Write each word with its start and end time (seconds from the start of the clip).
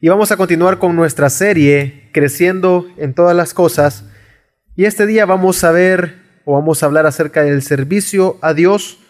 Y 0.00 0.08
vamos 0.08 0.30
a 0.30 0.36
continuar 0.36 0.78
con 0.78 0.94
nuestra 0.94 1.28
serie 1.28 2.08
Creciendo 2.12 2.86
en 2.98 3.14
todas 3.14 3.34
las 3.34 3.52
cosas. 3.52 4.04
Y 4.76 4.84
este 4.84 5.06
día 5.06 5.26
vamos 5.26 5.64
a 5.64 5.72
ver 5.72 6.22
o 6.44 6.52
vamos 6.52 6.82
a 6.82 6.86
hablar 6.86 7.04
acerca 7.04 7.42
del 7.42 7.62
servicio 7.62 8.38
a 8.40 8.54
Dios 8.54 9.00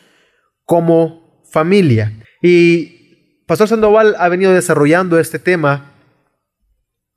como 0.65 1.45
familia. 1.53 2.15
Y 2.41 3.43
Pastor 3.47 3.69
Sandoval 3.69 4.17
ha 4.19 4.31
venido 4.31 4.55
desarrollando 4.55 5.19
este 5.19 5.39
tema 5.39 5.93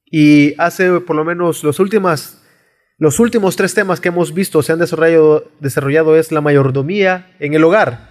y 0.05 0.53
hace 0.57 0.99
por 0.99 1.15
lo 1.15 1.23
menos 1.23 1.63
los 1.63 1.79
últimos, 1.79 2.41
los 2.97 3.21
últimos 3.21 3.55
tres 3.55 3.73
temas 3.73 4.01
que 4.01 4.09
hemos 4.09 4.33
visto 4.33 4.61
se 4.63 4.73
han 4.73 4.79
desarrollado, 4.79 5.49
desarrollado 5.61 6.17
es 6.17 6.33
la 6.33 6.41
mayordomía 6.41 7.33
en 7.39 7.53
el 7.53 7.63
hogar. 7.63 8.09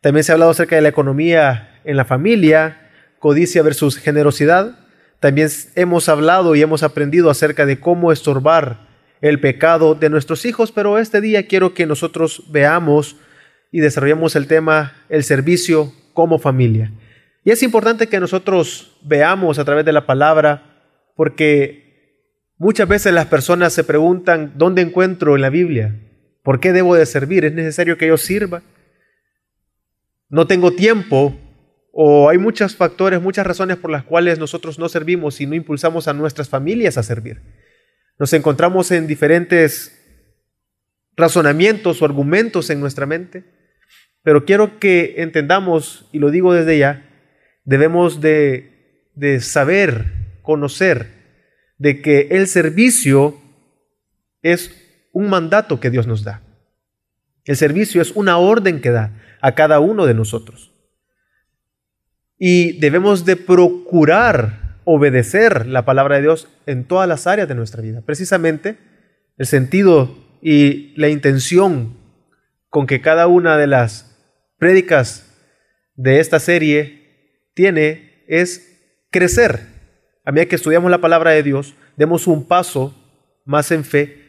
También 0.00 0.22
se 0.22 0.30
ha 0.30 0.34
hablado 0.34 0.52
acerca 0.52 0.76
de 0.76 0.82
la 0.82 0.90
economía 0.90 1.80
en 1.82 1.96
la 1.96 2.04
familia, 2.04 2.88
codicia 3.18 3.64
versus 3.64 3.98
generosidad. 3.98 4.78
También 5.22 5.48
hemos 5.76 6.08
hablado 6.08 6.56
y 6.56 6.62
hemos 6.62 6.82
aprendido 6.82 7.30
acerca 7.30 7.64
de 7.64 7.78
cómo 7.78 8.10
estorbar 8.10 8.88
el 9.20 9.38
pecado 9.38 9.94
de 9.94 10.10
nuestros 10.10 10.44
hijos, 10.44 10.72
pero 10.72 10.98
este 10.98 11.20
día 11.20 11.46
quiero 11.46 11.74
que 11.74 11.86
nosotros 11.86 12.42
veamos 12.50 13.14
y 13.70 13.78
desarrollemos 13.78 14.34
el 14.34 14.48
tema 14.48 14.94
el 15.08 15.22
servicio 15.22 15.92
como 16.12 16.40
familia. 16.40 16.90
Y 17.44 17.52
es 17.52 17.62
importante 17.62 18.08
que 18.08 18.18
nosotros 18.18 18.98
veamos 19.04 19.60
a 19.60 19.64
través 19.64 19.84
de 19.84 19.92
la 19.92 20.06
palabra, 20.06 20.82
porque 21.14 22.50
muchas 22.58 22.88
veces 22.88 23.14
las 23.14 23.26
personas 23.26 23.72
se 23.72 23.84
preguntan, 23.84 24.54
¿dónde 24.56 24.82
encuentro 24.82 25.36
en 25.36 25.42
la 25.42 25.50
Biblia? 25.50 26.00
¿Por 26.42 26.58
qué 26.58 26.72
debo 26.72 26.96
de 26.96 27.06
servir? 27.06 27.44
¿Es 27.44 27.52
necesario 27.52 27.96
que 27.96 28.08
yo 28.08 28.16
sirva? 28.16 28.62
No 30.28 30.48
tengo 30.48 30.72
tiempo 30.72 31.38
o 31.92 32.30
hay 32.30 32.38
muchos 32.38 32.74
factores, 32.74 33.20
muchas 33.20 33.46
razones 33.46 33.76
por 33.76 33.90
las 33.90 34.02
cuales 34.02 34.38
nosotros 34.38 34.78
no 34.78 34.88
servimos 34.88 35.40
y 35.40 35.46
no 35.46 35.54
impulsamos 35.54 36.08
a 36.08 36.14
nuestras 36.14 36.48
familias 36.48 36.96
a 36.96 37.02
servir. 37.02 37.42
Nos 38.18 38.32
encontramos 38.32 38.90
en 38.90 39.06
diferentes 39.06 39.98
razonamientos 41.16 42.00
o 42.00 42.06
argumentos 42.06 42.70
en 42.70 42.80
nuestra 42.80 43.04
mente, 43.04 43.44
pero 44.22 44.46
quiero 44.46 44.78
que 44.78 45.16
entendamos, 45.18 46.08
y 46.12 46.18
lo 46.18 46.30
digo 46.30 46.54
desde 46.54 46.78
ya, 46.78 47.10
debemos 47.64 48.22
de, 48.22 49.10
de 49.14 49.40
saber, 49.40 50.40
conocer, 50.40 51.08
de 51.76 52.00
que 52.00 52.28
el 52.30 52.46
servicio 52.46 53.38
es 54.40 55.08
un 55.12 55.28
mandato 55.28 55.78
que 55.78 55.90
Dios 55.90 56.06
nos 56.06 56.24
da. 56.24 56.42
El 57.44 57.56
servicio 57.56 58.00
es 58.00 58.12
una 58.12 58.38
orden 58.38 58.80
que 58.80 58.90
da 58.90 59.20
a 59.42 59.54
cada 59.54 59.80
uno 59.80 60.06
de 60.06 60.14
nosotros. 60.14 60.71
Y 62.44 62.80
debemos 62.80 63.24
de 63.24 63.36
procurar 63.36 64.80
obedecer 64.84 65.64
la 65.68 65.84
palabra 65.84 66.16
de 66.16 66.22
Dios 66.22 66.48
en 66.66 66.82
todas 66.82 67.08
las 67.08 67.28
áreas 67.28 67.46
de 67.46 67.54
nuestra 67.54 67.82
vida. 67.82 68.00
Precisamente 68.04 68.78
el 69.38 69.46
sentido 69.46 70.18
y 70.42 70.92
la 70.96 71.08
intención 71.08 71.96
con 72.68 72.88
que 72.88 73.00
cada 73.00 73.28
una 73.28 73.56
de 73.56 73.68
las 73.68 74.18
prédicas 74.58 75.32
de 75.94 76.18
esta 76.18 76.40
serie 76.40 77.52
tiene 77.54 78.24
es 78.26 79.06
crecer. 79.12 79.60
A 80.24 80.32
medida 80.32 80.48
que 80.48 80.56
estudiamos 80.56 80.90
la 80.90 81.00
palabra 81.00 81.30
de 81.30 81.44
Dios, 81.44 81.76
demos 81.96 82.26
un 82.26 82.48
paso 82.48 82.92
más 83.44 83.70
en 83.70 83.84
fe, 83.84 84.21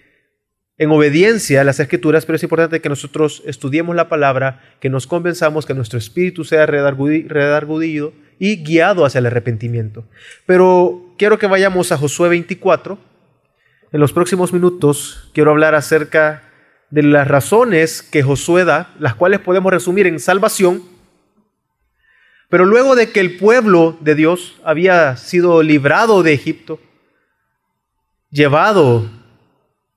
en 0.77 0.89
obediencia 0.89 1.61
a 1.61 1.63
las 1.63 1.79
escrituras, 1.79 2.25
pero 2.25 2.35
es 2.35 2.43
importante 2.43 2.81
que 2.81 2.89
nosotros 2.89 3.43
estudiemos 3.45 3.95
la 3.95 4.09
palabra, 4.09 4.61
que 4.79 4.89
nos 4.89 5.05
convenzamos, 5.05 5.65
que 5.65 5.73
nuestro 5.73 5.99
espíritu 5.99 6.43
sea 6.43 6.65
redargudido 6.65 8.13
y 8.39 8.63
guiado 8.63 9.05
hacia 9.05 9.19
el 9.19 9.27
arrepentimiento. 9.27 10.05
Pero 10.45 11.13
quiero 11.17 11.37
que 11.37 11.47
vayamos 11.47 11.91
a 11.91 11.97
Josué 11.97 12.29
24. 12.29 12.97
En 13.91 13.99
los 13.99 14.13
próximos 14.13 14.51
minutos 14.51 15.29
quiero 15.33 15.51
hablar 15.51 15.75
acerca 15.75 16.43
de 16.89 17.03
las 17.03 17.27
razones 17.27 18.01
que 18.01 18.23
Josué 18.23 18.65
da, 18.65 18.93
las 18.99 19.15
cuales 19.15 19.39
podemos 19.39 19.71
resumir 19.71 20.07
en 20.07 20.19
salvación. 20.19 20.83
Pero 22.49 22.65
luego 22.65 22.95
de 22.95 23.11
que 23.11 23.19
el 23.19 23.37
pueblo 23.37 23.97
de 24.01 24.15
Dios 24.15 24.59
había 24.63 25.17
sido 25.17 25.63
librado 25.63 26.23
de 26.23 26.33
Egipto, 26.33 26.79
llevado 28.29 29.09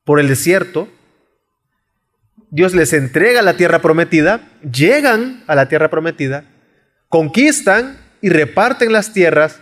por 0.06 0.20
el 0.20 0.28
desierto, 0.28 0.88
Dios 2.50 2.74
les 2.74 2.92
entrega 2.92 3.42
la 3.42 3.56
tierra 3.56 3.82
prometida, 3.82 4.40
llegan 4.62 5.42
a 5.48 5.56
la 5.56 5.68
tierra 5.68 5.90
prometida, 5.90 6.44
conquistan 7.08 7.98
y 8.22 8.28
reparten 8.28 8.92
las 8.92 9.12
tierras, 9.12 9.60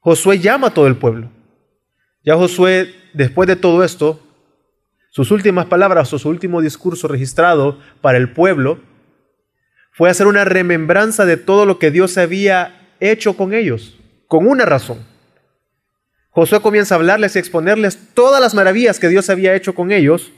Josué 0.00 0.40
llama 0.40 0.66
a 0.66 0.74
todo 0.74 0.88
el 0.88 0.96
pueblo. 0.96 1.30
Ya 2.24 2.34
Josué, 2.34 2.92
después 3.14 3.46
de 3.46 3.54
todo 3.54 3.84
esto, 3.84 4.20
sus 5.10 5.30
últimas 5.30 5.66
palabras 5.66 6.12
o 6.12 6.18
su 6.18 6.28
último 6.28 6.60
discurso 6.60 7.06
registrado 7.06 7.78
para 8.00 8.18
el 8.18 8.32
pueblo 8.32 8.80
fue 9.92 10.10
hacer 10.10 10.26
una 10.26 10.44
remembranza 10.44 11.24
de 11.26 11.36
todo 11.36 11.64
lo 11.64 11.78
que 11.78 11.92
Dios 11.92 12.18
había 12.18 12.88
hecho 12.98 13.36
con 13.36 13.54
ellos, 13.54 13.96
con 14.26 14.48
una 14.48 14.64
razón. 14.64 15.13
Josué 16.34 16.60
comienza 16.60 16.96
a 16.96 16.98
hablarles 16.98 17.36
y 17.36 17.38
exponerles 17.38 17.96
todas 18.12 18.40
las 18.40 18.54
maravillas 18.54 18.98
que 18.98 19.08
Dios 19.08 19.30
había 19.30 19.54
hecho 19.54 19.72
con 19.72 19.92
ellos 19.92 20.32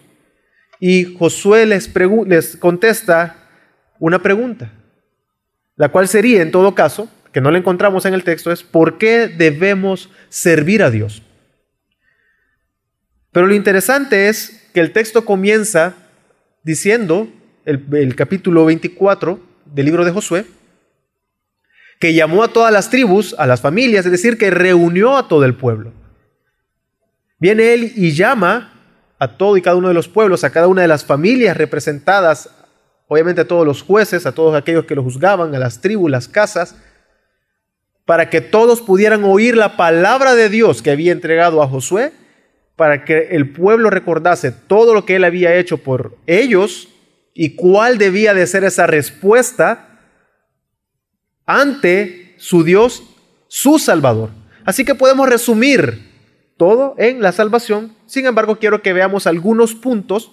y 0.79 1.17
Josué 1.19 1.65
les, 1.65 1.91
les 2.27 2.57
contesta 2.59 3.49
una 3.99 4.23
pregunta, 4.23 4.71
la 5.75 5.89
cual 5.89 6.07
sería 6.07 6.43
en 6.43 6.51
todo 6.51 6.75
caso, 6.75 7.09
que 7.33 7.41
no 7.41 7.51
la 7.51 7.57
encontramos 7.57 8.05
en 8.05 8.13
el 8.13 8.25
texto, 8.25 8.53
es 8.53 8.63
¿por 8.63 8.99
qué 8.99 9.27
debemos 9.27 10.11
servir 10.29 10.83
a 10.83 10.91
Dios? 10.91 11.23
Pero 13.33 13.47
lo 13.47 13.55
interesante 13.55 14.29
es 14.29 14.69
que 14.75 14.81
el 14.81 14.93
texto 14.93 15.25
comienza 15.25 15.95
diciendo, 16.63 17.27
el, 17.65 17.83
el 17.95 18.15
capítulo 18.17 18.67
24 18.67 19.41
del 19.65 19.87
libro 19.87 20.05
de 20.05 20.11
Josué, 20.11 20.45
que 21.99 22.15
llamó 22.15 22.43
a 22.43 22.49
todas 22.49 22.73
las 22.73 22.91
tribus, 22.91 23.35
a 23.39 23.47
las 23.47 23.61
familias, 23.61 24.05
es 24.05 24.13
decir, 24.13 24.39
que 24.39 24.51
reunió 24.51 25.17
a 25.17 25.29
todo 25.29 25.45
el 25.45 25.55
pueblo. 25.55 25.93
Viene 27.39 27.75
él 27.75 27.93
y 27.97 28.13
llama 28.13 28.73
a 29.19 29.37
todo 29.37 29.57
y 29.57 29.63
cada 29.63 29.77
uno 29.77 29.89
de 29.89 29.95
los 29.95 30.09
pueblos, 30.09 30.45
a 30.45 30.51
cada 30.51 30.69
una 30.69 30.83
de 30.83 30.89
las 30.89 31.05
familias 31.05 31.57
representadas, 31.57 32.51
obviamente 33.09 33.43
a 33.43 33.49
todos 33.49 33.67
los 33.67 33.83
jueces, 33.83 34.27
a 34.27 34.33
todos 34.33 34.55
aquellos 34.55 34.85
que 34.85 34.95
lo 34.95 35.03
juzgaban, 35.03 35.55
a 35.55 35.59
las 35.59 35.81
tribus, 35.81 36.11
las 36.11 36.29
casas, 36.29 36.77
para 38.05 38.31
que 38.31 38.41
todos 38.41 38.83
pudieran 38.83 39.25
oír 39.25 39.57
la 39.57 39.77
palabra 39.77 40.35
de 40.35 40.49
Dios 40.49 40.83
que 40.83 40.91
había 40.91 41.13
entregado 41.13 41.63
a 41.63 41.69
Josué, 41.69 42.13
para 42.77 43.05
que 43.05 43.29
el 43.31 43.53
pueblo 43.53 43.89
recordase 43.89 44.53
todo 44.53 44.93
lo 44.93 45.07
que 45.07 45.17
él 45.17 45.25
había 45.25 45.55
hecho 45.57 45.79
por 45.79 46.17
ellos 46.27 46.89
y 47.33 47.57
cuál 47.57 47.97
debía 47.97 48.35
de 48.35 48.47
ser 48.47 48.65
esa 48.65 48.87
respuesta 48.87 49.86
ante 51.47 52.35
su 52.37 52.65
Dios, 52.65 53.03
su 53.49 53.79
Salvador. 53.79 54.31
Así 54.65 54.85
que 54.85 54.95
podemos 54.95 55.29
resumir 55.29 56.13
todo 56.57 56.95
en 56.99 57.23
la 57.23 57.33
salvación. 57.33 57.95
Sin 58.07 58.27
embargo, 58.27 58.59
quiero 58.59 58.83
que 58.83 58.93
veamos 58.93 59.27
algunos 59.27 59.75
puntos. 59.75 60.33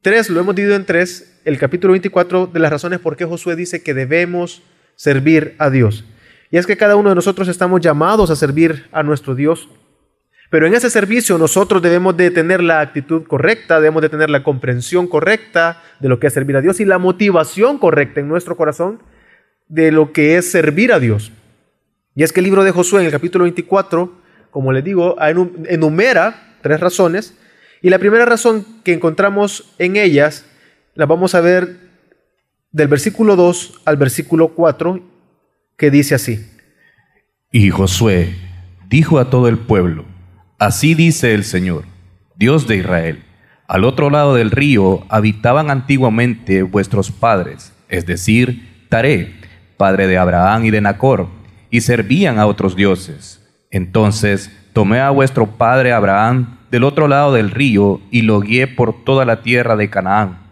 Tres, 0.00 0.30
lo 0.30 0.40
hemos 0.40 0.54
dividido 0.54 0.76
en 0.76 0.86
tres, 0.86 1.40
el 1.44 1.58
capítulo 1.58 1.92
24 1.92 2.46
de 2.46 2.60
las 2.60 2.70
razones 2.70 3.00
por 3.00 3.16
qué 3.16 3.24
Josué 3.24 3.56
dice 3.56 3.82
que 3.82 3.92
debemos 3.92 4.62
servir 4.94 5.54
a 5.58 5.68
Dios. 5.68 6.04
Y 6.50 6.58
es 6.58 6.66
que 6.66 6.76
cada 6.76 6.96
uno 6.96 7.08
de 7.10 7.14
nosotros 7.14 7.48
estamos 7.48 7.80
llamados 7.80 8.30
a 8.30 8.36
servir 8.36 8.88
a 8.92 9.02
nuestro 9.02 9.34
Dios. 9.34 9.68
Pero 10.48 10.66
en 10.66 10.74
ese 10.74 10.90
servicio 10.90 11.38
nosotros 11.38 11.82
debemos 11.82 12.16
de 12.16 12.30
tener 12.30 12.62
la 12.62 12.80
actitud 12.80 13.24
correcta, 13.24 13.80
debemos 13.80 14.00
de 14.00 14.08
tener 14.08 14.30
la 14.30 14.44
comprensión 14.44 15.08
correcta 15.08 15.82
de 15.98 16.08
lo 16.08 16.20
que 16.20 16.28
es 16.28 16.32
servir 16.32 16.56
a 16.56 16.60
Dios 16.60 16.78
y 16.78 16.84
la 16.84 16.98
motivación 16.98 17.78
correcta 17.78 18.20
en 18.20 18.28
nuestro 18.28 18.56
corazón 18.56 19.00
de 19.68 19.92
lo 19.92 20.12
que 20.12 20.36
es 20.36 20.50
servir 20.50 20.92
a 20.92 21.00
Dios. 21.00 21.32
Y 22.14 22.22
es 22.22 22.32
que 22.32 22.40
el 22.40 22.44
libro 22.44 22.64
de 22.64 22.70
Josué 22.70 23.00
en 23.00 23.06
el 23.06 23.12
capítulo 23.12 23.44
24, 23.44 24.12
como 24.50 24.72
les 24.72 24.84
digo, 24.84 25.16
enumera 25.68 26.56
tres 26.62 26.80
razones. 26.80 27.34
Y 27.82 27.90
la 27.90 27.98
primera 27.98 28.24
razón 28.24 28.66
que 28.84 28.92
encontramos 28.92 29.74
en 29.78 29.96
ellas 29.96 30.46
la 30.94 31.06
vamos 31.06 31.34
a 31.34 31.40
ver 31.40 31.76
del 32.72 32.88
versículo 32.88 33.36
2 33.36 33.82
al 33.84 33.96
versículo 33.96 34.48
4, 34.48 35.00
que 35.76 35.90
dice 35.90 36.14
así. 36.14 36.46
Y 37.52 37.70
Josué 37.70 38.34
dijo 38.88 39.18
a 39.18 39.30
todo 39.30 39.48
el 39.48 39.58
pueblo, 39.58 40.04
así 40.58 40.94
dice 40.94 41.34
el 41.34 41.44
Señor, 41.44 41.84
Dios 42.34 42.66
de 42.66 42.76
Israel, 42.76 43.24
al 43.68 43.84
otro 43.84 44.10
lado 44.10 44.34
del 44.34 44.50
río 44.50 45.04
habitaban 45.08 45.70
antiguamente 45.70 46.62
vuestros 46.62 47.10
padres, 47.10 47.72
es 47.88 48.06
decir, 48.06 48.86
Taré, 48.88 49.34
padre 49.76 50.06
de 50.06 50.18
Abraham 50.18 50.64
y 50.64 50.70
de 50.70 50.80
Nacor, 50.80 51.28
y 51.70 51.80
servían 51.80 52.38
a 52.38 52.46
otros 52.46 52.76
dioses. 52.76 53.42
Entonces 53.70 54.50
tomé 54.72 55.00
a 55.00 55.10
vuestro 55.10 55.46
padre 55.46 55.92
Abraham 55.92 56.58
del 56.70 56.84
otro 56.84 57.08
lado 57.08 57.32
del 57.32 57.50
río 57.50 58.00
y 58.10 58.22
lo 58.22 58.40
guié 58.40 58.66
por 58.66 59.04
toda 59.04 59.24
la 59.24 59.42
tierra 59.42 59.76
de 59.76 59.90
Canaán 59.90 60.46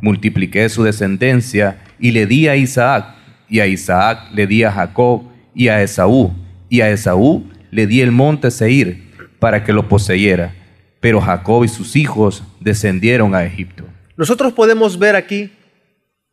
multipliqué 0.00 0.68
su 0.68 0.82
descendencia 0.82 1.78
y 1.98 2.10
le 2.12 2.26
di 2.26 2.48
a 2.48 2.56
Isaac, 2.56 3.14
y 3.48 3.60
a 3.60 3.66
Isaac 3.66 4.30
le 4.32 4.46
di 4.46 4.62
a 4.64 4.72
Jacob 4.72 5.22
y 5.54 5.68
a 5.68 5.82
Esaú, 5.82 6.32
y 6.68 6.80
a 6.80 6.90
Esaú 6.90 7.44
le 7.70 7.86
di 7.86 8.00
el 8.00 8.10
monte 8.10 8.50
Seir 8.50 9.10
para 9.38 9.64
que 9.64 9.72
lo 9.72 9.88
poseyera, 9.88 10.54
pero 11.00 11.20
Jacob 11.20 11.64
y 11.64 11.68
sus 11.68 11.96
hijos 11.96 12.42
descendieron 12.60 13.34
a 13.34 13.44
Egipto. 13.44 13.84
Nosotros 14.16 14.52
podemos 14.52 14.98
ver 14.98 15.16
aquí 15.16 15.52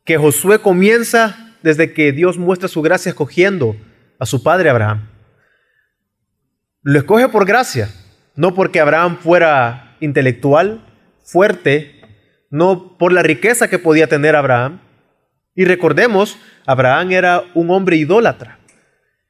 que 0.04 0.18
Josué 0.18 0.60
comienza 0.60 1.47
desde 1.68 1.92
que 1.92 2.14
Dios 2.14 2.38
muestra 2.38 2.70
su 2.70 2.82
gracia 2.82 3.10
escogiendo 3.10 3.76
a 4.20 4.26
su 4.26 4.42
padre 4.42 4.70
Abraham. 4.70 5.10
Lo 6.82 6.98
escoge 6.98 7.28
por 7.28 7.46
gracia, 7.46 7.90
no 8.38 8.54
porque 8.56 8.80
Abraham 8.80 9.18
fuera 9.18 9.98
intelectual, 10.00 10.82
fuerte, 11.26 12.00
no 12.50 12.98
por 12.98 13.12
la 13.12 13.22
riqueza 13.22 13.70
que 13.70 13.80
podía 13.80 14.08
tener 14.08 14.38
Abraham. 14.38 14.80
Y 15.56 15.66
recordemos, 15.66 16.38
Abraham 16.66 17.12
era 17.12 17.44
un 17.54 17.70
hombre 17.70 17.98
idólatra. 17.98 18.60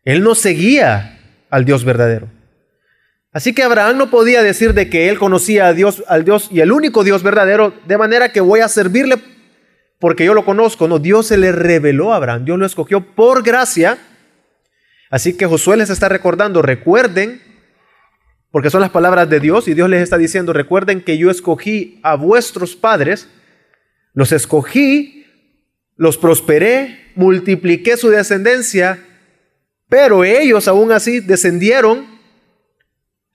Él 0.04 0.22
no 0.22 0.36
seguía 0.36 1.19
al 1.50 1.66
Dios 1.66 1.84
verdadero. 1.84 2.30
Así 3.34 3.56
que 3.56 3.63
Abraham 3.63 3.98
no 3.98 4.12
podía 4.12 4.44
decir 4.44 4.75
de 4.75 4.92
que 4.92 5.10
él 5.10 5.18
conocía 5.18 5.66
a 5.66 5.74
Dios, 5.74 6.04
al 6.07 6.24
Dios 6.24 6.50
y 6.51 6.60
el 6.60 6.72
único 6.72 7.04
Dios 7.04 7.24
verdadero, 7.24 7.74
de 7.88 7.98
manera 7.98 8.31
que 8.31 8.42
voy 8.42 8.60
a 8.60 8.68
servirle 8.68 9.18
porque 10.00 10.26
yo 10.26 10.34
lo 10.34 10.46
conozco. 10.46 10.88
No, 10.88 11.00
Dios 11.00 11.28
se 11.28 11.38
le 11.38 11.52
reveló 11.52 12.14
a 12.14 12.18
Abraham, 12.18 12.46
Dios 12.46 12.60
lo 12.60 12.66
escogió 12.66 13.02
por 13.16 13.44
gracia. 13.44 13.98
Así 15.10 15.38
que 15.38 15.46
Josué 15.46 15.78
les 15.78 15.90
está 15.90 16.10
recordando, 16.10 16.62
recuerden, 16.62 17.42
porque 18.52 18.70
son 18.70 18.82
las 18.82 18.90
palabras 18.90 19.30
de 19.30 19.40
Dios 19.40 19.68
y 19.68 19.74
Dios 19.74 19.90
les 19.90 20.02
está 20.02 20.18
diciendo, 20.18 20.52
recuerden 20.52 21.02
que 21.02 21.18
yo 21.18 21.32
escogí 21.32 22.00
a 22.04 22.16
vuestros 22.16 22.76
padres, 22.76 23.30
los 24.14 24.32
escogí, 24.32 25.26
los 25.96 26.18
prosperé, 26.18 27.12
multipliqué 27.16 27.96
su 27.96 28.10
descendencia, 28.10 29.00
pero 29.88 30.24
ellos 30.26 30.68
aún 30.68 30.92
así 30.92 31.22
descendieron 31.22 32.06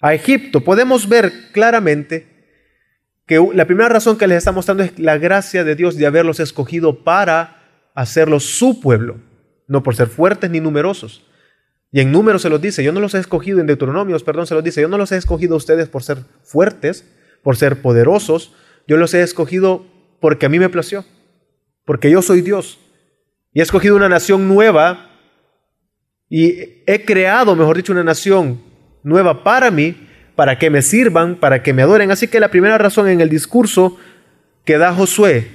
a 0.01 0.15
Egipto, 0.15 0.63
podemos 0.63 1.09
ver 1.09 1.33
claramente 1.53 2.32
la 3.55 3.67
primera 3.67 3.89
razón 3.89 4.19
que 4.19 4.27
les 4.27 4.39
está 4.39 4.53
mostrando 4.53 4.83
es 4.83 4.99
la 4.99 5.19
gracia 5.19 5.65
de 5.65 5.77
Dios 5.77 5.97
de 5.97 6.07
haberlos 6.07 6.41
escogido 6.41 7.05
para 7.05 7.91
hacerlos 7.95 8.45
su 8.45 8.81
pueblo, 8.81 9.21
no 9.69 9.83
por 9.83 9.95
ser 9.95 10.09
fuertes 10.09 10.51
ni 10.51 10.61
numerosos. 10.61 11.25
Y 11.93 12.01
en 12.01 12.11
números 12.11 12.43
se 12.43 12.49
los 12.49 12.61
dice, 12.61 12.83
yo 12.83 12.93
no 12.93 13.01
los 13.01 13.15
he 13.15 13.19
escogido, 13.19 13.61
en 13.61 13.67
Deuteronomios, 13.67 14.25
perdón, 14.25 14.47
se 14.47 14.55
los 14.55 14.65
dice, 14.65 14.81
yo 14.81 14.89
no 14.89 14.99
los 14.99 15.13
he 15.13 15.17
escogido 15.17 15.55
a 15.55 15.59
ustedes 15.59 15.89
por 15.89 16.03
ser 16.03 16.19
fuertes, 16.43 17.07
por 17.43 17.57
ser 17.57 17.83
poderosos, 17.83 18.55
yo 18.89 18.97
los 18.97 19.13
he 19.15 19.23
escogido 19.23 19.87
porque 20.21 20.47
a 20.47 20.49
mí 20.49 20.59
me 20.59 20.71
plació, 20.71 21.05
porque 21.85 22.11
yo 22.11 22.23
soy 22.23 22.41
Dios. 22.41 22.79
Y 23.53 23.61
he 23.61 23.63
escogido 23.63 23.95
una 23.95 24.09
nación 24.09 24.49
nueva 24.49 25.11
y 26.31 26.83
he 26.87 27.05
creado, 27.05 27.55
mejor 27.55 27.77
dicho, 27.77 27.93
una 27.93 28.05
nación 28.05 28.63
nueva 29.03 29.45
para 29.45 29.71
mí, 29.71 30.09
para 30.35 30.59
que 30.59 30.71
me 30.71 30.83
sirvan, 30.83 31.37
para 31.37 31.63
que 31.63 31.73
me 31.73 31.83
adoren. 31.83 32.11
Así 32.11 32.29
que 32.29 32.41
la 32.41 32.51
primera 32.51 32.79
razón 32.79 33.09
en 33.09 33.21
el 33.21 33.29
discurso 33.29 33.99
que 34.65 34.79
da 34.79 34.95
Josué 34.95 35.49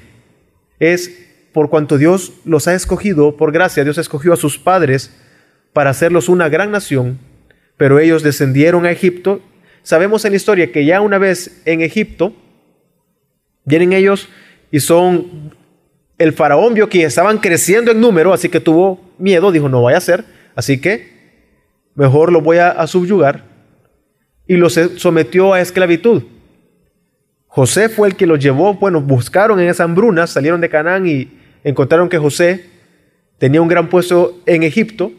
es 0.79 1.27
por 1.53 1.69
cuanto 1.69 1.97
Dios 1.97 2.33
los 2.45 2.67
ha 2.67 2.75
escogido, 2.75 3.35
por 3.35 3.51
gracia, 3.51 3.83
Dios 3.83 3.97
escogió 3.97 4.33
a 4.33 4.37
sus 4.37 4.59
padres 4.59 5.15
para 5.73 5.89
hacerlos 5.89 6.29
una 6.29 6.49
gran 6.49 6.71
nación, 6.71 7.17
pero 7.77 7.99
ellos 7.99 8.23
descendieron 8.23 8.85
a 8.85 8.91
Egipto. 8.91 9.41
Sabemos 9.81 10.25
en 10.25 10.35
historia 10.35 10.71
que 10.71 10.85
ya 10.85 11.01
una 11.01 11.17
vez 11.17 11.61
en 11.65 11.81
Egipto, 11.81 12.33
vienen 13.65 13.93
ellos 13.93 14.29
y 14.71 14.79
son, 14.79 15.53
el 16.17 16.33
faraón 16.33 16.73
vio 16.73 16.89
que 16.89 17.03
estaban 17.03 17.37
creciendo 17.37 17.91
en 17.91 18.01
número, 18.01 18.33
así 18.33 18.49
que 18.49 18.59
tuvo 18.59 19.01
miedo, 19.17 19.51
dijo, 19.51 19.69
no 19.69 19.81
vaya 19.81 19.97
a 19.97 20.01
ser, 20.01 20.25
así 20.55 20.79
que 20.79 21.17
mejor 21.95 22.31
lo 22.31 22.41
voy 22.41 22.57
a, 22.57 22.85
subyugar, 22.87 23.43
y 24.47 24.55
los 24.55 24.79
sometió 24.97 25.53
a 25.53 25.61
esclavitud. 25.61 26.23
José 27.47 27.89
fue 27.89 28.09
el 28.09 28.15
que 28.15 28.27
los 28.27 28.39
llevó, 28.39 28.75
bueno, 28.75 29.01
buscaron 29.01 29.59
en 29.59 29.67
esa 29.67 29.83
hambruna, 29.83 30.27
salieron 30.27 30.61
de 30.61 30.69
Canaán 30.69 31.07
y 31.07 31.27
encontraron 31.63 32.07
que 32.07 32.17
José 32.17 32.65
tenía 33.39 33.61
un 33.61 33.67
gran 33.67 33.89
puesto 33.89 34.39
en 34.45 34.63
Egipto, 34.63 35.11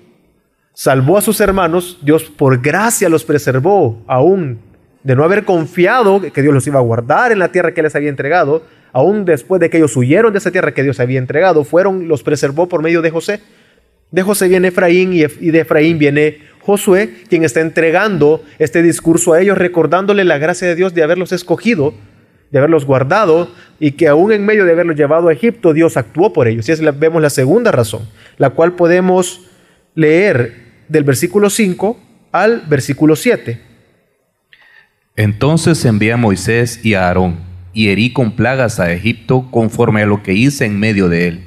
salvó 0.73 1.19
a 1.19 1.21
sus 1.21 1.41
hermanos, 1.41 1.99
Dios 2.03 2.25
por 2.25 2.61
gracia 2.63 3.09
los 3.09 3.25
preservó 3.25 4.03
aún 4.07 4.61
de 5.03 5.17
no 5.17 5.25
haber 5.25 5.45
confiado 5.45 6.21
que 6.21 6.43
Dios 6.43 6.55
los 6.55 6.67
iba 6.67 6.79
a 6.79 6.83
guardar 6.83 7.33
en 7.33 7.39
la 7.39 7.51
tierra 7.51 7.73
que 7.73 7.83
les 7.83 7.95
había 7.97 8.09
entregado, 8.09 8.63
aún 8.93 9.25
después 9.25 9.61
de 9.61 9.71
que 9.71 9.79
ellos 9.79 9.97
huyeron 9.97 10.33
de 10.33 10.39
esa 10.39 10.51
tierra 10.51 10.73
que 10.73 10.83
Dios 10.83 11.01
había 11.01 11.19
entregado, 11.19 11.65
fueron, 11.65 12.09
los 12.09 12.23
preservó 12.23 12.69
por 12.69 12.83
medio 12.83 13.03
de 13.03 13.11
José. 13.11 13.41
De 14.11 14.23
José 14.23 14.49
viene 14.49 14.69
Efraín 14.69 15.13
y 15.13 15.51
de 15.51 15.61
Efraín 15.61 15.99
viene 15.99 16.48
Josué, 16.69 17.15
quien 17.31 17.45
está 17.45 17.63
entregando 17.63 18.45
este 18.59 18.83
discurso 18.83 19.33
a 19.33 19.41
ellos, 19.41 19.57
recordándole 19.57 20.23
la 20.25 20.37
gracia 20.37 20.69
de 20.69 20.75
Dios 20.75 20.93
de 20.93 21.03
haberlos 21.03 21.33
escogido, 21.33 21.95
de 22.51 22.59
haberlos 22.59 22.85
guardado 22.85 23.51
y 23.81 23.93
que 23.93 24.07
aún 24.07 24.33
en 24.33 24.45
medio 24.45 24.67
de 24.67 24.73
haberlos 24.73 24.95
llevado 24.95 25.29
a 25.29 25.33
Egipto, 25.33 25.73
Dios 25.73 25.97
actuó 25.97 26.35
por 26.35 26.47
ellos. 26.47 26.69
Y 26.69 26.73
es 26.73 26.83
vemos 26.99 27.23
la 27.23 27.31
segunda 27.31 27.73
razón, 27.73 28.03
la 28.37 28.51
cual 28.51 28.75
podemos 28.75 29.49
leer 29.95 30.57
del 30.89 31.05
versículo 31.05 31.49
5 31.49 31.99
al 32.33 32.65
versículo 32.69 33.17
7. 33.17 33.63
Entonces 35.17 35.83
envié 35.87 36.13
a 36.13 36.19
Moisés 36.19 36.85
y 36.85 36.93
a 36.93 37.07
Aarón 37.07 37.39
y 37.73 37.89
herí 37.89 38.13
con 38.13 38.33
plagas 38.37 38.79
a 38.79 38.93
Egipto 38.93 39.49
conforme 39.51 40.03
a 40.03 40.07
lo 40.07 40.23
que 40.23 40.35
hice 40.35 40.67
en 40.67 40.79
medio 40.79 41.09
de 41.09 41.29
él. 41.29 41.47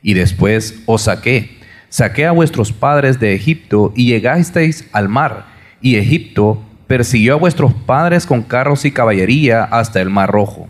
Y 0.00 0.14
después 0.14 0.80
os 0.86 1.02
saqué 1.02 1.58
saqué 1.90 2.24
a 2.24 2.32
vuestros 2.32 2.72
padres 2.72 3.20
de 3.20 3.34
Egipto 3.34 3.92
y 3.94 4.06
llegasteis 4.06 4.88
al 4.92 5.10
mar, 5.10 5.46
y 5.82 5.96
Egipto 5.96 6.62
persiguió 6.86 7.34
a 7.34 7.38
vuestros 7.38 7.74
padres 7.74 8.26
con 8.26 8.42
carros 8.42 8.84
y 8.84 8.92
caballería 8.92 9.64
hasta 9.64 10.00
el 10.00 10.08
mar 10.08 10.30
rojo. 10.30 10.68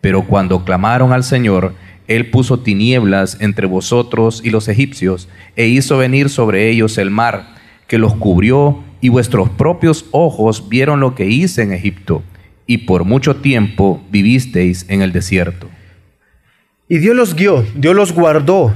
Pero 0.00 0.26
cuando 0.26 0.64
clamaron 0.64 1.12
al 1.12 1.22
Señor, 1.22 1.74
Él 2.08 2.30
puso 2.30 2.60
tinieblas 2.60 3.36
entre 3.40 3.66
vosotros 3.66 4.40
y 4.44 4.50
los 4.50 4.66
egipcios, 4.66 5.28
e 5.54 5.68
hizo 5.68 5.98
venir 5.98 6.28
sobre 6.28 6.68
ellos 6.70 6.98
el 6.98 7.10
mar, 7.10 7.54
que 7.86 7.98
los 7.98 8.14
cubrió, 8.14 8.82
y 9.00 9.08
vuestros 9.08 9.50
propios 9.50 10.06
ojos 10.10 10.68
vieron 10.68 11.00
lo 11.00 11.14
que 11.14 11.26
hice 11.26 11.62
en 11.62 11.72
Egipto, 11.72 12.22
y 12.66 12.78
por 12.78 13.04
mucho 13.04 13.36
tiempo 13.36 14.02
vivisteis 14.10 14.86
en 14.88 15.02
el 15.02 15.12
desierto. 15.12 15.68
Y 16.88 16.98
Dios 16.98 17.14
los 17.14 17.34
guió, 17.34 17.64
Dios 17.74 17.94
los 17.94 18.12
guardó 18.12 18.72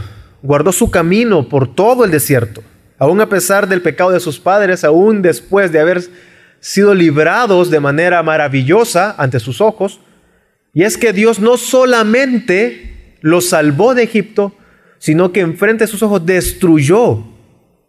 guardó 0.47 0.73
su 0.73 0.91
camino 0.91 1.49
por 1.49 1.75
todo 1.75 2.05
el 2.05 2.11
desierto, 2.11 2.63
aún 2.99 3.21
a 3.21 3.29
pesar 3.29 3.69
del 3.69 3.83
pecado 3.83 4.11
de 4.11 4.21
sus 4.21 4.39
padres, 4.39 4.85
aún 4.85 5.21
después 5.21 5.73
de 5.73 5.81
haber 5.81 6.03
sido 6.61 6.95
librados 6.95 7.71
de 7.71 7.81
manera 7.81 8.23
maravillosa 8.23 9.15
ante 9.19 9.41
sus 9.41 9.61
ojos. 9.61 10.00
Y 10.73 10.85
es 10.85 10.97
que 10.97 11.12
Dios 11.12 11.41
no 11.41 11.57
solamente 11.57 13.17
los 13.21 13.49
salvó 13.49 13.95
de 13.95 14.05
Egipto, 14.05 14.55
sino 14.99 15.33
que 15.33 15.41
enfrente 15.41 15.85
de 15.85 15.88
sus 15.88 16.03
ojos 16.03 16.25
destruyó 16.25 17.25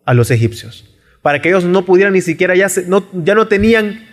a 0.06 0.14
los 0.14 0.32
egipcios, 0.32 0.86
para 1.22 1.42
que 1.42 1.50
ellos 1.50 1.66
no 1.66 1.86
pudieran 1.86 2.14
ni 2.14 2.22
siquiera, 2.22 2.56
ya, 2.56 2.68
no, 2.88 3.08
ya 3.14 3.36
no 3.36 3.48
tenían 3.48 4.06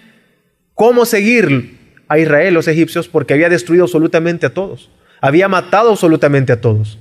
cómo 0.75 1.05
seguir 1.05 1.79
a 2.09 2.19
Israel 2.19 2.55
los 2.55 2.69
egipcios 2.69 3.09
porque 3.09 3.35
había 3.35 3.49
destruido 3.49 3.85
absolutamente 3.85 4.47
a 4.47 4.55
todos, 4.55 4.91
había 5.21 5.49
matado 5.49 5.91
absolutamente 5.91 6.53
a 6.53 6.61
todos. 6.61 6.99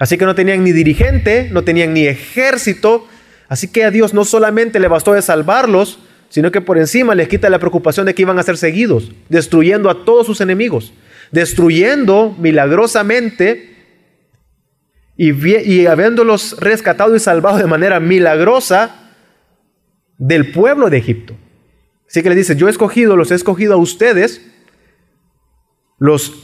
Así 0.00 0.16
que 0.16 0.24
no 0.24 0.34
tenían 0.34 0.64
ni 0.64 0.72
dirigente, 0.72 1.50
no 1.52 1.62
tenían 1.62 1.92
ni 1.92 2.06
ejército. 2.06 3.06
Así 3.48 3.68
que 3.68 3.84
a 3.84 3.90
Dios 3.90 4.14
no 4.14 4.24
solamente 4.24 4.80
le 4.80 4.88
bastó 4.88 5.12
de 5.12 5.20
salvarlos, 5.20 5.98
sino 6.30 6.50
que 6.50 6.62
por 6.62 6.78
encima 6.78 7.14
les 7.14 7.28
quita 7.28 7.50
la 7.50 7.58
preocupación 7.58 8.06
de 8.06 8.14
que 8.14 8.22
iban 8.22 8.38
a 8.38 8.42
ser 8.42 8.56
seguidos, 8.56 9.12
destruyendo 9.28 9.90
a 9.90 10.06
todos 10.06 10.24
sus 10.24 10.40
enemigos, 10.40 10.94
destruyendo 11.32 12.34
milagrosamente 12.38 13.76
y, 15.18 15.84
habiéndolos 15.84 16.56
rescatado 16.58 17.14
y 17.14 17.20
salvado 17.20 17.58
de 17.58 17.66
manera 17.66 18.00
milagrosa 18.00 19.12
del 20.16 20.50
pueblo 20.50 20.88
de 20.88 20.96
Egipto. 20.96 21.36
Así 22.08 22.22
que 22.22 22.30
le 22.30 22.36
dice, 22.36 22.56
yo 22.56 22.68
he 22.68 22.70
escogido, 22.70 23.16
los 23.16 23.30
he 23.32 23.34
escogido 23.34 23.74
a 23.74 23.76
ustedes, 23.76 24.40
los 25.98 26.42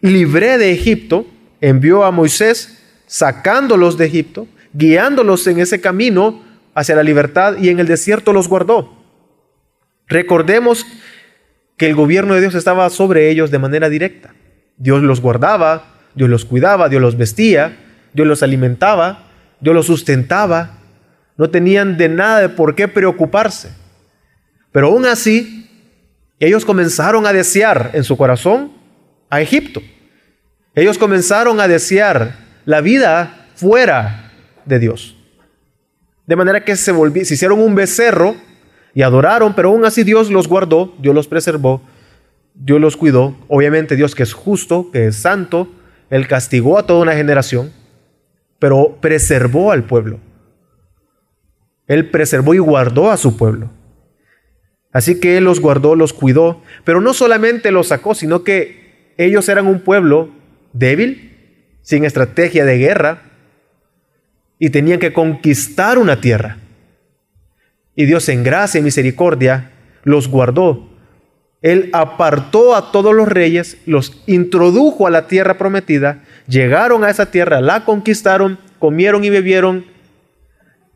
libré 0.00 0.56
de 0.56 0.72
Egipto, 0.72 1.26
envió 1.60 2.04
a 2.04 2.10
Moisés 2.10 2.82
sacándolos 3.06 3.96
de 3.96 4.06
Egipto, 4.06 4.46
guiándolos 4.72 5.46
en 5.46 5.60
ese 5.60 5.80
camino 5.80 6.42
hacia 6.74 6.96
la 6.96 7.02
libertad 7.02 7.56
y 7.58 7.68
en 7.70 7.80
el 7.80 7.86
desierto 7.86 8.32
los 8.32 8.48
guardó. 8.48 8.92
Recordemos 10.08 10.86
que 11.76 11.86
el 11.86 11.94
gobierno 11.94 12.34
de 12.34 12.40
Dios 12.40 12.54
estaba 12.54 12.88
sobre 12.90 13.30
ellos 13.30 13.50
de 13.50 13.58
manera 13.58 13.88
directa. 13.88 14.34
Dios 14.76 15.02
los 15.02 15.20
guardaba, 15.20 15.94
Dios 16.14 16.28
los 16.28 16.44
cuidaba, 16.44 16.88
Dios 16.88 17.02
los 17.02 17.16
vestía, 17.16 17.76
Dios 18.12 18.26
los 18.26 18.42
alimentaba, 18.42 19.28
Dios 19.60 19.74
los 19.74 19.86
sustentaba. 19.86 20.78
No 21.36 21.50
tenían 21.50 21.96
de 21.96 22.08
nada 22.08 22.40
de 22.40 22.48
por 22.48 22.74
qué 22.74 22.88
preocuparse. 22.88 23.70
Pero 24.72 24.88
aún 24.88 25.06
así, 25.06 25.68
ellos 26.38 26.64
comenzaron 26.64 27.26
a 27.26 27.32
desear 27.32 27.90
en 27.94 28.04
su 28.04 28.16
corazón 28.16 28.72
a 29.30 29.40
Egipto. 29.40 29.80
Ellos 30.76 30.98
comenzaron 30.98 31.58
a 31.58 31.68
desear 31.68 32.36
la 32.66 32.82
vida 32.82 33.48
fuera 33.54 34.30
de 34.66 34.78
Dios. 34.78 35.16
De 36.26 36.36
manera 36.36 36.64
que 36.64 36.76
se, 36.76 36.92
se 37.24 37.34
hicieron 37.34 37.60
un 37.60 37.74
becerro 37.74 38.36
y 38.92 39.00
adoraron, 39.00 39.54
pero 39.54 39.70
aún 39.70 39.86
así 39.86 40.04
Dios 40.04 40.30
los 40.30 40.46
guardó, 40.46 40.94
Dios 40.98 41.14
los 41.14 41.28
preservó, 41.28 41.80
Dios 42.54 42.78
los 42.78 42.98
cuidó. 42.98 43.34
Obviamente 43.48 43.96
Dios 43.96 44.14
que 44.14 44.22
es 44.22 44.34
justo, 44.34 44.90
que 44.92 45.06
es 45.06 45.16
santo, 45.16 45.72
Él 46.10 46.28
castigó 46.28 46.78
a 46.78 46.86
toda 46.86 47.00
una 47.00 47.14
generación, 47.14 47.72
pero 48.58 48.98
preservó 49.00 49.72
al 49.72 49.84
pueblo. 49.84 50.20
Él 51.86 52.10
preservó 52.10 52.52
y 52.52 52.58
guardó 52.58 53.10
a 53.10 53.16
su 53.16 53.38
pueblo. 53.38 53.70
Así 54.92 55.20
que 55.20 55.38
Él 55.38 55.44
los 55.44 55.60
guardó, 55.60 55.94
los 55.94 56.12
cuidó, 56.12 56.60
pero 56.84 57.00
no 57.00 57.14
solamente 57.14 57.70
los 57.70 57.88
sacó, 57.88 58.14
sino 58.14 58.44
que 58.44 59.14
ellos 59.16 59.48
eran 59.48 59.66
un 59.66 59.80
pueblo 59.80 60.35
débil, 60.72 61.32
sin 61.82 62.04
estrategia 62.04 62.64
de 62.64 62.78
guerra, 62.78 63.22
y 64.58 64.70
tenían 64.70 64.98
que 64.98 65.12
conquistar 65.12 65.98
una 65.98 66.20
tierra. 66.20 66.58
Y 67.94 68.06
Dios 68.06 68.28
en 68.28 68.42
gracia 68.42 68.78
y 68.78 68.82
misericordia 68.82 69.70
los 70.04 70.28
guardó. 70.28 70.88
Él 71.62 71.90
apartó 71.92 72.76
a 72.76 72.92
todos 72.92 73.14
los 73.14 73.28
reyes, 73.28 73.78
los 73.86 74.22
introdujo 74.26 75.06
a 75.06 75.10
la 75.10 75.26
tierra 75.26 75.58
prometida, 75.58 76.22
llegaron 76.46 77.02
a 77.02 77.10
esa 77.10 77.30
tierra, 77.30 77.60
la 77.60 77.84
conquistaron, 77.84 78.58
comieron 78.78 79.24
y 79.24 79.30
bebieron 79.30 79.86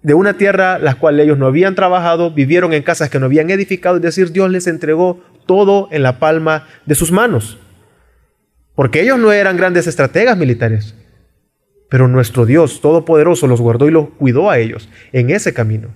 de 0.03 0.15
una 0.15 0.35
tierra 0.35 0.79
la 0.79 0.95
cual 0.95 1.19
ellos 1.21 1.39
no 1.39 1.47
habían 1.47 1.75
trabajado, 1.75 2.31
vivieron 2.31 2.73
en 2.73 2.83
casas 2.83 3.11
que 3.11 3.19
no 3.19 3.27
habían 3.27 3.51
edificado, 3.51 3.97
es 3.97 4.03
decir, 4.03 4.33
Dios 4.33 4.51
les 4.51 4.67
entregó 4.67 5.23
todo 5.47 5.89
en 5.91 6.03
la 6.03 6.19
palma 6.19 6.69
de 6.87 6.95
sus 6.95 7.11
manos. 7.11 7.59
Porque 8.75 9.03
ellos 9.03 9.19
no 9.19 9.33
eran 9.33 9.57
grandes 9.57 9.87
estrategas 9.87 10.37
militares, 10.37 10.95
pero 11.89 12.09
nuestro 12.09 12.47
Dios 12.47 12.81
Todopoderoso 12.81 13.47
los 13.47 13.61
guardó 13.61 13.89
y 13.89 13.91
los 13.91 14.11
cuidó 14.11 14.51
a 14.51 14.59
ellos 14.59 14.89
en 15.13 15.31
ese 15.31 15.53
camino. 15.53 15.89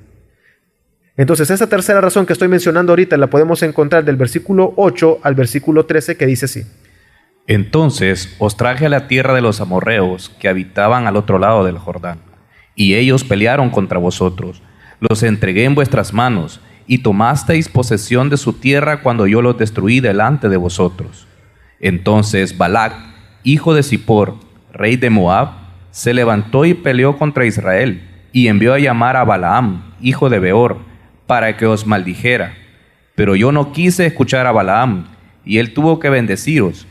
Entonces, 1.16 1.48
esa 1.50 1.68
tercera 1.68 2.00
razón 2.00 2.26
que 2.26 2.32
estoy 2.32 2.48
mencionando 2.48 2.92
ahorita 2.92 3.16
la 3.16 3.28
podemos 3.28 3.62
encontrar 3.62 4.04
del 4.04 4.16
versículo 4.16 4.74
8 4.76 5.20
al 5.22 5.36
versículo 5.36 5.86
13 5.86 6.16
que 6.16 6.26
dice 6.26 6.46
así. 6.46 6.64
Entonces 7.46 8.34
os 8.38 8.56
traje 8.56 8.86
a 8.86 8.88
la 8.88 9.06
tierra 9.06 9.34
de 9.34 9.42
los 9.42 9.60
amorreos 9.60 10.30
que 10.40 10.48
habitaban 10.48 11.06
al 11.06 11.16
otro 11.16 11.38
lado 11.38 11.64
del 11.64 11.78
Jordán, 11.78 12.18
y 12.74 12.94
ellos 12.94 13.22
pelearon 13.22 13.70
contra 13.70 13.98
vosotros. 13.98 14.62
Los 14.98 15.22
entregué 15.22 15.64
en 15.64 15.74
vuestras 15.74 16.12
manos, 16.12 16.60
y 16.86 16.98
tomasteis 16.98 17.68
posesión 17.68 18.30
de 18.30 18.38
su 18.38 18.54
tierra 18.54 19.02
cuando 19.02 19.26
yo 19.26 19.42
los 19.42 19.58
destruí 19.58 20.00
delante 20.00 20.48
de 20.48 20.56
vosotros. 20.56 21.26
Entonces 21.84 22.56
Balac, 22.56 22.94
hijo 23.42 23.74
de 23.74 23.82
Zippor, 23.82 24.36
rey 24.72 24.96
de 24.96 25.10
Moab, 25.10 25.50
se 25.90 26.14
levantó 26.14 26.64
y 26.64 26.72
peleó 26.72 27.18
contra 27.18 27.44
Israel, 27.44 28.02
y 28.32 28.48
envió 28.48 28.72
a 28.72 28.78
llamar 28.78 29.18
a 29.18 29.24
Balaam, 29.24 29.92
hijo 30.00 30.30
de 30.30 30.38
Beor, 30.38 30.78
para 31.26 31.58
que 31.58 31.66
os 31.66 31.86
maldijera. 31.86 32.54
Pero 33.14 33.36
yo 33.36 33.52
no 33.52 33.72
quise 33.72 34.06
escuchar 34.06 34.46
a 34.46 34.52
Balaam, 34.52 35.08
y 35.44 35.58
él 35.58 35.74
tuvo 35.74 35.98
que 35.98 36.08
bendeciros, 36.08 36.86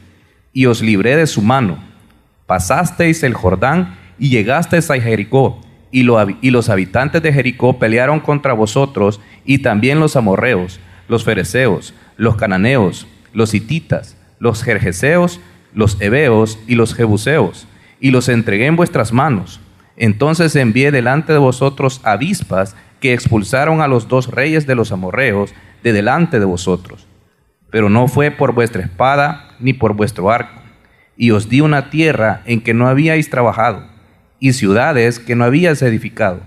y 0.54 0.68
os 0.68 0.84
libré 0.84 1.16
de 1.16 1.26
su 1.26 1.42
mano. 1.42 1.80
Pasasteis 2.46 3.24
el 3.24 3.34
Jordán 3.34 3.96
y 4.20 4.30
llegasteis 4.30 4.92
a 4.92 5.02
Jericó, 5.02 5.60
y, 5.90 6.04
los 6.04 6.70
habitantes 6.70 7.24
de 7.24 7.34
Jericó 7.34 7.80
pelearon 7.80 8.20
contra 8.20 8.54
vosotros, 8.54 9.20
y 9.44 9.58
también 9.58 10.00
los 10.00 10.16
amorreos, 10.16 10.80
los 11.08 11.24
fereceos, 11.24 11.96
los 12.16 12.36
cananeos, 12.36 13.08
los 13.34 13.56
hititas, 13.56 14.18
los 14.44 14.62
jerjeseos, 14.62 15.40
los 15.74 16.02
heveos 16.02 16.60
y 16.68 16.76
los 16.76 16.94
jebuseos, 16.94 17.66
y 18.02 18.12
los 18.12 18.28
entregué 18.28 18.66
en 18.66 18.76
vuestras 18.76 19.14
manos. 19.14 19.62
Entonces 19.96 20.54
envié 20.58 20.92
delante 20.92 21.32
de 21.32 21.40
vosotros 21.40 22.02
avispas 22.04 22.76
que 23.00 23.14
expulsaron 23.14 23.80
a 23.80 23.88
los 23.88 24.10
dos 24.10 24.28
reyes 24.28 24.68
de 24.68 24.76
los 24.76 24.92
amorreos 24.92 25.54
de 25.82 25.94
delante 25.94 26.40
de 26.42 26.46
vosotros. 26.46 27.08
Pero 27.70 27.90
no 27.90 28.10
fue 28.10 28.32
por 28.32 28.52
vuestra 28.54 28.82
espada 28.82 29.56
ni 29.62 29.72
por 29.72 29.94
vuestro 29.94 30.30
arco. 30.30 30.62
Y 31.16 31.32
os 31.32 31.48
di 31.48 31.62
una 31.62 31.90
tierra 31.90 32.42
en 32.44 32.60
que 32.60 32.74
no 32.74 32.90
habíais 32.90 33.30
trabajado, 33.30 33.88
y 34.42 34.52
ciudades 34.52 35.20
que 35.20 35.38
no 35.38 35.46
habíais 35.46 35.82
edificado, 35.82 36.42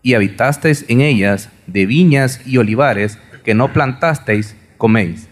y 0.00 0.14
habitasteis 0.14 0.84
en 0.88 1.00
ellas 1.00 1.50
de 1.66 1.86
viñas 1.86 2.40
y 2.46 2.58
olivares 2.58 3.18
que 3.42 3.54
no 3.54 3.72
plantasteis, 3.72 4.56
coméis. 4.78 5.31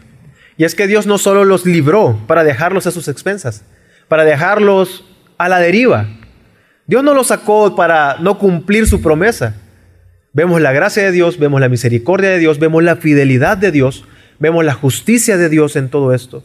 Y 0.61 0.65
es 0.65 0.75
que 0.75 0.87
Dios 0.87 1.07
no 1.07 1.17
solo 1.17 1.47
los 1.47 1.65
libró 1.65 2.21
para 2.27 2.45
dejarlos 2.45 2.87
a 2.87 2.91
sus 2.91 3.09
expensas, 3.09 3.65
para 4.09 4.27
dejarlos 4.27 5.07
a 5.39 5.49
la 5.49 5.59
deriva. 5.59 6.07
Dios 6.87 7.03
no 7.03 7.15
los 7.15 7.29
sacó 7.29 7.75
para 7.75 8.19
no 8.21 8.37
cumplir 8.37 8.87
su 8.87 9.01
promesa. 9.01 9.57
Vemos 10.35 10.61
la 10.61 10.73
gracia 10.73 11.03
de 11.03 11.13
Dios, 11.13 11.39
vemos 11.39 11.63
la 11.63 11.71
misericordia 11.71 12.29
de 12.29 12.39
Dios, 12.39 12.59
vemos 12.59 12.83
la 12.83 12.97
fidelidad 12.97 13.57
de 13.57 13.73
Dios, 13.73 14.05
vemos 14.39 14.63
la 14.63 14.75
justicia 14.75 15.39
de 15.39 15.49
Dios 15.49 15.77
en 15.77 15.89
todo 15.89 16.13
esto. 16.13 16.45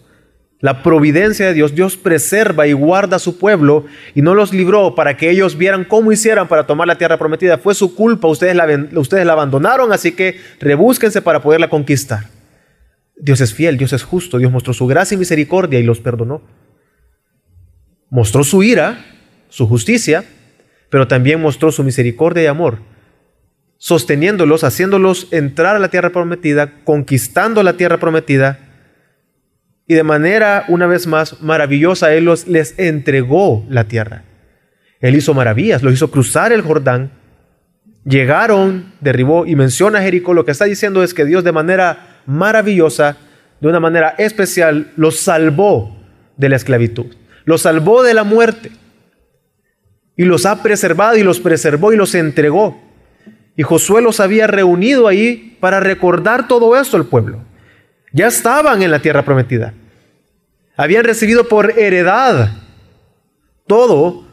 La 0.62 0.82
providencia 0.82 1.48
de 1.48 1.54
Dios, 1.54 1.76
Dios 1.76 1.98
preserva 1.98 2.68
y 2.68 2.72
guarda 2.72 3.18
a 3.18 3.20
su 3.20 3.38
pueblo 3.38 3.86
y 4.14 4.22
no 4.22 4.34
los 4.34 4.54
libró 4.54 4.96
para 4.96 5.18
que 5.18 5.30
ellos 5.30 5.58
vieran 5.58 5.84
cómo 5.84 6.14
hicieran 6.14 6.48
para 6.48 6.66
tomar 6.66 6.88
la 6.88 6.98
tierra 6.98 7.18
prometida. 7.18 7.58
Fue 7.58 7.76
su 7.76 7.94
culpa, 7.94 8.30
ustedes 8.30 8.56
la, 8.56 8.66
ustedes 8.94 9.26
la 9.26 9.34
abandonaron, 9.34 9.92
así 9.92 10.14
que 10.14 10.40
rebúsquense 10.62 11.22
para 11.22 11.42
poderla 11.42 11.70
conquistar. 11.70 12.35
Dios 13.18 13.42
es 13.42 13.54
fiel, 13.54 13.78
Dios 13.78 13.94
es 13.94 14.04
justo, 14.04 14.38
Dios 14.38 14.52
mostró 14.52 14.74
su 14.74 14.88
gracia 14.88 15.16
y 15.16 15.20
misericordia 15.20 15.80
y 15.80 15.84
los 15.84 16.00
perdonó. 16.00 16.42
Mostró 18.10 18.44
su 18.44 18.64
ira, 18.64 19.06
su 19.50 19.68
justicia, 19.68 20.26
pero 20.90 21.08
también 21.08 21.42
mostró 21.42 21.72
su 21.72 21.84
misericordia 21.84 22.44
y 22.44 22.48
amor 22.48 22.80
sosteniéndolos, 23.78 24.64
haciéndolos 24.64 25.28
entrar 25.32 25.76
a 25.76 25.80
la 25.80 25.90
tierra 25.90 26.10
prometida, 26.10 26.84
conquistando 26.84 27.64
la 27.64 27.74
tierra 27.74 28.00
prometida. 28.00 28.60
Y 29.88 29.94
de 29.94 30.04
manera, 30.04 30.66
una 30.68 30.88
vez 30.88 31.06
más, 31.08 31.42
maravillosa, 31.42 32.14
Él 32.14 32.26
los, 32.26 32.48
les 32.48 32.78
entregó 32.80 33.66
la 33.70 33.84
tierra. 33.84 34.24
Él 35.00 35.16
hizo 35.16 35.34
maravillas, 35.34 35.84
los 35.84 35.94
hizo 35.94 36.10
cruzar 36.10 36.52
el 36.52 36.62
Jordán. 36.62 37.12
Llegaron, 38.06 38.94
derribó 39.02 39.46
y 39.46 39.56
menciona 39.56 40.02
Jericó. 40.02 40.34
Lo 40.34 40.46
que 40.46 40.52
está 40.52 40.66
diciendo 40.66 41.04
es 41.04 41.14
que 41.14 41.26
Dios 41.26 41.44
de 41.44 41.52
manera 41.52 42.15
maravillosa, 42.26 43.18
de 43.60 43.68
una 43.68 43.80
manera 43.80 44.16
especial, 44.18 44.92
los 44.96 45.20
salvó 45.20 45.98
de 46.38 46.50
la 46.50 46.56
esclavitud. 46.56 47.06
Los 47.46 47.62
salvó 47.62 48.04
de 48.04 48.14
la 48.14 48.24
muerte. 48.24 48.72
Y 50.18 50.26
los 50.26 50.46
ha 50.46 50.62
preservado 50.64 51.18
y 51.18 51.24
los 51.24 51.40
preservó 51.40 51.94
y 51.94 51.98
los 51.98 52.16
entregó. 52.16 52.82
Y 53.58 53.64
Josué 53.64 54.02
los 54.02 54.20
había 54.20 54.48
reunido 54.48 55.08
ahí 55.08 55.58
para 55.60 55.80
recordar 55.80 56.48
todo 56.48 56.76
esto 56.76 56.98
al 56.98 57.06
pueblo. 57.06 57.44
Ya 58.12 58.28
estaban 58.28 58.82
en 58.82 58.92
la 58.92 59.00
tierra 59.00 59.24
prometida. 59.24 59.74
Habían 60.78 61.06
recibido 61.06 61.48
por 61.48 61.78
heredad 61.78 62.52
todo 63.68 64.26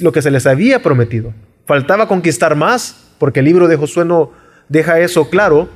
lo 0.00 0.12
que 0.12 0.22
se 0.22 0.30
les 0.30 0.46
había 0.46 0.82
prometido. 0.82 1.34
Faltaba 1.66 2.08
conquistar 2.08 2.56
más, 2.56 3.14
porque 3.18 3.40
el 3.40 3.46
libro 3.46 3.68
de 3.68 3.76
Josué 3.76 4.04
no 4.04 4.32
deja 4.68 5.00
eso 5.00 5.28
claro. 5.28 5.68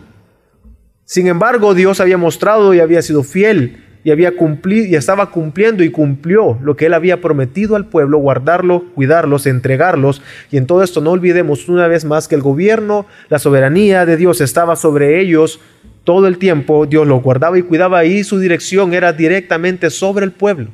Sin 1.05 1.27
embargo, 1.27 1.75
Dios 1.75 2.01
había 2.01 2.17
mostrado 2.17 2.75
y 2.75 2.81
había 2.81 3.03
sido 3.03 3.23
fiel 3.23 3.83
y 4.05 4.11
había 4.11 4.37
cumplido 4.37 4.87
y 4.87 4.97
estaba 4.97 5.31
cumpliendo 5.31 5.85
y 5.85 5.91
cumplió 5.91 6.59
lo 6.63 6.77
que 6.77 6.87
él 6.87 6.95
había 6.95 7.21
prometido 7.21 7.77
al 7.77 7.87
pueblo, 7.87 8.19
guardarlo, 8.19 8.85
cuidarlos, 8.95 9.47
entregarlos. 9.47 10.23
Y 10.51 10.57
en 10.57 10.67
todo 10.67 10.83
esto 10.83 11.01
no 11.01 11.13
olvidemos 11.13 11.69
una 11.69 11.87
vez 11.87 12.05
más 12.05 12.27
que 12.27 12.35
el 12.35 12.43
gobierno, 12.43 13.07
la 13.29 13.39
soberanía 13.39 14.05
de 14.05 14.17
Dios 14.17 14.41
estaba 14.41 14.75
sobre 14.77 15.21
ellos 15.21 15.61
todo 16.05 16.27
el 16.27 16.39
tiempo. 16.39 16.87
Dios 16.87 17.07
los 17.07 17.23
guardaba 17.23 17.59
y 17.59 17.63
cuidaba 17.63 18.05
y 18.05 18.25
su 18.25 18.39
dirección 18.41 18.93
era 18.93 19.13
directamente 19.13 19.91
sobre 19.91 20.25
el 20.25 20.33
pueblo. 20.33 20.71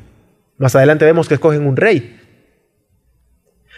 Más 0.56 0.74
adelante 0.74 1.04
vemos 1.04 1.28
que 1.28 1.34
escogen 1.34 1.66
un 1.66 1.76
rey. 1.76 2.18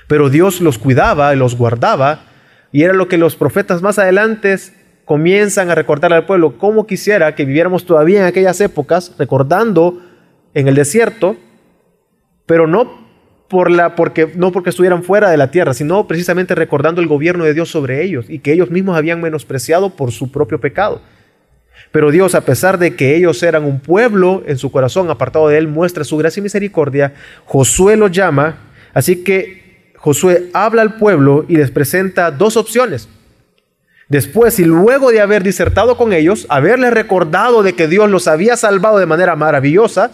Pero 0.06 0.30
Dios 0.30 0.60
los 0.60 0.78
cuidaba 0.78 1.32
y 1.34 1.36
los 1.36 1.56
guardaba 1.56 2.26
y 2.72 2.82
era 2.82 2.94
lo 2.94 3.08
que 3.08 3.18
los 3.18 3.36
profetas 3.36 3.82
más 3.82 3.98
adelante 3.98 4.56
comienzan 5.04 5.70
a 5.70 5.74
recordar 5.74 6.12
al 6.12 6.26
pueblo 6.26 6.58
cómo 6.58 6.86
quisiera 6.86 7.34
que 7.34 7.44
viviéramos 7.44 7.84
todavía 7.84 8.20
en 8.20 8.26
aquellas 8.26 8.60
épocas, 8.60 9.14
recordando 9.18 10.00
en 10.54 10.68
el 10.68 10.74
desierto, 10.74 11.36
pero 12.46 12.66
no, 12.66 13.00
por 13.48 13.70
la, 13.70 13.96
porque, 13.96 14.30
no 14.36 14.52
porque 14.52 14.70
estuvieran 14.70 15.02
fuera 15.02 15.30
de 15.30 15.36
la 15.36 15.50
tierra, 15.50 15.74
sino 15.74 16.06
precisamente 16.06 16.54
recordando 16.54 17.00
el 17.00 17.08
gobierno 17.08 17.44
de 17.44 17.54
Dios 17.54 17.68
sobre 17.68 18.04
ellos 18.04 18.26
y 18.28 18.38
que 18.38 18.52
ellos 18.52 18.70
mismos 18.70 18.96
habían 18.96 19.20
menospreciado 19.20 19.90
por 19.90 20.12
su 20.12 20.30
propio 20.30 20.60
pecado. 20.60 21.00
Pero 21.92 22.10
Dios, 22.10 22.34
a 22.34 22.42
pesar 22.42 22.78
de 22.78 22.94
que 22.94 23.16
ellos 23.16 23.42
eran 23.42 23.64
un 23.64 23.80
pueblo 23.80 24.44
en 24.46 24.58
su 24.58 24.70
corazón 24.70 25.10
apartado 25.10 25.48
de 25.48 25.58
Él, 25.58 25.66
muestra 25.66 26.04
su 26.04 26.16
gracia 26.16 26.40
y 26.40 26.44
misericordia. 26.44 27.14
Josué 27.46 27.96
los 27.96 28.12
llama, 28.12 28.58
así 28.94 29.24
que 29.24 29.92
Josué 29.96 30.48
habla 30.52 30.82
al 30.82 30.94
pueblo 30.94 31.44
y 31.48 31.56
les 31.56 31.70
presenta 31.70 32.30
dos 32.30 32.56
opciones. 32.56 33.08
Después 34.10 34.58
y 34.58 34.64
luego 34.64 35.12
de 35.12 35.20
haber 35.20 35.44
disertado 35.44 35.96
con 35.96 36.12
ellos, 36.12 36.44
haberles 36.48 36.92
recordado 36.92 37.62
de 37.62 37.74
que 37.74 37.86
Dios 37.86 38.10
los 38.10 38.26
había 38.26 38.56
salvado 38.56 38.98
de 38.98 39.06
manera 39.06 39.36
maravillosa 39.36 40.10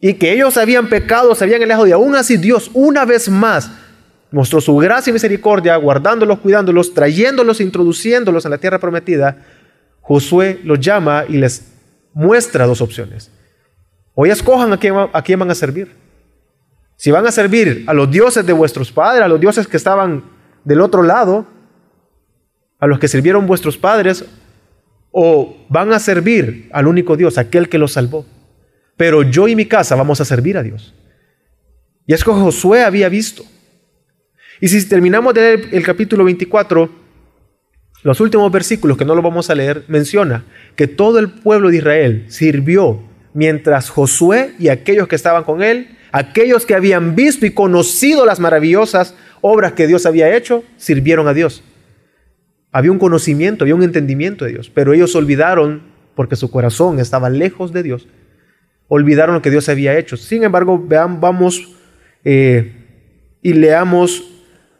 y 0.00 0.14
que 0.14 0.32
ellos 0.32 0.56
habían 0.56 0.88
pecado, 0.88 1.34
se 1.34 1.44
habían 1.44 1.62
alejado 1.62 1.86
y 1.86 1.92
aún 1.92 2.16
así 2.16 2.38
Dios 2.38 2.70
una 2.72 3.04
vez 3.04 3.28
más 3.28 3.70
mostró 4.30 4.62
su 4.62 4.74
gracia 4.76 5.10
y 5.10 5.12
misericordia, 5.12 5.76
guardándolos, 5.76 6.38
cuidándolos, 6.38 6.94
trayéndolos, 6.94 7.60
introduciéndolos 7.60 8.46
en 8.46 8.50
la 8.50 8.58
tierra 8.58 8.78
prometida, 8.78 9.44
Josué 10.00 10.60
los 10.64 10.80
llama 10.80 11.24
y 11.28 11.36
les 11.36 11.70
muestra 12.14 12.64
dos 12.64 12.80
opciones. 12.80 13.30
Hoy 14.14 14.30
escojan 14.30 14.72
a 14.72 14.78
quién, 14.78 14.94
a 15.12 15.22
quién 15.22 15.38
van 15.38 15.50
a 15.50 15.54
servir. 15.54 15.94
Si 16.96 17.10
van 17.10 17.26
a 17.26 17.30
servir 17.30 17.84
a 17.86 17.92
los 17.92 18.10
dioses 18.10 18.46
de 18.46 18.54
vuestros 18.54 18.90
padres, 18.90 19.22
a 19.22 19.28
los 19.28 19.38
dioses 19.38 19.66
que 19.66 19.76
estaban 19.76 20.24
del 20.64 20.80
otro 20.80 21.02
lado, 21.02 21.46
a 22.78 22.86
los 22.86 22.98
que 22.98 23.08
sirvieron 23.08 23.46
vuestros 23.46 23.76
padres, 23.76 24.24
o 25.10 25.56
van 25.68 25.92
a 25.92 25.98
servir 25.98 26.68
al 26.72 26.86
único 26.86 27.16
Dios, 27.16 27.38
aquel 27.38 27.68
que 27.68 27.78
los 27.78 27.92
salvó. 27.92 28.26
Pero 28.96 29.22
yo 29.22 29.48
y 29.48 29.56
mi 29.56 29.66
casa 29.66 29.94
vamos 29.94 30.20
a 30.20 30.24
servir 30.24 30.58
a 30.58 30.62
Dios. 30.62 30.94
Y 32.06 32.14
es 32.14 32.22
que 32.22 32.30
Josué 32.30 32.82
había 32.82 33.08
visto. 33.08 33.44
Y 34.60 34.68
si 34.68 34.86
terminamos 34.88 35.34
de 35.34 35.40
leer 35.40 35.68
el 35.72 35.82
capítulo 35.82 36.24
24, 36.24 36.90
los 38.02 38.20
últimos 38.20 38.50
versículos, 38.52 38.96
que 38.96 39.04
no 39.04 39.14
lo 39.14 39.22
vamos 39.22 39.50
a 39.50 39.54
leer, 39.54 39.84
menciona 39.88 40.44
que 40.76 40.86
todo 40.86 41.18
el 41.18 41.30
pueblo 41.30 41.70
de 41.70 41.78
Israel 41.78 42.26
sirvió 42.28 43.02
mientras 43.34 43.90
Josué 43.90 44.54
y 44.58 44.68
aquellos 44.68 45.08
que 45.08 45.16
estaban 45.16 45.44
con 45.44 45.62
él, 45.62 45.96
aquellos 46.12 46.64
que 46.64 46.74
habían 46.74 47.14
visto 47.14 47.44
y 47.44 47.50
conocido 47.50 48.24
las 48.24 48.40
maravillosas 48.40 49.14
obras 49.40 49.72
que 49.72 49.86
Dios 49.86 50.06
había 50.06 50.34
hecho, 50.34 50.64
sirvieron 50.76 51.28
a 51.28 51.34
Dios. 51.34 51.62
Había 52.76 52.92
un 52.92 52.98
conocimiento, 52.98 53.64
había 53.64 53.74
un 53.74 53.82
entendimiento 53.82 54.44
de 54.44 54.50
Dios, 54.50 54.68
pero 54.68 54.92
ellos 54.92 55.16
olvidaron, 55.16 55.80
porque 56.14 56.36
su 56.36 56.50
corazón 56.50 56.98
estaba 56.98 57.30
lejos 57.30 57.72
de 57.72 57.82
Dios, 57.82 58.06
olvidaron 58.86 59.34
lo 59.34 59.40
que 59.40 59.48
Dios 59.48 59.70
había 59.70 59.96
hecho. 59.96 60.18
Sin 60.18 60.44
embargo, 60.44 60.78
vean, 60.86 61.18
vamos 61.18 61.74
eh, 62.22 62.74
y 63.40 63.54
leamos 63.54 64.30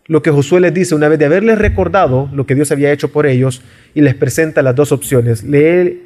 lo 0.08 0.20
que 0.20 0.30
Josué 0.30 0.60
les 0.60 0.74
dice 0.74 0.94
una 0.94 1.08
vez 1.08 1.18
de 1.18 1.24
haberles 1.24 1.56
recordado 1.56 2.28
lo 2.34 2.44
que 2.44 2.54
Dios 2.54 2.70
había 2.70 2.92
hecho 2.92 3.10
por 3.12 3.24
ellos 3.24 3.62
y 3.94 4.02
les 4.02 4.14
presenta 4.14 4.60
las 4.60 4.74
dos 4.74 4.92
opciones. 4.92 5.42
Lee, 5.42 6.02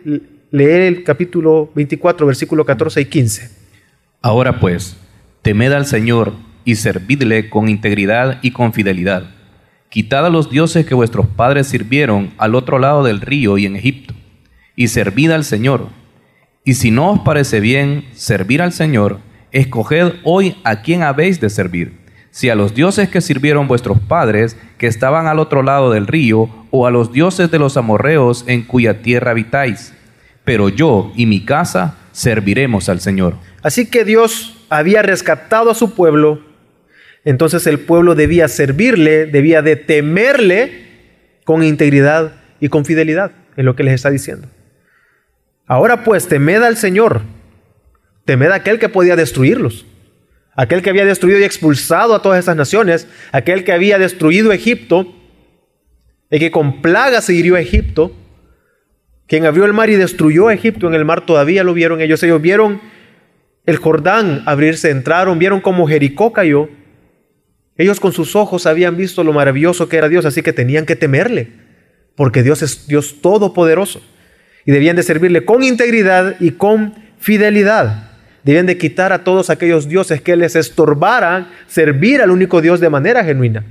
el 0.53 1.03
capítulo 1.03 1.73
24, 1.75 2.25
versículo 2.25 2.65
14 2.65 3.01
y 3.01 3.05
15. 3.07 3.51
Ahora 4.23 4.61
pues, 4.61 4.97
temed 5.43 5.73
al 5.73 5.87
Señor 5.87 6.35
y 6.65 6.77
servidle 6.77 7.51
con 7.51 7.69
integridad 7.69 8.39
y 8.43 8.53
con 8.53 8.73
fidelidad. 8.73 9.40
Quitad 9.91 10.25
a 10.25 10.31
los 10.31 10.49
dioses 10.51 10.87
que 10.87 10.95
vuestros 10.95 11.27
padres 11.27 11.67
sirvieron 11.67 12.33
al 12.39 12.55
otro 12.55 12.79
lado 12.79 13.05
del 13.05 13.21
río 13.21 13.59
y 13.59 13.67
en 13.67 13.77
Egipto, 13.77 14.15
y 14.77 14.89
servid 14.89 15.31
al 15.33 15.45
Señor. 15.45 15.89
Y 16.65 16.75
si 16.75 16.91
no 16.91 17.11
os 17.11 17.21
parece 17.21 17.61
bien 17.61 18.07
servir 18.13 18.63
al 18.63 18.73
Señor, 18.73 19.19
escoged 19.53 20.15
hoy 20.25 20.57
a 20.65 20.81
quién 20.81 21.03
habéis 21.03 21.41
de 21.41 21.51
servir 21.51 22.01
si 22.31 22.49
a 22.49 22.55
los 22.55 22.75
dioses 22.75 23.09
que 23.09 23.21
sirvieron 23.21 23.67
vuestros 23.67 23.99
padres, 23.99 24.57
que 24.79 24.87
estaban 24.87 25.27
al 25.27 25.39
otro 25.39 25.63
lado 25.63 25.91
del 25.91 26.07
río, 26.07 26.49
o 26.71 26.87
a 26.87 26.91
los 26.91 27.13
dioses 27.13 27.51
de 27.51 27.59
los 27.59 27.77
amorreos 27.77 28.45
en 28.47 28.63
cuya 28.63 29.03
tierra 29.03 29.33
habitáis. 29.33 29.93
Pero 30.45 30.69
yo 30.69 31.13
y 31.17 31.27
mi 31.27 31.45
casa 31.45 31.97
serviremos 32.13 32.89
al 32.89 33.01
Señor. 33.01 33.35
Así 33.63 33.91
que 33.91 34.05
Dios 34.05 34.65
había 34.71 35.03
rescatado 35.03 35.71
a 35.71 35.75
su 35.75 35.95
pueblo, 35.95 36.41
entonces 37.25 37.67
el 37.67 37.81
pueblo 37.81 38.15
debía 38.15 38.49
servirle, 38.49 39.27
debía 39.27 39.63
de 39.63 39.77
temerle 39.77 40.89
con 41.45 41.63
integridad 41.63 42.33
y 42.61 42.69
con 42.69 42.85
fidelidad, 42.85 43.33
en 43.57 43.67
lo 43.67 43.77
que 43.77 43.83
les 43.83 43.95
está 43.95 44.11
diciendo. 44.11 44.49
Ahora 45.67 46.05
pues, 46.05 46.29
temed 46.29 46.63
al 46.63 46.77
Señor, 46.77 47.23
temed 48.25 48.51
a 48.51 48.57
aquel 48.57 48.79
que 48.79 48.89
podía 48.89 49.17
destruirlos 49.17 49.87
aquel 50.61 50.83
que 50.83 50.91
había 50.91 51.07
destruido 51.07 51.39
y 51.39 51.45
expulsado 51.45 52.15
a 52.15 52.21
todas 52.21 52.39
esas 52.39 52.55
naciones, 52.55 53.09
aquel 53.33 53.65
que 53.65 53.73
había 53.73 53.99
destruido 53.99 54.53
Egipto, 54.53 55.15
y 56.31 56.39
que 56.39 56.51
con 56.51 56.83
plagas 56.83 57.25
se 57.25 57.33
hirió 57.35 57.57
a 57.57 57.61
Egipto, 57.61 58.15
quien 59.27 59.47
abrió 59.47 59.65
el 59.65 59.73
mar 59.73 59.89
y 59.89 59.97
destruyó 59.97 60.49
a 60.49 60.55
Egipto 60.55 60.87
en 60.87 60.95
el 60.95 61.07
mar, 61.07 61.25
todavía 61.25 61.65
lo 61.65 61.73
vieron 61.73 62.03
ellos. 62.03 62.23
Ellos 62.23 62.43
vieron 62.43 62.81
el 63.65 63.77
Jordán 63.77 64.43
abrirse, 64.45 64.91
entraron, 64.91 65.39
vieron 65.39 65.61
cómo 65.61 65.89
Jericó 65.89 66.33
cayó. 66.33 66.69
Ellos 67.81 67.99
con 67.99 68.13
sus 68.13 68.37
ojos 68.37 68.67
habían 68.67 68.99
visto 68.99 69.25
lo 69.25 69.33
maravilloso 69.33 69.89
que 69.89 69.97
era 69.97 70.11
Dios, 70.11 70.27
así 70.27 70.43
que 70.43 70.53
tenían 70.53 70.85
que 70.85 70.97
temerle, 70.97 71.49
porque 72.15 72.43
Dios 72.43 72.61
es 72.61 72.87
Dios 72.87 73.23
todopoderoso. 73.23 74.03
Y 74.67 74.73
debían 74.73 74.97
de 74.97 75.03
servirle 75.03 75.47
con 75.47 75.63
integridad 75.63 76.37
y 76.41 76.51
con 76.51 76.93
fidelidad. 77.19 78.11
Deben 78.45 78.67
de 78.67 78.77
quitar 78.77 79.15
a 79.15 79.25
todos 79.25 79.49
aquellos 79.49 79.89
dioses 79.89 80.21
que 80.21 80.37
les 80.37 80.57
estorbaran 80.57 81.49
servir 81.69 82.21
al 82.21 82.31
único 82.31 82.61
Dios 82.61 82.81
de 82.81 82.91
manera 82.91 83.25
genuina. 83.25 83.65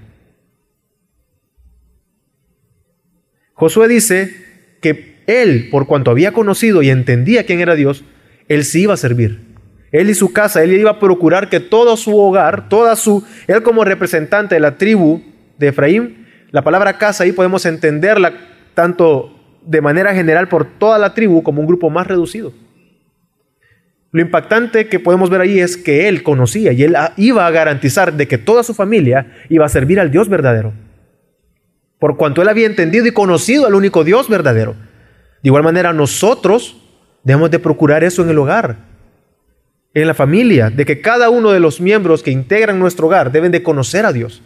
Josué 3.54 3.88
dice 3.88 4.34
que 4.82 5.22
él, 5.28 5.68
por 5.70 5.86
cuanto 5.86 6.10
había 6.10 6.32
conocido 6.32 6.82
y 6.82 6.90
entendía 6.90 7.46
quién 7.46 7.60
era 7.60 7.76
Dios, 7.76 8.04
él 8.48 8.66
sí 8.66 8.82
iba 8.82 8.96
a 8.96 8.98
servir. 8.98 9.49
Él 9.92 10.10
y 10.10 10.14
su 10.14 10.32
casa, 10.32 10.64
él 10.64 10.74
iba 10.74 10.92
a 10.92 11.00
procurar 11.00 11.50
que 11.50 11.60
todo 11.60 11.98
su 11.98 12.18
hogar, 12.18 12.70
toda 12.70 12.96
su, 12.96 13.24
él 13.48 13.64
como 13.64 13.84
representante 13.84 14.56
de 14.56 14.62
la 14.62 14.78
tribu 14.78 15.22
de 15.58 15.70
Efraín, 15.70 16.28
la 16.52 16.64
palabra 16.64 16.98
casa 16.98 17.24
ahí 17.24 17.32
podemos 17.32 17.66
entenderla 17.66 18.34
tanto 18.74 19.36
de 19.66 19.82
manera 19.82 20.14
general 20.14 20.48
por 20.48 20.66
toda 20.66 20.98
la 20.98 21.14
tribu 21.14 21.44
como 21.44 21.62
un 21.62 21.68
grupo 21.68 21.90
más 21.90 22.08
reducido. 22.08 22.54
Lo 24.12 24.22
impactante 24.22 24.88
que 24.88 25.00
podemos 25.00 25.30
ver 25.30 25.42
ahí 25.42 25.60
es 25.60 25.78
que 25.78 26.08
él 26.08 26.24
conocía 26.24 26.72
y 26.72 26.84
él 26.84 26.96
iba 27.18 27.46
a 27.46 27.52
garantizar 27.52 28.14
de 28.14 28.28
que 28.28 28.40
toda 28.40 28.64
su 28.64 28.74
familia 28.74 29.28
iba 29.50 29.66
a 29.66 29.70
servir 29.70 30.00
al 30.00 30.10
Dios 30.10 30.30
verdadero. 30.30 30.74
Por 32.00 32.18
cuanto 32.18 32.42
él 32.42 32.50
había 32.50 32.66
entendido 32.66 33.06
y 33.06 33.12
conocido 33.12 33.68
al 33.68 33.76
único 33.76 34.04
Dios 34.04 34.28
verdadero. 34.28 34.74
De 35.44 35.50
igual 35.50 35.64
manera 35.64 35.94
nosotros 35.94 36.82
debemos 37.24 37.52
de 37.52 37.60
procurar 37.60 38.04
eso 38.04 38.24
en 38.24 38.30
el 38.30 38.38
hogar, 38.40 38.89
en 39.94 40.08
la 40.08 40.14
familia, 40.14 40.70
de 40.70 40.86
que 40.86 41.02
cada 41.02 41.30
uno 41.30 41.52
de 41.52 41.60
los 41.60 41.82
miembros 41.82 42.24
que 42.24 42.32
integran 42.32 42.80
nuestro 42.80 43.08
hogar 43.08 43.32
deben 43.32 43.52
de 43.52 43.64
conocer 43.64 44.06
a 44.06 44.14
Dios, 44.14 44.42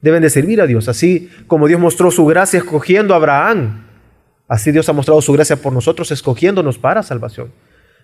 deben 0.00 0.22
de 0.22 0.30
servir 0.30 0.60
a 0.60 0.66
Dios, 0.66 0.88
así 0.88 1.30
como 1.46 1.68
Dios 1.68 1.80
mostró 1.80 2.10
su 2.10 2.24
gracia 2.26 2.58
escogiendo 2.58 3.14
a 3.14 3.18
Abraham, 3.18 3.86
así 4.48 4.72
Dios 4.72 4.88
ha 4.88 4.92
mostrado 4.92 5.20
su 5.20 5.32
gracia 5.32 5.56
por 5.56 5.72
nosotros 5.72 6.10
escogiéndonos 6.10 6.78
para 6.78 7.02
salvación. 7.02 7.52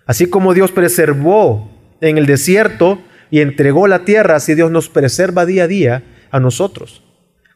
Así 0.05 0.27
como 0.27 0.53
Dios 0.53 0.71
preservó 0.71 1.71
en 2.01 2.17
el 2.17 2.25
desierto 2.25 2.99
y 3.31 3.39
entregó 3.39 3.87
la 3.87 4.05
tierra, 4.05 4.35
así 4.35 4.53
Dios 4.53 4.69
nos 4.69 4.89
preserva 4.89 5.45
día 5.45 5.63
a 5.63 5.67
día 5.67 6.03
a 6.29 6.39
nosotros. 6.39 7.03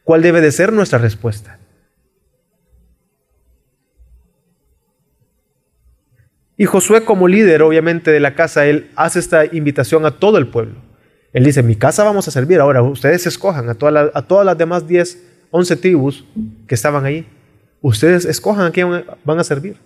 ¿Cuál 0.02 0.22
debe 0.22 0.40
de 0.40 0.50
ser 0.50 0.72
nuestra 0.72 0.98
respuesta? 0.98 1.57
Y 6.58 6.66
Josué 6.66 7.04
como 7.04 7.28
líder, 7.28 7.62
obviamente, 7.62 8.10
de 8.10 8.20
la 8.20 8.34
casa, 8.34 8.66
él 8.66 8.90
hace 8.96 9.20
esta 9.20 9.46
invitación 9.46 10.04
a 10.04 10.10
todo 10.10 10.36
el 10.36 10.48
pueblo. 10.48 10.74
Él 11.32 11.44
dice, 11.44 11.62
mi 11.62 11.76
casa 11.76 12.04
vamos 12.04 12.28
a 12.28 12.30
servir. 12.30 12.60
Ahora, 12.60 12.82
ustedes 12.82 13.26
escojan 13.26 13.68
a, 13.68 13.72
a 13.72 14.22
todas 14.22 14.44
las 14.44 14.58
demás 14.58 14.86
10, 14.86 15.22
11 15.50 15.76
tribus 15.76 16.24
que 16.66 16.74
estaban 16.74 17.04
ahí. 17.04 17.26
Ustedes 17.80 18.24
escojan 18.24 18.66
a 18.66 18.70
quién 18.72 19.04
van 19.24 19.38
a 19.38 19.44
servir. 19.44 19.76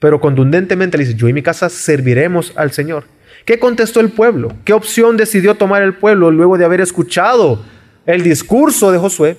Pero 0.00 0.20
contundentemente 0.20 0.98
le 0.98 1.04
dice, 1.04 1.16
yo 1.16 1.28
y 1.28 1.32
mi 1.32 1.42
casa 1.42 1.68
serviremos 1.68 2.52
al 2.56 2.72
Señor. 2.72 3.04
¿Qué 3.44 3.58
contestó 3.58 4.00
el 4.00 4.10
pueblo? 4.10 4.52
¿Qué 4.64 4.72
opción 4.72 5.16
decidió 5.16 5.54
tomar 5.54 5.82
el 5.82 5.94
pueblo 5.94 6.30
luego 6.30 6.58
de 6.58 6.64
haber 6.64 6.80
escuchado 6.80 7.62
el 8.06 8.22
discurso 8.22 8.90
de 8.90 8.98
Josué? 8.98 9.36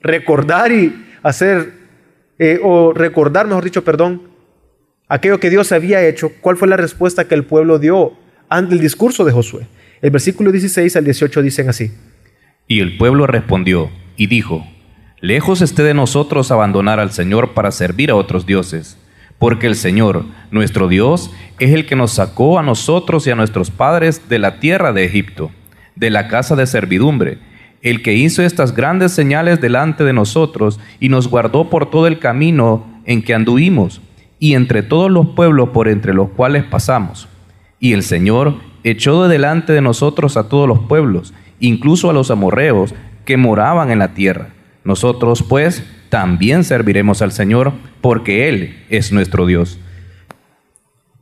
Recordar 0.00 0.72
y 0.72 1.04
hacer, 1.22 1.72
eh, 2.38 2.58
o 2.62 2.92
recordar, 2.92 3.46
mejor 3.46 3.64
dicho, 3.64 3.84
perdón, 3.84 4.22
aquello 5.08 5.40
que 5.40 5.50
Dios 5.50 5.72
había 5.72 6.06
hecho. 6.06 6.32
¿Cuál 6.40 6.56
fue 6.56 6.68
la 6.68 6.76
respuesta 6.76 7.26
que 7.26 7.34
el 7.34 7.44
pueblo 7.44 7.78
dio 7.78 8.12
ante 8.48 8.74
el 8.74 8.80
discurso 8.80 9.24
de 9.24 9.32
Josué? 9.32 9.66
El 10.02 10.10
versículo 10.10 10.52
16 10.52 10.96
al 10.96 11.04
18 11.04 11.42
dicen 11.42 11.68
así. 11.68 11.92
Y 12.66 12.80
el 12.80 12.96
pueblo 12.96 13.26
respondió 13.26 13.90
y 14.16 14.26
dijo, 14.26 14.66
lejos 15.20 15.62
esté 15.62 15.82
de 15.82 15.94
nosotros 15.94 16.50
abandonar 16.50 17.00
al 17.00 17.12
Señor 17.12 17.54
para 17.54 17.70
servir 17.70 18.10
a 18.10 18.14
otros 18.14 18.46
dioses 18.46 18.98
porque 19.38 19.66
el 19.66 19.74
Señor, 19.76 20.24
nuestro 20.50 20.88
Dios, 20.88 21.30
es 21.58 21.72
el 21.72 21.86
que 21.86 21.96
nos 21.96 22.12
sacó 22.12 22.58
a 22.58 22.62
nosotros 22.62 23.26
y 23.26 23.30
a 23.30 23.34
nuestros 23.34 23.70
padres 23.70 24.28
de 24.28 24.38
la 24.38 24.58
tierra 24.60 24.92
de 24.92 25.04
Egipto, 25.04 25.50
de 25.96 26.10
la 26.10 26.28
casa 26.28 26.56
de 26.56 26.66
servidumbre, 26.66 27.38
el 27.84 28.02
que 28.02 28.14
hizo 28.14 28.42
estas 28.42 28.74
grandes 28.74 29.12
señales 29.12 29.60
delante 29.60 30.04
de 30.04 30.14
nosotros 30.14 30.80
y 31.00 31.10
nos 31.10 31.28
guardó 31.28 31.68
por 31.68 31.90
todo 31.90 32.06
el 32.06 32.18
camino 32.18 32.86
en 33.04 33.22
que 33.22 33.34
anduvimos 33.34 34.00
y 34.40 34.54
entre 34.54 34.82
todos 34.82 35.10
los 35.10 35.28
pueblos 35.28 35.68
por 35.68 35.88
entre 35.88 36.14
los 36.14 36.30
cuales 36.30 36.64
pasamos. 36.64 37.28
Y 37.78 37.92
el 37.92 38.02
Señor 38.02 38.54
echó 38.84 39.22
de 39.22 39.28
delante 39.34 39.74
de 39.74 39.82
nosotros 39.82 40.38
a 40.38 40.48
todos 40.48 40.66
los 40.66 40.80
pueblos, 40.80 41.34
incluso 41.60 42.08
a 42.08 42.14
los 42.14 42.30
amorreos 42.30 42.94
que 43.26 43.36
moraban 43.36 43.90
en 43.90 43.98
la 43.98 44.14
tierra. 44.14 44.48
Nosotros 44.82 45.42
pues 45.46 45.84
también 46.08 46.64
serviremos 46.64 47.20
al 47.20 47.32
Señor 47.32 47.74
porque 48.00 48.48
Él 48.48 48.82
es 48.88 49.12
nuestro 49.12 49.44
Dios. 49.44 49.78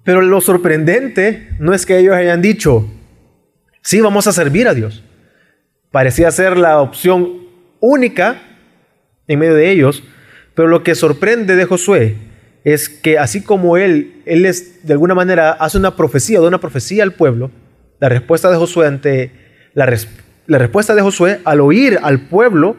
Pero 0.04 0.20
lo 0.20 0.40
sorprendente 0.40 1.48
no 1.58 1.74
es 1.74 1.86
que 1.86 1.98
ellos 1.98 2.14
hayan 2.14 2.40
dicho, 2.40 2.88
sí, 3.80 4.00
vamos 4.00 4.28
a 4.28 4.32
servir 4.32 4.68
a 4.68 4.74
Dios. 4.74 5.02
Parecía 5.92 6.30
ser 6.30 6.56
la 6.56 6.80
opción 6.80 7.42
única 7.78 8.40
en 9.28 9.38
medio 9.38 9.54
de 9.54 9.70
ellos, 9.70 10.02
pero 10.54 10.68
lo 10.68 10.82
que 10.82 10.94
sorprende 10.94 11.54
de 11.54 11.66
Josué 11.66 12.16
es 12.64 12.88
que 12.88 13.18
así 13.18 13.42
como 13.42 13.76
él, 13.76 14.22
él 14.24 14.42
de 14.82 14.92
alguna 14.92 15.14
manera 15.14 15.52
hace 15.52 15.76
una 15.76 15.94
profecía, 15.94 16.40
da 16.40 16.48
una 16.48 16.60
profecía 16.60 17.02
al 17.02 17.12
pueblo, 17.12 17.50
la 18.00 18.08
respuesta 18.08 18.50
de 18.50 18.56
Josué 18.56 18.86
ante 18.86 19.32
la, 19.74 19.86
respuesta 19.86 20.94
de 20.94 21.02
Josué 21.02 21.40
al 21.44 21.60
oír 21.60 21.98
al 22.02 22.20
pueblo 22.20 22.76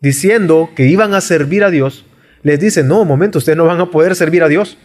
diciendo 0.00 0.70
que 0.76 0.86
iban 0.86 1.12
a 1.14 1.20
servir 1.20 1.64
a 1.64 1.70
Dios, 1.70 2.06
les 2.42 2.60
dice, 2.60 2.84
no, 2.84 3.04
momento, 3.04 3.38
ustedes 3.38 3.58
no 3.58 3.66
van 3.66 3.80
a 3.80 3.90
poder 3.90 4.14
servir 4.14 4.42
a 4.42 4.48
Dios. 4.48 4.78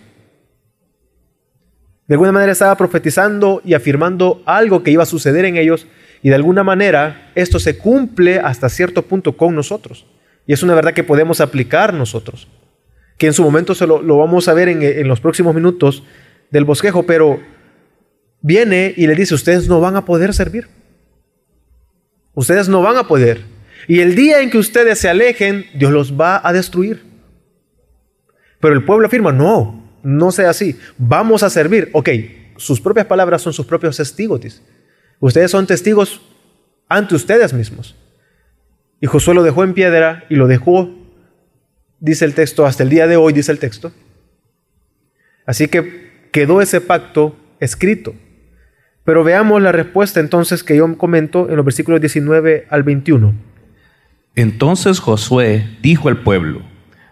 De 2.08 2.16
alguna 2.16 2.32
manera 2.32 2.52
estaba 2.52 2.76
profetizando 2.76 3.62
y 3.64 3.74
afirmando 3.74 4.42
algo 4.46 4.84
que 4.84 4.92
iba 4.92 5.04
a 5.04 5.08
suceder 5.08 5.46
en 5.46 5.58
ellos 5.58 5.88
y 6.26 6.30
de 6.30 6.36
alguna 6.36 6.64
manera 6.64 7.32
esto 7.36 7.60
se 7.60 7.78
cumple 7.78 8.40
hasta 8.40 8.68
cierto 8.68 9.04
punto 9.04 9.38
con 9.38 9.54
nosotros. 9.54 10.08
Y 10.48 10.54
es 10.54 10.64
una 10.64 10.74
verdad 10.74 10.96
que 10.96 11.04
podemos 11.04 11.40
aplicar 11.40 11.94
nosotros, 11.94 12.48
que 13.20 13.28
en 13.28 13.34
su 13.34 13.44
momento 13.44 13.76
se 13.76 13.86
lo, 13.86 14.02
vamos 14.18 14.48
a 14.48 14.56
ver 14.56 14.70
en, 14.70 14.82
en 14.82 15.08
los 15.08 15.20
próximos 15.20 15.54
minutos 15.54 16.04
del 16.50 16.66
bosquejo, 16.66 17.04
pero 17.04 17.40
viene 18.42 18.92
y 18.98 19.06
le 19.06 19.14
dice, 19.14 19.36
ustedes 19.36 19.68
no 19.68 19.80
van 19.80 19.98
a 19.98 20.06
poder 20.06 20.34
servir. 20.34 20.68
Ustedes 22.34 22.70
no 22.70 22.82
van 22.82 22.98
a 22.98 23.08
poder. 23.08 23.44
Y 23.88 24.00
el 24.00 24.16
día 24.16 24.42
en 24.42 24.50
que 24.50 24.58
ustedes 24.58 24.98
se 24.98 25.10
alejen, 25.10 25.68
Dios 25.76 25.92
los 25.92 26.20
va 26.20 26.42
a 26.44 26.52
destruir. 26.54 27.04
Pero 28.60 28.74
el 28.74 28.84
pueblo 28.84 29.06
afirma, 29.06 29.32
no, 29.32 29.92
no 30.02 30.32
sea 30.32 30.50
así. 30.50 30.76
Vamos 30.98 31.44
a 31.44 31.52
servir. 31.52 31.92
Ok, 31.94 32.10
sus 32.58 32.82
propias 32.82 33.06
palabras 33.06 33.44
son 33.44 33.54
sus 33.54 33.68
propios 33.68 33.98
testigos. 33.98 34.42
Ustedes 35.26 35.50
son 35.50 35.66
testigos 35.66 36.22
ante 36.88 37.16
ustedes 37.16 37.52
mismos. 37.52 37.96
Y 39.02 39.08
Josué 39.08 39.34
lo 39.34 39.42
dejó 39.42 39.64
en 39.64 39.74
piedra 39.74 40.24
y 40.30 40.36
lo 40.36 40.46
dejó, 40.46 40.92
dice 42.00 42.26
el 42.26 42.36
texto, 42.36 42.64
hasta 42.64 42.84
el 42.84 42.90
día 42.90 43.08
de 43.08 43.16
hoy, 43.16 43.34
dice 43.34 43.52
el 43.52 43.58
texto. 43.58 43.92
Así 45.48 45.68
que 45.68 46.30
quedó 46.32 46.62
ese 46.62 46.80
pacto 46.80 47.36
escrito. 47.60 48.14
Pero 49.04 49.24
veamos 49.24 49.64
la 49.64 49.72
respuesta 49.72 50.20
entonces 50.20 50.64
que 50.64 50.78
yo 50.78 50.96
comento 50.96 51.50
en 51.50 51.56
los 51.56 51.66
versículos 51.66 52.00
19 52.02 52.68
al 52.70 52.84
21. 52.84 53.34
Entonces 54.36 55.00
Josué 55.00 55.76
dijo 55.82 56.08
al 56.08 56.22
pueblo, 56.22 56.62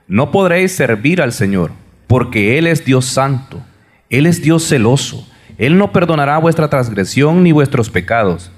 no 0.08 0.30
podréis 0.30 0.72
servir 0.72 1.20
al 1.20 1.32
Señor, 1.34 1.72
porque 2.06 2.60
Él 2.60 2.68
es 2.68 2.86
Dios 2.86 3.06
santo, 3.06 3.64
Él 4.12 4.28
es 4.28 4.44
Dios 4.44 4.68
celoso, 4.70 5.28
Él 5.58 5.78
no 5.78 5.92
perdonará 5.92 6.38
vuestra 6.38 6.70
transgresión 6.70 7.44
ni 7.44 7.52
vuestros 7.52 7.90
pecados. 7.90 8.52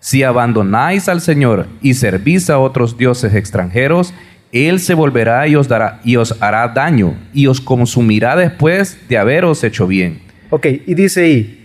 Si 0.00 0.22
abandonáis 0.22 1.08
al 1.08 1.20
Señor 1.20 1.66
y 1.82 1.94
servís 1.94 2.48
a 2.50 2.58
otros 2.58 2.96
dioses 2.96 3.34
extranjeros, 3.34 4.14
Él 4.50 4.80
se 4.80 4.94
volverá 4.94 5.46
y 5.46 5.56
os, 5.56 5.68
y 6.04 6.16
os 6.16 6.40
hará 6.42 6.66
daño 6.68 7.14
y 7.32 7.46
os 7.46 7.60
consumirá 7.60 8.34
después 8.34 8.98
de 9.08 9.18
haberos 9.18 9.62
hecho 9.62 9.86
bien. 9.86 10.22
Ok, 10.48 10.66
y 10.86 10.94
dice 10.94 11.24
ahí, 11.24 11.60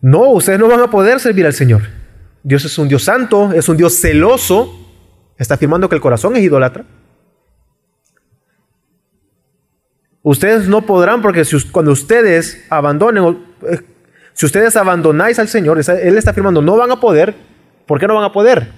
no, 0.00 0.30
ustedes 0.32 0.58
no 0.58 0.68
van 0.68 0.80
a 0.80 0.90
poder 0.90 1.18
servir 1.18 1.46
al 1.46 1.54
Señor. 1.54 1.82
Dios 2.42 2.64
es 2.66 2.76
un 2.76 2.88
Dios 2.88 3.02
santo, 3.04 3.52
es 3.52 3.68
un 3.70 3.78
Dios 3.78 3.98
celoso. 4.00 4.78
Está 5.38 5.54
afirmando 5.54 5.88
que 5.88 5.94
el 5.94 6.02
corazón 6.02 6.36
es 6.36 6.42
idólatra. 6.42 6.84
Ustedes 10.22 10.68
no 10.68 10.82
podrán 10.86 11.22
porque 11.22 11.44
si, 11.44 11.58
cuando 11.70 11.92
ustedes 11.92 12.64
abandonen, 12.68 13.44
si 14.32 14.46
ustedes 14.46 14.76
abandonáis 14.76 15.38
al 15.38 15.48
Señor, 15.48 15.78
Él 15.78 16.16
está 16.18 16.30
afirmando, 16.30 16.62
no 16.62 16.76
van 16.76 16.90
a 16.90 17.00
poder. 17.00 17.34
¿Por 17.86 18.00
qué 18.00 18.06
no 18.06 18.14
van 18.14 18.24
a 18.24 18.32
poder? 18.32 18.68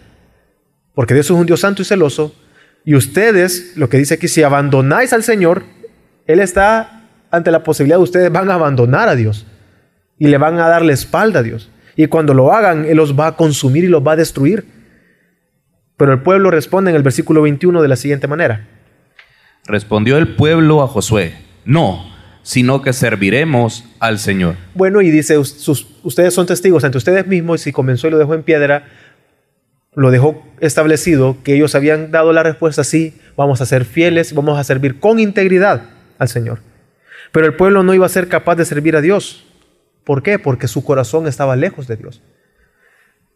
Porque 0.94 1.14
Dios 1.14 1.26
es 1.26 1.30
un 1.30 1.46
Dios 1.46 1.60
santo 1.60 1.82
y 1.82 1.84
celoso. 1.84 2.34
Y 2.84 2.94
ustedes, 2.94 3.76
lo 3.76 3.88
que 3.88 3.98
dice 3.98 4.14
aquí, 4.14 4.28
si 4.28 4.42
abandonáis 4.42 5.12
al 5.12 5.22
Señor, 5.22 5.64
Él 6.26 6.40
está 6.40 6.96
ante 7.30 7.50
la 7.50 7.62
posibilidad 7.62 7.98
de 7.98 8.02
ustedes 8.02 8.32
van 8.32 8.50
a 8.50 8.54
abandonar 8.54 9.08
a 9.08 9.16
Dios 9.16 9.46
y 10.18 10.28
le 10.28 10.38
van 10.38 10.58
a 10.58 10.68
dar 10.68 10.82
la 10.82 10.92
espalda 10.92 11.40
a 11.40 11.42
Dios. 11.42 11.70
Y 11.96 12.06
cuando 12.06 12.34
lo 12.34 12.52
hagan, 12.52 12.84
Él 12.84 12.96
los 12.96 13.18
va 13.18 13.28
a 13.28 13.36
consumir 13.36 13.84
y 13.84 13.88
los 13.88 14.06
va 14.06 14.12
a 14.12 14.16
destruir. 14.16 14.64
Pero 15.96 16.12
el 16.12 16.22
pueblo 16.22 16.50
responde 16.50 16.90
en 16.90 16.96
el 16.96 17.02
versículo 17.02 17.42
21 17.42 17.80
de 17.82 17.88
la 17.88 17.96
siguiente 17.96 18.28
manera. 18.28 18.68
Respondió 19.66 20.18
el 20.18 20.36
pueblo 20.36 20.82
a 20.82 20.88
Josué, 20.88 21.34
no, 21.64 22.15
sino 22.46 22.80
que 22.80 22.92
serviremos 22.92 23.84
al 23.98 24.20
Señor. 24.20 24.54
Bueno, 24.74 25.02
y 25.02 25.10
dice, 25.10 25.36
ustedes 25.36 26.32
son 26.32 26.46
testigos 26.46 26.84
ante 26.84 26.96
ustedes 26.96 27.26
mismos, 27.26 27.60
y 27.60 27.64
si 27.64 27.72
comenzó 27.72 28.06
y 28.06 28.12
lo 28.12 28.18
dejó 28.18 28.34
en 28.34 28.44
piedra, 28.44 28.84
lo 29.96 30.12
dejó 30.12 30.46
establecido, 30.60 31.38
que 31.42 31.56
ellos 31.56 31.74
habían 31.74 32.12
dado 32.12 32.32
la 32.32 32.44
respuesta, 32.44 32.84
sí, 32.84 33.14
vamos 33.36 33.60
a 33.60 33.66
ser 33.66 33.84
fieles, 33.84 34.32
vamos 34.32 34.60
a 34.60 34.62
servir 34.62 35.00
con 35.00 35.18
integridad 35.18 35.82
al 36.18 36.28
Señor. 36.28 36.60
Pero 37.32 37.46
el 37.46 37.54
pueblo 37.54 37.82
no 37.82 37.94
iba 37.94 38.06
a 38.06 38.10
ser 38.10 38.28
capaz 38.28 38.54
de 38.54 38.64
servir 38.64 38.94
a 38.94 39.00
Dios. 39.00 39.44
¿Por 40.04 40.22
qué? 40.22 40.38
Porque 40.38 40.68
su 40.68 40.84
corazón 40.84 41.26
estaba 41.26 41.56
lejos 41.56 41.88
de 41.88 41.96
Dios. 41.96 42.22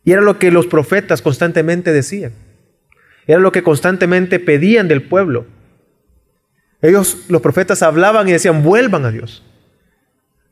Y 0.04 0.12
era 0.12 0.22
lo 0.22 0.38
que 0.38 0.52
los 0.52 0.68
profetas 0.68 1.20
constantemente 1.20 1.92
decían. 1.92 2.30
Era 3.26 3.40
lo 3.40 3.50
que 3.50 3.64
constantemente 3.64 4.38
pedían 4.38 4.86
del 4.86 5.02
pueblo. 5.02 5.46
Ellos, 6.82 7.24
los 7.28 7.42
profetas, 7.42 7.82
hablaban 7.82 8.28
y 8.28 8.32
decían, 8.32 8.62
vuelvan 8.62 9.04
a 9.04 9.10
Dios. 9.10 9.42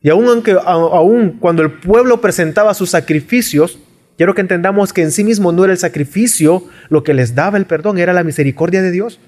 Y 0.01 0.09
aún, 0.09 0.27
aunque, 0.27 0.57
aún 0.63 1.37
cuando 1.39 1.61
el 1.61 1.71
pueblo 1.71 2.21
presentaba 2.21 2.73
sus 2.73 2.91
sacrificios, 2.91 3.79
quiero 4.17 4.33
que 4.33 4.41
entendamos 4.41 4.93
que 4.93 5.01
en 5.01 5.11
sí 5.11 5.23
mismo 5.23 5.51
no 5.51 5.63
era 5.63 5.73
el 5.73 5.79
sacrificio 5.79 6.63
lo 6.89 7.03
que 7.03 7.13
les 7.13 7.35
daba 7.35 7.57
el 7.57 7.65
perdón, 7.65 7.97
era 7.97 8.13
la 8.13 8.23
misericordia 8.23 8.81
de 8.81 8.91
Dios. 8.91 9.19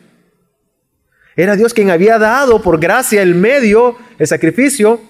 Era 1.36 1.56
Dios 1.56 1.74
quien 1.74 1.90
había 1.90 2.20
dado 2.20 2.62
por 2.62 2.80
gracia 2.80 3.22
el 3.22 3.36
medio, 3.36 3.98
el 4.20 4.28
sacrificio, 4.28 5.02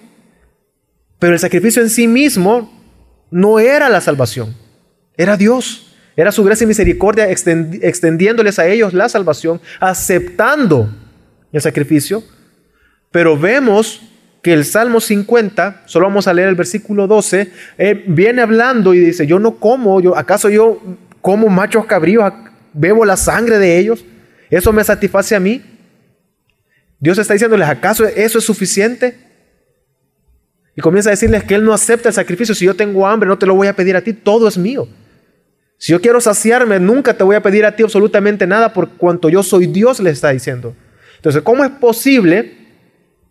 pero 1.18 1.34
el 1.34 1.38
sacrificio 1.38 1.82
en 1.82 1.90
sí 1.90 2.08
mismo 2.08 2.72
no 3.30 3.58
era 3.58 3.88
la 3.88 4.00
salvación, 4.00 4.54
era 5.16 5.36
Dios. 5.36 5.88
Era 6.14 6.30
su 6.30 6.44
gracia 6.44 6.64
y 6.64 6.68
misericordia 6.68 7.30
extendiéndoles 7.30 8.58
a 8.58 8.66
ellos 8.66 8.92
la 8.92 9.08
salvación, 9.08 9.62
aceptando 9.80 10.90
el 11.52 11.60
sacrificio. 11.60 12.22
Pero 13.10 13.38
vemos 13.38 14.00
que 14.42 14.52
el 14.52 14.64
Salmo 14.64 15.00
50, 15.00 15.82
solo 15.86 16.06
vamos 16.06 16.26
a 16.26 16.34
leer 16.34 16.48
el 16.48 16.54
versículo 16.56 17.06
12, 17.06 17.52
eh, 17.78 18.04
viene 18.08 18.42
hablando 18.42 18.92
y 18.92 18.98
dice, 18.98 19.26
yo 19.26 19.38
no 19.38 19.56
como, 19.56 20.00
yo, 20.00 20.16
¿acaso 20.16 20.48
yo 20.48 20.82
como 21.20 21.48
machos 21.48 21.86
cabríos, 21.86 22.32
bebo 22.72 23.04
la 23.04 23.16
sangre 23.16 23.58
de 23.58 23.78
ellos? 23.78 24.04
¿Eso 24.50 24.72
me 24.72 24.82
satisface 24.82 25.36
a 25.36 25.40
mí? 25.40 25.62
Dios 26.98 27.18
está 27.18 27.34
diciéndoles, 27.34 27.68
¿acaso 27.68 28.04
eso 28.04 28.38
es 28.38 28.44
suficiente? 28.44 29.16
Y 30.74 30.80
comienza 30.80 31.10
a 31.10 31.12
decirles 31.12 31.44
que 31.44 31.54
Él 31.54 31.64
no 31.64 31.72
acepta 31.72 32.08
el 32.08 32.14
sacrificio. 32.14 32.54
Si 32.54 32.64
yo 32.64 32.74
tengo 32.74 33.06
hambre, 33.06 33.28
no 33.28 33.38
te 33.38 33.46
lo 33.46 33.54
voy 33.54 33.68
a 33.68 33.76
pedir 33.76 33.96
a 33.96 34.00
ti, 34.00 34.12
todo 34.12 34.48
es 34.48 34.56
mío. 34.56 34.88
Si 35.78 35.92
yo 35.92 36.00
quiero 36.00 36.20
saciarme, 36.20 36.78
nunca 36.80 37.14
te 37.14 37.24
voy 37.24 37.36
a 37.36 37.42
pedir 37.42 37.64
a 37.64 37.74
ti 37.74 37.82
absolutamente 37.82 38.46
nada 38.46 38.72
por 38.72 38.90
cuanto 38.90 39.28
yo 39.28 39.42
soy 39.42 39.66
Dios, 39.66 40.00
le 40.00 40.10
está 40.10 40.30
diciendo. 40.30 40.74
Entonces, 41.22 41.42
¿cómo 41.42 41.62
es 41.62 41.70
posible 41.70 42.52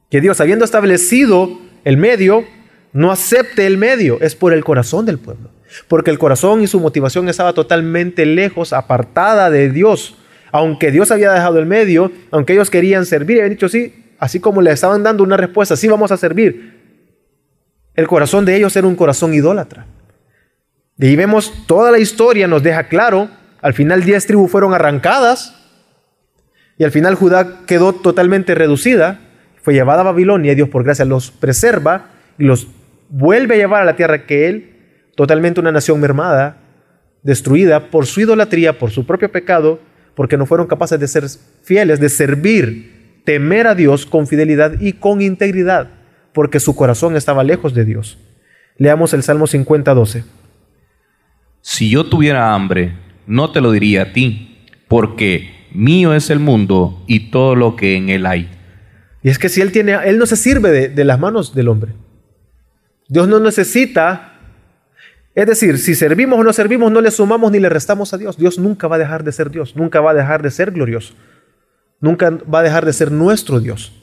que 0.10 0.22
Dios, 0.22 0.40
habiendo 0.40 0.64
establecido 0.64 1.60
el 1.84 1.98
medio, 1.98 2.46
no 2.94 3.12
acepte 3.12 3.68
el 3.68 3.78
medio? 3.78 4.18
Es 4.22 4.34
por 4.34 4.54
el 4.54 4.64
corazón 4.64 5.06
del 5.06 5.20
pueblo. 5.20 5.50
Porque 5.90 6.10
el 6.10 6.18
corazón 6.18 6.62
y 6.62 6.68
su 6.68 6.80
motivación 6.80 7.28
estaba 7.28 7.52
totalmente 7.52 8.26
lejos, 8.26 8.72
apartada 8.72 9.50
de 9.50 9.70
Dios. 9.70 10.16
Aunque 10.54 10.90
Dios 10.90 11.12
había 11.12 11.34
dejado 11.34 11.60
el 11.60 11.66
medio, 11.66 12.14
aunque 12.32 12.54
ellos 12.54 12.70
querían 12.70 13.06
servir, 13.06 13.40
habían 13.40 13.56
dicho 13.56 13.68
sí, 13.68 14.14
así 14.20 14.40
como 14.40 14.62
le 14.62 14.72
estaban 14.72 15.04
dando 15.04 15.22
una 15.22 15.36
respuesta, 15.36 15.76
sí 15.76 15.90
vamos 15.90 16.14
a 16.14 16.18
servir, 16.18 16.80
el 17.94 18.08
corazón 18.08 18.46
de 18.46 18.56
ellos 18.56 18.74
era 18.78 18.88
un 18.88 18.96
corazón 18.96 19.34
idólatra. 19.34 19.86
Ahí 20.98 21.18
vemos 21.18 21.52
toda 21.68 21.92
la 21.92 22.00
historia, 22.00 22.48
nos 22.48 22.64
deja 22.64 22.88
claro, 22.88 23.30
al 23.62 23.74
final 23.74 24.06
diez 24.06 24.26
tribus 24.26 24.50
fueron 24.50 24.74
arrancadas 24.74 25.61
y 26.82 26.84
al 26.84 26.90
final 26.90 27.14
Judá 27.14 27.60
quedó 27.68 27.94
totalmente 27.94 28.56
reducida, 28.56 29.20
fue 29.62 29.76
llevada 29.76 30.02
a 30.02 30.06
Babilonia 30.06 30.54
y 30.54 30.56
Dios 30.56 30.70
por 30.70 30.84
gracia 30.84 31.06
los 31.06 31.30
preserva 31.30 32.10
y 32.40 32.44
los 32.44 32.70
vuelve 33.08 33.54
a 33.54 33.58
llevar 33.60 33.84
a 33.84 33.86
la 33.86 33.96
tierra 33.96 34.26
que 34.26 34.50
él, 34.50 34.72
totalmente 35.16 35.60
una 35.60 35.72
nación 35.72 36.02
mermada, 36.02 36.58
destruida 37.22 37.92
por 37.92 38.08
su 38.08 38.22
idolatría, 38.22 38.80
por 38.80 38.90
su 38.90 39.06
propio 39.06 39.32
pecado, 39.32 39.80
porque 40.16 40.38
no 40.38 40.48
fueron 40.48 40.66
capaces 40.66 41.00
de 41.00 41.08
ser 41.08 41.26
fieles, 41.62 42.00
de 42.00 42.10
servir, 42.10 43.22
temer 43.26 43.68
a 43.68 43.76
Dios 43.76 44.08
con 44.08 44.26
fidelidad 44.26 44.82
y 44.82 44.94
con 44.94 45.22
integridad 45.22 46.02
porque 46.34 46.60
su 46.60 46.76
corazón 46.76 47.16
estaba 47.16 47.44
lejos 47.44 47.76
de 47.76 47.86
Dios. 47.86 48.18
Leamos 48.78 49.14
el 49.14 49.22
Salmo 49.22 49.46
50, 49.46 49.94
12. 49.94 50.24
Si 51.62 51.92
yo 51.92 52.06
tuviera 52.06 52.56
hambre, 52.56 52.96
no 53.28 53.52
te 53.52 53.62
lo 53.62 53.72
diría 53.72 54.02
a 54.02 54.14
ti, 54.14 54.66
porque 54.88 55.61
mío 55.74 56.14
es 56.14 56.30
el 56.30 56.40
mundo 56.40 57.04
y 57.08 57.32
todo 57.32 57.56
lo 57.56 57.76
que 57.76 57.96
en 57.96 58.10
él 58.10 58.26
hay. 58.26 58.50
Y 59.24 59.30
es 59.30 59.38
que 59.38 59.50
si 59.50 59.62
él 59.62 59.72
tiene, 59.72 59.94
él 60.06 60.18
no 60.18 60.26
se 60.26 60.36
sirve 60.36 60.72
de, 60.72 60.90
de 60.90 61.06
las 61.06 61.20
manos 61.20 61.54
del 61.54 61.68
hombre. 61.68 61.94
Dios 63.08 63.28
no 63.28 63.40
necesita 63.40 64.40
Es 65.34 65.46
decir, 65.46 65.78
si 65.78 65.96
servimos 65.96 66.40
o 66.40 66.44
no 66.44 66.52
servimos, 66.54 66.92
no 66.92 67.02
le 67.02 67.12
sumamos 67.12 67.52
ni 67.52 67.60
le 67.60 67.70
restamos 67.70 68.14
a 68.14 68.18
Dios. 68.18 68.38
Dios 68.38 68.60
nunca 68.60 68.88
va 68.88 68.98
a 68.98 69.00
dejar 69.00 69.24
de 69.24 69.32
ser 69.32 69.50
Dios, 69.50 69.76
nunca 69.76 70.02
va 70.02 70.12
a 70.12 70.14
dejar 70.14 70.42
de 70.42 70.52
ser 70.52 70.72
glorioso, 70.72 71.14
nunca 72.00 72.30
va 72.54 72.60
a 72.60 72.64
dejar 72.64 72.86
de 72.86 72.94
ser 72.94 73.12
nuestro 73.12 73.60
Dios. 73.60 73.94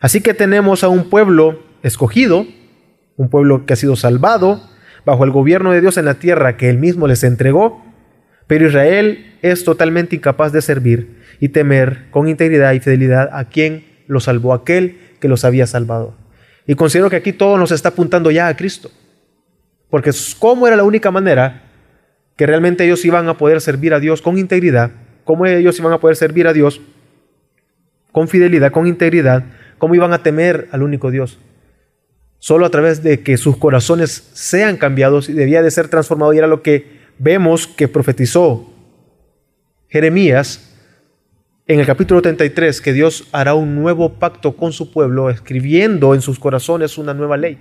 Así 0.00 0.20
que 0.20 0.34
tenemos 0.34 0.84
a 0.84 0.88
un 0.88 1.08
pueblo 1.08 1.62
escogido, 1.82 2.46
un 3.16 3.30
pueblo 3.30 3.64
que 3.64 3.72
ha 3.72 3.76
sido 3.76 3.96
salvado 3.96 4.60
bajo 5.06 5.24
el 5.24 5.30
gobierno 5.30 5.72
de 5.72 5.80
Dios 5.80 5.96
en 5.96 6.04
la 6.04 6.14
tierra 6.14 6.56
que 6.56 6.68
él 6.68 6.78
mismo 6.78 7.06
les 7.06 7.24
entregó, 7.24 7.85
pero 8.46 8.66
Israel 8.66 9.34
es 9.42 9.64
totalmente 9.64 10.16
incapaz 10.16 10.52
de 10.52 10.62
servir 10.62 11.22
y 11.40 11.48
temer 11.48 12.10
con 12.10 12.28
integridad 12.28 12.72
y 12.72 12.80
fidelidad 12.80 13.30
a 13.32 13.46
quien 13.48 13.84
lo 14.06 14.20
salvó, 14.20 14.54
aquel 14.54 14.98
que 15.20 15.28
los 15.28 15.44
había 15.44 15.66
salvado. 15.66 16.16
Y 16.66 16.74
considero 16.74 17.10
que 17.10 17.16
aquí 17.16 17.32
todo 17.32 17.58
nos 17.58 17.72
está 17.72 17.90
apuntando 17.90 18.30
ya 18.30 18.48
a 18.48 18.56
Cristo, 18.56 18.90
porque 19.90 20.10
cómo 20.38 20.66
era 20.66 20.76
la 20.76 20.84
única 20.84 21.10
manera 21.10 21.62
que 22.36 22.46
realmente 22.46 22.84
ellos 22.84 23.04
iban 23.04 23.28
a 23.28 23.38
poder 23.38 23.60
servir 23.60 23.94
a 23.94 24.00
Dios 24.00 24.22
con 24.22 24.38
integridad, 24.38 24.90
cómo 25.24 25.46
ellos 25.46 25.78
iban 25.78 25.92
a 25.92 25.98
poder 25.98 26.16
servir 26.16 26.46
a 26.46 26.52
Dios 26.52 26.80
con 28.12 28.28
fidelidad, 28.28 28.72
con 28.72 28.86
integridad, 28.86 29.44
cómo 29.78 29.94
iban 29.94 30.12
a 30.12 30.22
temer 30.22 30.68
al 30.72 30.82
único 30.82 31.10
Dios. 31.10 31.38
Solo 32.38 32.66
a 32.66 32.70
través 32.70 33.02
de 33.02 33.20
que 33.22 33.36
sus 33.36 33.56
corazones 33.56 34.30
sean 34.32 34.76
cambiados 34.76 35.28
y 35.28 35.32
debía 35.32 35.62
de 35.62 35.70
ser 35.70 35.88
transformado 35.88 36.32
y 36.32 36.38
era 36.38 36.46
lo 36.46 36.62
que 36.62 36.95
vemos 37.18 37.66
que 37.66 37.88
profetizó 37.88 38.72
Jeremías 39.88 40.74
en 41.66 41.80
el 41.80 41.86
capítulo 41.86 42.22
33 42.22 42.80
que 42.80 42.92
Dios 42.92 43.26
hará 43.32 43.54
un 43.54 43.74
nuevo 43.74 44.14
pacto 44.14 44.56
con 44.56 44.72
su 44.72 44.92
pueblo, 44.92 45.30
escribiendo 45.30 46.14
en 46.14 46.22
sus 46.22 46.38
corazones 46.38 46.96
una 46.98 47.14
nueva 47.14 47.36
ley. 47.36 47.58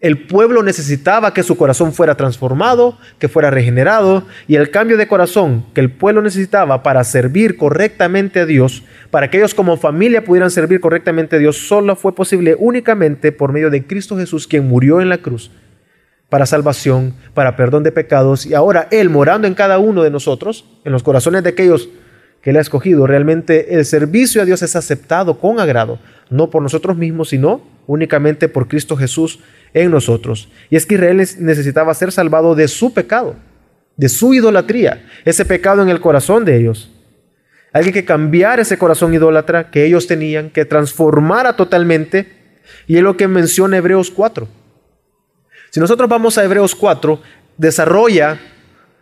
El 0.00 0.26
pueblo 0.26 0.64
necesitaba 0.64 1.32
que 1.32 1.44
su 1.44 1.56
corazón 1.56 1.92
fuera 1.92 2.16
transformado, 2.16 2.98
que 3.20 3.28
fuera 3.28 3.52
regenerado, 3.52 4.24
y 4.48 4.56
el 4.56 4.72
cambio 4.72 4.96
de 4.96 5.06
corazón 5.06 5.64
que 5.74 5.80
el 5.80 5.92
pueblo 5.92 6.22
necesitaba 6.22 6.82
para 6.82 7.04
servir 7.04 7.56
correctamente 7.56 8.40
a 8.40 8.46
Dios, 8.46 8.82
para 9.12 9.30
que 9.30 9.38
ellos 9.38 9.54
como 9.54 9.76
familia 9.76 10.24
pudieran 10.24 10.50
servir 10.50 10.80
correctamente 10.80 11.36
a 11.36 11.38
Dios, 11.38 11.68
solo 11.68 11.94
fue 11.94 12.16
posible 12.16 12.56
únicamente 12.58 13.30
por 13.30 13.52
medio 13.52 13.70
de 13.70 13.86
Cristo 13.86 14.16
Jesús, 14.16 14.48
quien 14.48 14.66
murió 14.66 15.00
en 15.00 15.08
la 15.08 15.18
cruz 15.18 15.52
para 16.32 16.46
salvación, 16.46 17.12
para 17.34 17.56
perdón 17.56 17.82
de 17.82 17.92
pecados, 17.92 18.46
y 18.46 18.54
ahora 18.54 18.88
Él 18.90 19.10
morando 19.10 19.46
en 19.46 19.52
cada 19.52 19.78
uno 19.78 20.02
de 20.02 20.08
nosotros, 20.08 20.64
en 20.82 20.90
los 20.90 21.02
corazones 21.02 21.42
de 21.42 21.50
aquellos 21.50 21.90
que 22.40 22.48
Él 22.48 22.56
ha 22.56 22.62
escogido, 22.62 23.06
realmente 23.06 23.74
el 23.74 23.84
servicio 23.84 24.40
a 24.40 24.46
Dios 24.46 24.62
es 24.62 24.74
aceptado 24.74 25.38
con 25.38 25.60
agrado, 25.60 25.98
no 26.30 26.48
por 26.48 26.62
nosotros 26.62 26.96
mismos, 26.96 27.28
sino 27.28 27.60
únicamente 27.86 28.48
por 28.48 28.66
Cristo 28.66 28.96
Jesús 28.96 29.40
en 29.74 29.90
nosotros. 29.90 30.48
Y 30.70 30.76
es 30.76 30.86
que 30.86 30.94
Israel 30.94 31.18
necesitaba 31.18 31.92
ser 31.92 32.10
salvado 32.12 32.54
de 32.54 32.66
su 32.66 32.94
pecado, 32.94 33.36
de 33.98 34.08
su 34.08 34.32
idolatría, 34.32 35.04
ese 35.26 35.44
pecado 35.44 35.82
en 35.82 35.90
el 35.90 36.00
corazón 36.00 36.46
de 36.46 36.56
ellos. 36.56 36.90
Alguien 37.74 37.92
que 37.92 38.06
cambiar 38.06 38.58
ese 38.58 38.78
corazón 38.78 39.12
idólatra 39.12 39.70
que 39.70 39.84
ellos 39.84 40.06
tenían, 40.06 40.48
que 40.48 40.64
transformara 40.64 41.56
totalmente, 41.56 42.32
y 42.86 42.96
es 42.96 43.02
lo 43.02 43.18
que 43.18 43.28
menciona 43.28 43.76
Hebreos 43.76 44.10
4. 44.10 44.61
Si 45.72 45.80
nosotros 45.80 46.06
vamos 46.06 46.36
a 46.36 46.44
Hebreos 46.44 46.74
4, 46.74 47.18
desarrolla, 47.56 48.38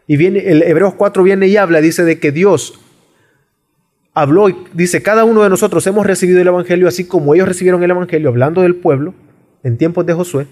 y 0.06 0.16
viene, 0.16 0.38
el 0.38 0.62
Hebreos 0.62 0.94
4 0.94 1.24
viene 1.24 1.48
y 1.48 1.56
habla, 1.56 1.80
dice 1.80 2.04
de 2.04 2.20
que 2.20 2.30
Dios 2.30 2.78
habló 4.14 4.48
y 4.48 4.56
dice, 4.72 5.02
cada 5.02 5.24
uno 5.24 5.42
de 5.42 5.50
nosotros 5.50 5.84
hemos 5.88 6.06
recibido 6.06 6.40
el 6.40 6.46
Evangelio 6.46 6.86
así 6.86 7.08
como 7.08 7.34
ellos 7.34 7.48
recibieron 7.48 7.82
el 7.82 7.90
Evangelio, 7.90 8.28
hablando 8.28 8.62
del 8.62 8.76
pueblo 8.76 9.14
en 9.64 9.78
tiempos 9.78 10.06
de 10.06 10.12
Josué. 10.12 10.46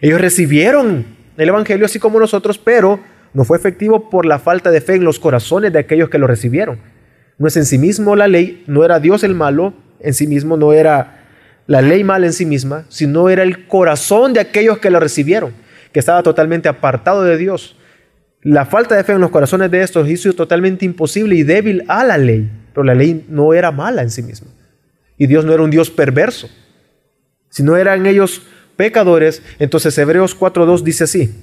Ellos 0.00 0.20
recibieron 0.20 1.04
el 1.36 1.48
Evangelio 1.48 1.86
así 1.86 1.98
como 1.98 2.20
nosotros, 2.20 2.56
pero 2.56 3.00
no 3.34 3.42
fue 3.42 3.58
efectivo 3.58 4.10
por 4.10 4.26
la 4.26 4.38
falta 4.38 4.70
de 4.70 4.80
fe 4.80 4.94
en 4.94 5.02
los 5.02 5.18
corazones 5.18 5.72
de 5.72 5.80
aquellos 5.80 6.08
que 6.08 6.18
lo 6.18 6.28
recibieron. 6.28 6.78
No 7.36 7.48
es 7.48 7.56
en 7.56 7.64
sí 7.64 7.78
mismo 7.78 8.14
la 8.14 8.28
ley, 8.28 8.62
no 8.68 8.84
era 8.84 9.00
Dios 9.00 9.24
el 9.24 9.34
malo, 9.34 9.74
en 9.98 10.14
sí 10.14 10.28
mismo 10.28 10.56
no 10.56 10.72
era 10.72 11.17
la 11.68 11.82
ley 11.82 12.02
mala 12.02 12.24
en 12.24 12.32
sí 12.32 12.46
misma, 12.46 12.86
sino 12.88 13.28
era 13.28 13.42
el 13.42 13.66
corazón 13.66 14.32
de 14.32 14.40
aquellos 14.40 14.78
que 14.78 14.88
lo 14.88 14.98
recibieron, 15.00 15.52
que 15.92 16.00
estaba 16.00 16.22
totalmente 16.22 16.66
apartado 16.66 17.22
de 17.22 17.36
Dios. 17.36 17.76
La 18.40 18.64
falta 18.64 18.96
de 18.96 19.04
fe 19.04 19.12
en 19.12 19.20
los 19.20 19.30
corazones 19.30 19.70
de 19.70 19.82
estos 19.82 20.08
hizo 20.08 20.32
totalmente 20.32 20.86
imposible 20.86 21.36
y 21.36 21.42
débil 21.42 21.84
a 21.86 22.04
la 22.04 22.16
ley, 22.16 22.50
pero 22.72 22.84
la 22.84 22.94
ley 22.94 23.26
no 23.28 23.52
era 23.52 23.70
mala 23.70 24.00
en 24.00 24.10
sí 24.10 24.22
misma. 24.22 24.48
Y 25.18 25.26
Dios 25.26 25.44
no 25.44 25.52
era 25.52 25.62
un 25.62 25.70
Dios 25.70 25.90
perverso. 25.90 26.48
Si 27.50 27.62
no 27.62 27.76
eran 27.76 28.06
ellos 28.06 28.42
pecadores, 28.76 29.42
entonces 29.58 29.96
Hebreos 29.98 30.38
4.2 30.38 30.80
dice 30.82 31.04
así. 31.04 31.34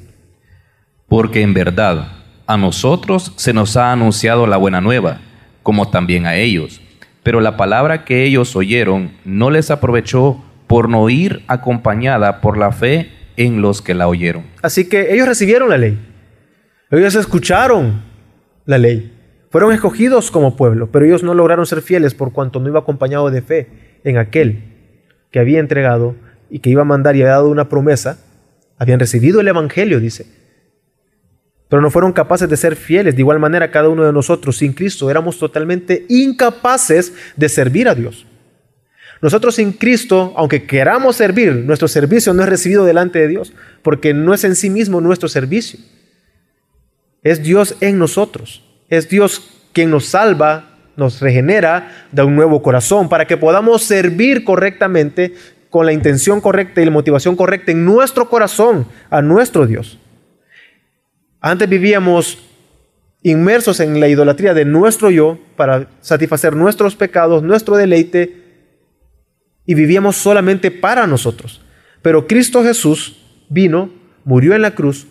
Porque 1.08 1.44
en 1.44 1.54
verdad 1.54 2.14
a 2.48 2.58
nosotros 2.58 3.32
se 3.36 3.54
nos 3.54 3.78
ha 3.78 3.92
anunciado 3.92 4.48
la 4.48 4.58
buena 4.58 4.82
nueva, 4.82 5.22
como 5.62 5.92
también 5.92 6.26
a 6.26 6.36
ellos. 6.36 6.82
Pero 7.26 7.42
la 7.42 7.58
palabra 7.58 8.06
que 8.06 8.24
ellos 8.24 8.56
oyeron 8.56 9.10
no 9.26 9.50
les 9.50 9.72
aprovechó 9.72 10.46
por 10.68 10.90
no 10.90 11.10
ir 11.10 11.42
acompañada 11.48 12.40
por 12.40 12.56
la 12.56 12.72
fe 12.72 13.10
en 13.36 13.64
los 13.64 13.82
que 13.82 13.96
la 13.96 14.08
oyeron. 14.08 14.44
Así 14.62 14.88
que 14.88 15.12
ellos 15.12 15.28
recibieron 15.28 15.70
la 15.70 15.80
ley. 15.80 15.98
Ellos 16.92 17.16
escucharon 17.16 18.04
la 18.66 18.78
ley. 18.78 19.12
Fueron 19.50 19.74
escogidos 19.74 20.30
como 20.30 20.56
pueblo, 20.56 20.92
pero 20.92 21.04
ellos 21.04 21.24
no 21.24 21.34
lograron 21.34 21.66
ser 21.66 21.82
fieles 21.82 22.14
por 22.14 22.32
cuanto 22.32 22.60
no 22.60 22.70
iba 22.70 22.82
acompañado 22.82 23.32
de 23.32 23.42
fe 23.42 23.70
en 24.04 24.20
aquel 24.20 24.62
que 25.32 25.40
había 25.40 25.60
entregado 25.60 26.14
y 26.52 26.60
que 26.60 26.70
iba 26.70 26.84
a 26.84 26.86
mandar 26.86 27.16
y 27.16 27.24
había 27.24 27.32
dado 27.32 27.50
una 27.50 27.70
promesa, 27.70 28.20
habían 28.78 29.00
recibido 29.00 29.42
el 29.42 29.48
Evangelio, 29.48 30.00
dice. 30.00 30.28
Pero 31.70 31.82
no 31.82 31.90
fueron 31.90 32.14
capaces 32.14 32.50
de 32.50 32.58
ser 32.58 32.76
fieles. 32.76 33.16
De 33.16 33.22
igual 33.22 33.40
manera, 33.40 33.72
cada 33.72 33.90
uno 33.90 34.04
de 34.04 34.14
nosotros 34.14 34.58
sin 34.58 34.74
Cristo 34.74 35.10
éramos 35.10 35.40
totalmente 35.40 36.06
incapaces 36.10 37.14
de 37.36 37.50
servir 37.50 37.88
a 37.88 37.96
Dios. 37.96 38.26
Nosotros 39.22 39.56
sin 39.56 39.72
Cristo, 39.72 40.34
aunque 40.36 40.66
queramos 40.66 41.16
servir, 41.16 41.54
nuestro 41.54 41.88
servicio 41.88 42.34
no 42.34 42.44
es 42.44 42.50
recibido 42.50 42.86
delante 42.86 43.20
de 43.20 43.28
Dios, 43.28 43.54
porque 43.82 44.14
no 44.14 44.34
es 44.34 44.44
en 44.44 44.56
sí 44.56 44.70
mismo 44.70 45.02
nuestro 45.02 45.30
servicio. 45.30 45.80
Es 47.24 47.42
Dios 47.42 47.76
en 47.82 47.98
nosotros. 47.98 48.64
Es 48.90 49.10
Dios 49.10 49.50
quien 49.74 49.90
nos 49.90 50.06
salva 50.06 50.76
nos 50.96 51.20
regenera, 51.20 52.08
da 52.12 52.26
un 52.26 52.36
nuevo 52.36 52.62
corazón 52.62 53.10
para 53.10 53.26
que 53.26 53.38
podamos 53.38 53.84
servir 53.84 54.44
correctamente 54.44 55.34
con 55.70 55.86
la 55.86 55.94
intención 55.94 56.40
correcta 56.40 56.82
y 56.82 56.86
la 56.86 56.92
motivación 56.92 57.36
correcta 57.36 57.72
en 57.72 57.84
nuestro 57.84 58.30
corazón 58.30 58.88
a 59.10 59.22
nuestro 59.22 59.68
Dios. 59.68 60.00
Antes 61.46 61.70
vivíamos 61.70 62.40
inmersos 63.22 63.80
en 63.80 64.00
la 64.00 64.08
idolatría 64.08 64.56
de 64.56 64.66
nuestro 64.66 65.12
yo 65.12 65.38
para 65.56 65.88
satisfacer 66.02 66.56
nuestros 66.56 66.96
pecados, 66.96 67.44
nuestro 67.44 67.78
deleite, 67.78 68.42
y 69.64 69.76
vivíamos 69.76 70.16
solamente 70.16 70.72
para 70.72 71.06
nosotros. 71.06 71.62
Pero 72.02 72.26
Cristo 72.26 72.64
Jesús 72.64 73.24
vino, 73.48 73.92
murió 74.24 74.56
en 74.56 74.64
la 74.64 74.72
cruz, 74.72 75.06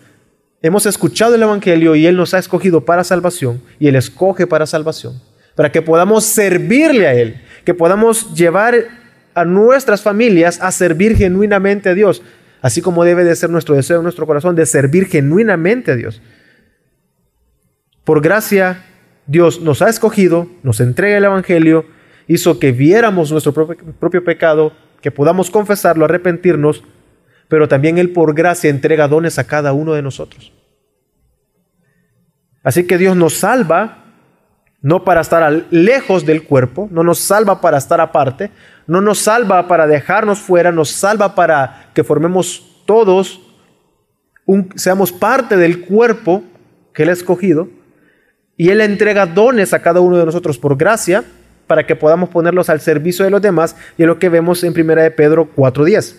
hemos 0.61 0.87
escuchado 0.87 1.37
el 1.37 1.43
Evangelio 1.45 1.95
y 1.95 2.05
Él 2.05 2.17
nos 2.17 2.35
ha 2.35 2.41
escogido 2.41 2.85
para 2.85 3.05
salvación 3.05 3.63
y 3.79 3.87
Él 3.87 3.95
escoge 3.95 4.49
para 4.49 4.67
salvación 4.67 5.23
para 5.55 5.71
que 5.71 5.83
podamos 5.83 6.25
servirle 6.25 7.07
a 7.07 7.15
Él, 7.15 7.41
que 7.65 7.75
podamos 7.75 8.35
llevar 8.35 8.75
a 9.35 9.45
nuestras 9.45 10.03
familias 10.03 10.59
a 10.61 10.73
servir 10.73 11.17
genuinamente 11.17 11.91
a 11.91 11.95
Dios, 11.95 12.23
así 12.65 12.81
como 12.81 13.05
debe 13.05 13.25
de 13.25 13.37
ser 13.37 13.51
nuestro 13.51 13.75
deseo 13.75 13.99
en 13.99 14.05
nuestro 14.05 14.27
corazón 14.27 14.57
de 14.57 14.65
servir 14.65 15.05
genuinamente 15.05 15.93
a 15.93 15.97
Dios. 15.97 16.23
Por 18.05 18.23
gracia, 18.23 18.87
Dios 19.27 19.61
nos 19.61 19.83
ha 19.83 19.91
escogido, 19.91 20.49
nos 20.63 20.81
entrega 20.81 21.19
el 21.19 21.25
Evangelio, 21.25 21.85
hizo 22.27 22.59
que 22.59 22.73
viéramos 22.73 23.31
nuestro 23.31 23.53
propio, 23.53 23.77
propio 24.01 24.25
pecado, 24.25 24.73
que 25.03 25.11
podamos 25.11 25.51
confesarlo, 25.51 26.07
arrepentirnos, 26.07 26.83
pero 27.49 27.69
también 27.69 27.99
Él 27.99 28.13
por 28.13 28.35
gracia 28.35 28.71
entrega 28.71 29.09
dones 29.09 29.39
a 29.39 29.47
cada 29.47 29.75
uno 29.75 29.93
de 29.93 30.01
nosotros. 30.01 30.51
Así 32.63 32.87
que 32.87 32.97
Dios 32.97 33.15
nos 33.15 33.35
salva 33.35 34.04
no 34.85 35.03
para 35.03 35.23
estar 35.23 35.65
lejos 35.71 36.27
del 36.27 36.45
cuerpo, 36.45 36.91
no 36.93 37.03
nos 37.03 37.19
salva 37.19 37.63
para 37.63 37.79
estar 37.79 38.03
aparte, 38.03 38.51
no 38.87 39.01
nos 39.01 39.19
salva 39.19 39.67
para 39.67 39.87
dejarnos 39.87 40.41
fuera, 40.41 40.73
nos 40.73 40.91
salva 40.91 41.35
para 41.35 41.91
que 41.95 42.05
formemos 42.05 42.83
todos, 42.85 43.41
seamos 44.75 45.11
parte 45.11 45.57
del 45.57 45.87
cuerpo 45.87 46.45
que 46.93 47.05
Él 47.05 47.09
ha 47.09 47.13
escogido, 47.13 47.67
y 48.59 48.69
Él 48.69 48.83
entrega 48.83 49.25
dones 49.25 49.73
a 49.73 49.81
cada 49.81 50.01
uno 50.01 50.19
de 50.19 50.27
nosotros 50.27 50.59
por 50.59 50.77
gracia, 50.77 51.25
para 51.67 51.87
que 51.87 51.97
podamos 51.97 52.29
ponerlos 52.29 52.69
al 52.69 52.83
servicio 52.83 53.25
de 53.25 53.31
los 53.31 53.41
demás, 53.41 53.77
y 53.97 54.03
es 54.03 54.07
lo 54.07 54.19
que 54.19 54.29
vemos 54.29 54.63
en 54.65 54.79
1 54.79 54.97
de 54.97 55.11
Pedro 55.11 55.49
4.10. 55.57 56.17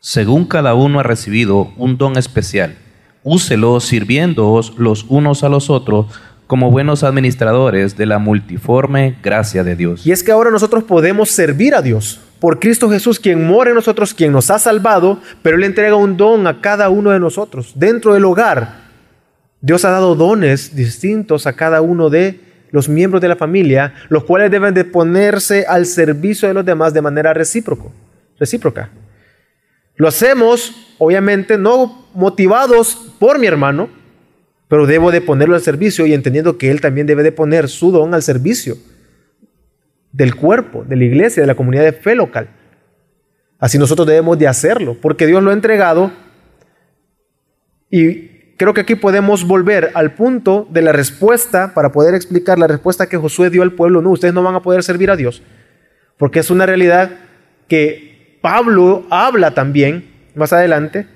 Según 0.00 0.46
cada 0.46 0.72
uno 0.72 1.00
ha 1.00 1.02
recibido 1.02 1.70
un 1.76 1.98
don 1.98 2.16
especial, 2.16 2.78
úselo 3.22 3.78
sirviéndoos 3.78 4.78
los 4.78 5.04
unos 5.10 5.44
a 5.44 5.50
los 5.50 5.68
otros, 5.68 6.06
como 6.52 6.70
buenos 6.70 7.02
administradores 7.02 7.96
de 7.96 8.04
la 8.04 8.18
multiforme 8.18 9.16
gracia 9.22 9.64
de 9.64 9.74
Dios. 9.74 10.06
Y 10.06 10.12
es 10.12 10.22
que 10.22 10.32
ahora 10.32 10.50
nosotros 10.50 10.84
podemos 10.84 11.30
servir 11.30 11.74
a 11.74 11.80
Dios. 11.80 12.20
por 12.40 12.60
Cristo 12.60 12.90
Jesús, 12.90 13.18
quien 13.18 13.46
mora 13.46 13.70
en 13.70 13.76
nosotros, 13.76 14.12
quien 14.12 14.32
nos 14.32 14.50
ha 14.50 14.58
salvado, 14.58 15.18
pero 15.40 15.56
Él 15.56 15.64
entrega 15.64 15.96
un 15.96 16.18
don 16.18 16.46
a 16.46 16.60
cada 16.60 16.90
uno 16.90 17.10
de 17.10 17.18
nosotros. 17.18 17.72
Dentro 17.74 18.12
del 18.12 18.26
hogar, 18.26 18.82
Dios 19.62 19.86
ha 19.86 19.92
dado 19.92 20.14
dones 20.14 20.76
distintos 20.76 21.46
a 21.46 21.54
cada 21.54 21.80
uno 21.80 22.10
de 22.10 22.38
los 22.70 22.86
miembros 22.86 23.22
de 23.22 23.28
la 23.28 23.36
familia, 23.36 23.94
los 24.10 24.24
cuales 24.24 24.50
deben 24.50 24.74
de 24.74 24.84
ponerse 24.84 25.64
al 25.66 25.86
servicio 25.86 26.48
de 26.48 26.52
los 26.52 26.66
demás 26.66 26.92
de 26.92 27.00
manera 27.00 27.32
recíproco, 27.32 27.94
recíproca. 28.38 28.90
Lo 29.96 30.06
hacemos, 30.06 30.94
obviamente, 30.98 31.56
no 31.56 32.08
motivados 32.12 33.14
por 33.18 33.38
mi 33.38 33.46
hermano, 33.46 34.01
pero 34.72 34.86
debo 34.86 35.12
de 35.12 35.20
ponerlo 35.20 35.54
al 35.54 35.60
servicio 35.60 36.06
y 36.06 36.14
entendiendo 36.14 36.56
que 36.56 36.70
él 36.70 36.80
también 36.80 37.06
debe 37.06 37.22
de 37.22 37.30
poner 37.30 37.68
su 37.68 37.90
don 37.90 38.14
al 38.14 38.22
servicio 38.22 38.78
del 40.12 40.34
cuerpo, 40.34 40.82
de 40.82 40.96
la 40.96 41.04
iglesia, 41.04 41.42
de 41.42 41.46
la 41.46 41.56
comunidad 41.56 41.82
de 41.82 41.92
fe 41.92 42.14
local. 42.14 42.48
Así 43.58 43.76
nosotros 43.76 44.06
debemos 44.06 44.38
de 44.38 44.48
hacerlo, 44.48 44.96
porque 44.98 45.26
Dios 45.26 45.42
lo 45.42 45.50
ha 45.50 45.52
entregado 45.52 46.10
y 47.90 48.54
creo 48.56 48.72
que 48.72 48.80
aquí 48.80 48.94
podemos 48.94 49.46
volver 49.46 49.90
al 49.92 50.14
punto 50.14 50.66
de 50.70 50.80
la 50.80 50.92
respuesta 50.92 51.74
para 51.74 51.92
poder 51.92 52.14
explicar 52.14 52.58
la 52.58 52.66
respuesta 52.66 53.10
que 53.10 53.18
Josué 53.18 53.50
dio 53.50 53.62
al 53.62 53.72
pueblo. 53.72 54.00
No, 54.00 54.08
ustedes 54.08 54.32
no 54.32 54.42
van 54.42 54.54
a 54.54 54.62
poder 54.62 54.82
servir 54.82 55.10
a 55.10 55.16
Dios, 55.16 55.42
porque 56.16 56.38
es 56.38 56.50
una 56.50 56.64
realidad 56.64 57.10
que 57.68 58.38
Pablo 58.40 59.04
habla 59.10 59.52
también 59.52 60.10
más 60.34 60.54
adelante. 60.54 61.06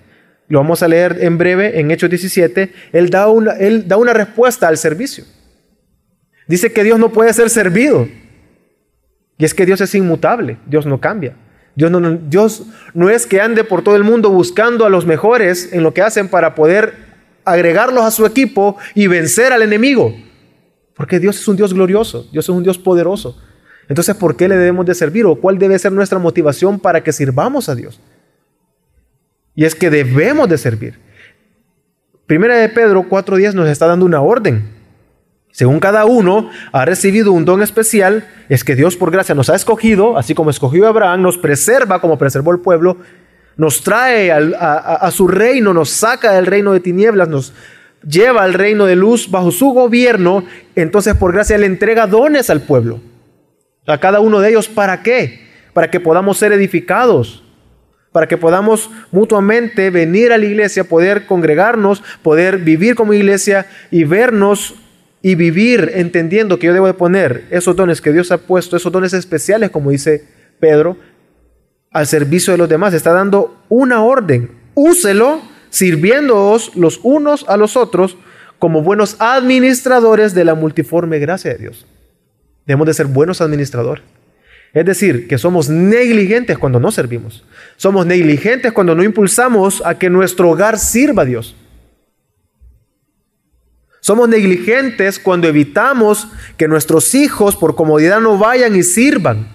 Lo 0.49 0.61
vamos 0.61 0.83
a 0.83 0.89
leer 0.89 1.19
en 1.21 1.39
breve 1.39 1.81
en 1.81 1.91
Hechos 1.91 2.11
17. 2.11 2.73
Él 2.93 3.11
da 3.11 3.29
una, 3.29 3.53
él 3.53 3.89
da 3.89 3.97
una 3.97 4.13
respuesta 4.13 4.69
al 4.69 4.79
servicio. 4.79 5.25
Dice 6.47 6.73
que 6.73 6.85
Dios 6.85 6.99
no 6.99 7.13
puede 7.13 7.33
ser 7.33 7.51
servido. 7.51 8.09
Y 9.39 9.45
es 9.45 9.55
que 9.55 9.67
Dios 9.67 9.81
es 9.81 9.95
inmutable, 9.95 10.59
Dios 10.67 10.87
no 10.87 11.01
cambia. 11.01 11.37
Dios 11.75 11.91
no, 11.91 12.01
Dios 12.13 12.63
no 12.95 13.11
es 13.11 13.27
que 13.27 13.41
ande 13.41 13.63
por 13.65 13.83
todo 13.83 13.97
el 13.97 14.05
mundo 14.05 14.31
buscando 14.31 14.87
a 14.87 14.91
los 14.91 15.05
mejores 15.05 15.73
en 15.73 15.83
lo 15.83 15.93
que 15.93 16.01
hacen 16.01 16.29
para 16.29 16.55
poder 16.55 16.95
agregarlos 17.45 18.03
a 18.03 18.11
su 18.11 18.25
equipo 18.25 18.77
y 18.95 19.09
vencer 19.09 19.53
al 19.53 19.63
enemigo. 19.63 20.15
Porque 20.95 21.21
Dios 21.21 21.39
es 21.39 21.47
un 21.47 21.57
Dios 21.57 21.75
glorioso, 21.75 22.27
Dios 22.33 22.47
es 22.47 22.49
un 22.49 22.63
Dios 22.63 22.79
poderoso. 22.79 23.39
Entonces, 23.89 24.17
¿por 24.17 24.37
qué 24.37 24.49
le 24.49 24.57
debemos 24.57 24.87
de 24.87 24.95
servir 24.95 25.27
o 25.27 25.37
cuál 25.37 25.59
debe 25.59 25.79
ser 25.79 25.93
nuestra 25.93 26.19
motivación 26.19 26.81
para 26.81 27.05
que 27.05 27.13
sirvamos 27.13 27.69
a 27.69 27.75
Dios? 27.75 28.01
Y 29.57 29.65
es 29.65 29.75
que 29.75 29.91
debemos 29.91 30.49
de 30.49 30.59
servir. 30.59 31.01
Primera 32.27 32.57
de 32.57 32.69
Pedro 32.69 33.09
4.10 33.09 33.55
nos 33.55 33.69
está 33.69 33.87
dando 33.87 34.05
una 34.05 34.21
orden. 34.21 34.69
Según 35.51 35.81
cada 35.81 36.05
uno 36.05 36.51
ha 36.71 36.85
recibido 36.85 37.33
un 37.33 37.47
don 37.47 37.63
especial, 37.63 38.29
es 38.51 38.63
que 38.63 38.77
Dios 38.77 38.97
por 38.97 39.11
gracia 39.11 39.35
nos 39.35 39.49
ha 39.49 39.55
escogido, 39.55 40.19
así 40.19 40.35
como 40.35 40.51
escogió 40.51 40.85
a 40.85 40.91
Abraham, 40.91 41.23
nos 41.23 41.39
preserva 41.39 42.01
como 42.01 42.19
preservó 42.19 42.53
el 42.53 42.61
pueblo, 42.61 42.99
nos 43.57 43.83
trae 43.83 44.31
a, 44.31 44.37
a 44.37 45.11
su 45.11 45.27
reino, 45.27 45.73
nos 45.73 45.89
saca 45.89 46.33
del 46.33 46.45
reino 46.45 46.75
de 46.75 46.81
tinieblas, 46.81 47.29
nos 47.29 47.55
lleva 48.07 48.43
al 48.43 48.53
reino 48.53 48.85
de 48.85 48.97
luz 48.97 49.31
bajo 49.31 49.51
su 49.51 49.71
gobierno, 49.71 50.45
entonces 50.75 51.15
por 51.15 51.33
gracia 51.33 51.57
le 51.57 51.65
entrega 51.65 52.07
dones 52.07 52.51
al 52.51 52.61
pueblo. 52.61 53.01
A 53.87 53.99
cada 53.99 54.21
uno 54.21 54.41
de 54.41 54.51
ellos, 54.51 54.69
¿para 54.69 55.03
qué? 55.03 55.47
Para 55.73 55.91
que 55.91 56.01
podamos 56.01 56.37
ser 56.37 56.53
edificados, 56.53 57.46
para 58.17 58.29
que 58.29 58.39
podamos 58.39 58.89
mutuamente 59.13 59.91
venir 59.91 60.33
a 60.33 60.39
la 60.39 60.47
iglesia, 60.47 60.85
poder 60.85 61.27
congregarnos, 61.27 62.03
poder 62.23 62.57
vivir 62.57 62.95
como 62.95 63.13
iglesia 63.13 63.67
y 63.91 64.05
vernos 64.05 64.75
y 65.21 65.35
vivir 65.35 65.93
entendiendo 65.97 66.59
que 66.59 66.69
yo 66.69 66.73
debo 66.73 66.87
de 66.87 66.95
poner 66.95 67.45
esos 67.51 67.77
dones 67.77 68.01
que 68.01 68.15
Dios 68.15 68.33
ha 68.33 68.39
puesto, 68.39 68.75
esos 68.75 68.91
dones 68.91 69.13
especiales, 69.13 69.69
como 69.69 69.91
dice 69.91 70.25
Pedro, 70.59 70.97
al 71.91 72.07
servicio 72.07 72.55
de 72.55 72.57
los 72.57 72.71
demás. 72.71 72.95
Está 72.95 73.13
dando 73.13 73.63
una 73.69 74.03
orden. 74.03 74.51
Úselo 74.73 75.43
sirviéndoos 75.69 76.75
los 76.75 77.01
unos 77.03 77.45
a 77.51 77.59
los 77.59 77.77
otros 77.77 78.17
como 78.59 78.81
buenos 78.81 79.17
administradores 79.19 80.33
de 80.33 80.47
la 80.47 80.55
multiforme 80.55 81.19
gracia 81.19 81.53
de 81.53 81.59
Dios. 81.59 81.87
Debemos 82.65 82.87
de 82.87 82.95
ser 82.95 83.09
buenos 83.09 83.43
administradores. 83.43 84.03
Es 84.77 84.85
decir, 84.85 85.27
que 85.27 85.39
somos 85.39 85.71
negligentes 85.71 86.59
cuando 86.59 86.79
no 86.79 86.91
servimos. 86.91 87.43
Somos 87.79 88.05
negligentes 88.05 88.73
cuando 88.73 88.95
no 88.95 89.03
impulsamos 89.03 89.83
a 89.83 89.99
que 89.99 90.11
nuestro 90.11 90.51
hogar 90.51 90.79
sirva 90.79 91.23
a 91.23 91.25
Dios. 91.25 91.57
Somos 94.01 94.29
negligentes 94.29 95.19
cuando 95.19 95.49
evitamos 95.49 96.29
que 96.59 96.69
nuestros 96.69 97.15
hijos 97.15 97.57
por 97.57 97.75
comodidad 97.75 98.21
no 98.21 98.37
vayan 98.37 98.77
y 98.77 98.83
sirvan. 98.83 99.49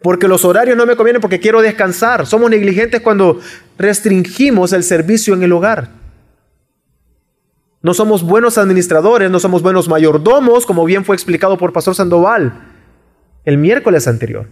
Porque 0.00 0.28
los 0.28 0.46
horarios 0.46 0.74
no 0.74 0.86
me 0.86 0.96
convienen 0.96 1.20
porque 1.20 1.38
quiero 1.38 1.60
descansar. 1.60 2.26
Somos 2.26 2.48
negligentes 2.48 3.02
cuando 3.02 3.38
restringimos 3.76 4.72
el 4.72 4.82
servicio 4.82 5.34
en 5.34 5.42
el 5.42 5.52
hogar. 5.52 5.90
No 7.82 7.92
somos 7.92 8.22
buenos 8.22 8.56
administradores, 8.56 9.30
no 9.30 9.38
somos 9.38 9.60
buenos 9.60 9.90
mayordomos, 9.90 10.64
como 10.64 10.86
bien 10.86 11.04
fue 11.04 11.16
explicado 11.16 11.58
por 11.58 11.74
Pastor 11.74 11.94
Sandoval 11.94 12.67
el 13.48 13.56
miércoles 13.56 14.06
anterior. 14.06 14.46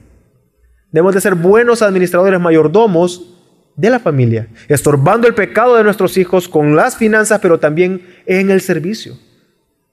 Debemos 0.91 1.15
de 1.15 1.21
ser 1.21 1.35
buenos 1.35 1.83
administradores 1.83 2.41
mayordomos 2.41 3.35
de 3.77 3.91
la 3.91 3.99
familia, 3.99 4.49
estorbando 4.69 5.29
el 5.29 5.35
pecado 5.35 5.77
de 5.77 5.85
nuestros 5.85 6.17
hijos 6.17 6.49
con 6.49 6.75
las 6.75 6.97
finanzas, 6.97 7.41
pero 7.43 7.61
también 7.61 8.01
en 8.25 8.49
el 8.49 8.63
servicio. 8.63 9.19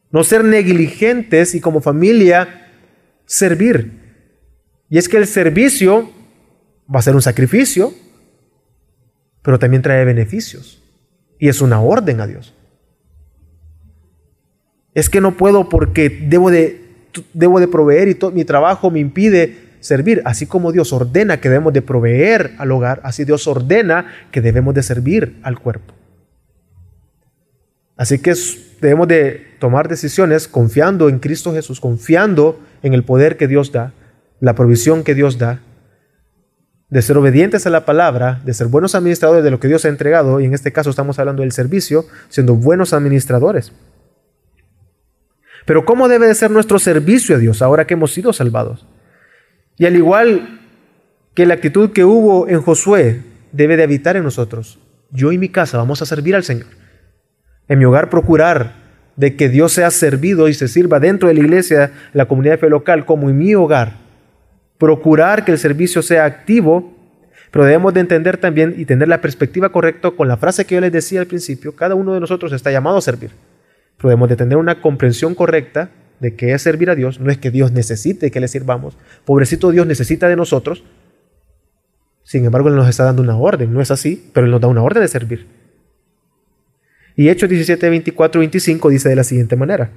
No 0.09 0.23
ser 0.23 0.45
negligentes 0.45 1.53
y 1.53 1.59
como 1.59 1.81
familia 1.81 2.71
servir. 3.25 3.91
Y 4.89 4.97
es 4.97 5.09
que 5.09 5.17
el 5.17 5.27
servicio 5.27 6.09
va 6.89 6.99
a 6.99 7.03
ser 7.03 7.13
un 7.13 7.21
sacrificio, 7.21 7.93
pero 9.41 9.59
también 9.59 9.81
trae 9.81 10.05
beneficios. 10.05 10.81
Y 11.39 11.49
es 11.49 11.59
una 11.59 11.81
orden 11.81 12.21
a 12.21 12.27
Dios. 12.27 12.53
Es 14.93 15.09
que 15.09 15.19
no 15.19 15.35
puedo 15.35 15.67
porque 15.67 16.07
debo 16.07 16.49
de, 16.49 16.82
debo 17.33 17.59
de 17.59 17.67
proveer 17.67 18.07
y 18.07 18.15
todo, 18.15 18.31
mi 18.31 18.45
trabajo 18.45 18.89
me 18.91 18.99
impide 18.99 19.57
servir. 19.79 20.21
Así 20.25 20.45
como 20.45 20.71
Dios 20.71 20.93
ordena 20.93 21.39
que 21.39 21.49
debemos 21.49 21.73
de 21.73 21.81
proveer 21.81 22.53
al 22.57 22.71
hogar, 22.71 23.01
así 23.03 23.25
Dios 23.25 23.47
ordena 23.47 24.07
que 24.31 24.41
debemos 24.41 24.73
de 24.73 24.83
servir 24.83 25.39
al 25.43 25.59
cuerpo. 25.59 25.93
Así 27.95 28.19
que 28.19 28.33
debemos 28.81 29.07
de 29.07 29.55
tomar 29.59 29.87
decisiones 29.87 30.47
confiando 30.47 31.09
en 31.09 31.19
Cristo 31.19 31.53
Jesús, 31.53 31.79
confiando 31.79 32.59
en 32.81 32.93
el 32.93 33.03
poder 33.03 33.37
que 33.37 33.47
Dios 33.47 33.71
da, 33.71 33.93
la 34.39 34.55
provisión 34.55 35.03
que 35.03 35.13
Dios 35.13 35.37
da, 35.37 35.61
de 36.89 37.01
ser 37.01 37.17
obedientes 37.17 37.65
a 37.65 37.69
la 37.69 37.85
palabra, 37.85 38.41
de 38.45 38.53
ser 38.53 38.67
buenos 38.67 38.93
administradores 38.93 39.43
de 39.43 39.51
lo 39.51 39.59
que 39.59 39.67
Dios 39.67 39.85
ha 39.85 39.89
entregado, 39.89 40.39
y 40.39 40.45
en 40.45 40.53
este 40.53 40.71
caso 40.71 40.89
estamos 40.89 41.17
hablando 41.17 41.41
del 41.41 41.51
servicio, 41.51 42.05
siendo 42.29 42.55
buenos 42.55 42.93
administradores. 42.93 43.71
Pero 45.65 45.85
¿cómo 45.85 46.07
debe 46.07 46.27
de 46.27 46.35
ser 46.35 46.51
nuestro 46.51 46.79
servicio 46.79 47.35
a 47.35 47.39
Dios 47.39 47.61
ahora 47.61 47.85
que 47.85 47.93
hemos 47.93 48.11
sido 48.11 48.33
salvados? 48.33 48.85
Y 49.77 49.85
al 49.85 49.95
igual 49.95 50.59
que 51.33 51.45
la 51.45 51.55
actitud 51.55 51.91
que 51.91 52.05
hubo 52.05 52.47
en 52.47 52.61
Josué 52.61 53.21
debe 53.51 53.77
de 53.77 53.83
habitar 53.83 54.17
en 54.17 54.23
nosotros. 54.23 54.79
Yo 55.11 55.31
y 55.31 55.37
mi 55.37 55.49
casa 55.49 55.77
vamos 55.77 56.01
a 56.01 56.05
servir 56.05 56.35
al 56.35 56.43
Señor. 56.43 56.67
En 57.67 57.79
mi 57.79 57.85
hogar 57.85 58.09
procurar 58.09 58.83
de 59.15 59.35
que 59.35 59.49
Dios 59.49 59.71
sea 59.73 59.91
servido 59.91 60.47
y 60.47 60.53
se 60.53 60.67
sirva 60.67 60.99
dentro 60.99 61.27
de 61.27 61.35
la 61.35 61.39
iglesia, 61.39 61.91
la 62.13 62.25
comunidad 62.27 62.53
de 62.53 62.57
fe 62.59 62.69
local, 62.69 63.05
como 63.05 63.29
en 63.29 63.37
mi 63.37 63.55
hogar. 63.55 63.97
Procurar 64.77 65.45
que 65.45 65.51
el 65.51 65.59
servicio 65.59 66.01
sea 66.01 66.25
activo, 66.25 66.93
pero 67.51 67.65
debemos 67.65 67.93
de 67.93 67.99
entender 67.99 68.37
también 68.37 68.73
y 68.77 68.85
tener 68.85 69.07
la 69.07 69.21
perspectiva 69.21 69.69
correcta 69.69 70.11
con 70.11 70.27
la 70.27 70.37
frase 70.37 70.65
que 70.65 70.75
yo 70.75 70.81
les 70.81 70.91
decía 70.91 71.19
al 71.19 71.27
principio, 71.27 71.75
cada 71.75 71.95
uno 71.95 72.13
de 72.13 72.19
nosotros 72.19 72.51
está 72.51 72.71
llamado 72.71 72.97
a 72.97 73.01
servir. 73.01 73.31
Pero 74.03 74.09
debemos 74.09 74.27
de 74.27 74.35
tener 74.35 74.57
una 74.57 74.81
comprensión 74.81 75.33
correcta 75.33 75.89
de 76.19 76.35
que 76.35 76.51
es 76.51 76.61
servir 76.61 76.89
a 76.89 76.95
Dios, 76.95 77.21
no 77.21 77.31
es 77.31 77.37
que 77.37 77.51
Dios 77.51 77.71
necesite 77.71 78.31
que 78.31 78.41
le 78.41 78.49
sirvamos. 78.49 78.97
Pobrecito 79.23 79.71
Dios 79.71 79.87
necesita 79.87 80.27
de 80.27 80.35
nosotros. 80.35 80.83
Sin 82.21 82.43
embargo, 82.43 82.67
Él 82.67 82.75
nos 82.75 82.89
está 82.89 83.05
dando 83.05 83.21
una 83.21 83.37
orden, 83.37 83.71
no 83.71 83.79
es 83.79 83.91
así, 83.91 84.29
pero 84.33 84.45
Él 84.45 84.51
nos 84.51 84.59
da 84.59 84.67
una 84.67 84.83
orden 84.83 85.03
de 85.03 85.07
servir. 85.07 85.47
Y 87.15 87.29
Hechos 87.29 87.47
17, 87.47 87.89
24 87.89 88.39
25 88.41 88.89
dice 88.89 89.07
de 89.07 89.15
la 89.15 89.23
siguiente 89.23 89.55
manera. 89.55 89.91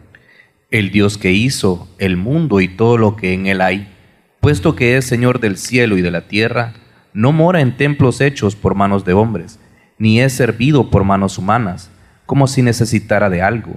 El 0.71 0.93
Dios 0.93 1.19
que 1.19 1.33
hizo 1.33 1.89
el 1.99 2.17
mundo 2.17 2.61
y 2.61 2.69
todo 2.69 2.99
lo 2.99 3.17
que 3.17 3.33
en 3.33 3.49
él 3.49 3.61
hay, 3.61 3.93
puesto 4.39 4.77
que 4.77 4.97
es 4.97 5.05
Señor 5.05 5.41
del 5.41 5.57
cielo 5.57 5.99
y 5.99 6.03
de 6.03 6.13
la 6.13 6.29
tierra, 6.29 6.75
no 7.13 7.33
mora 7.33 7.61
en 7.61 7.77
templos 7.77 8.21
hechos 8.21 8.55
por 8.55 8.77
manos 8.77 9.05
de 9.05 9.15
hombres, 9.15 9.59
ni 9.99 10.21
es 10.21 10.33
servido 10.33 10.91
por 10.91 11.03
manos 11.03 11.39
humanas, 11.39 11.91
como 12.25 12.47
si 12.47 12.63
necesitara 12.63 13.31
de 13.31 13.43
algo, 13.43 13.75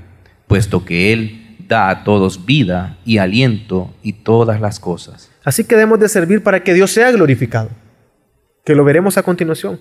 puesto 0.50 0.84
que 0.84 1.14
Él 1.14 1.56
da 1.70 1.89
a 1.89 2.04
todos 2.04 2.45
vida 2.45 2.97
y 3.06 3.20
aliento 3.20 3.93
y 4.02 4.14
todas 4.14 4.60
las 4.60 4.80
cosas. 4.80 5.30
Así 5.43 5.64
que 5.64 5.76
debemos 5.76 6.00
de 6.00 6.10
servir 6.10 6.43
para 6.43 6.64
que 6.64 6.74
Dios 6.74 6.91
sea 6.91 7.12
glorificado, 7.12 7.70
que 8.66 8.76
lo 8.76 8.84
veremos 8.84 9.18
a 9.18 9.24
continuación. 9.24 9.80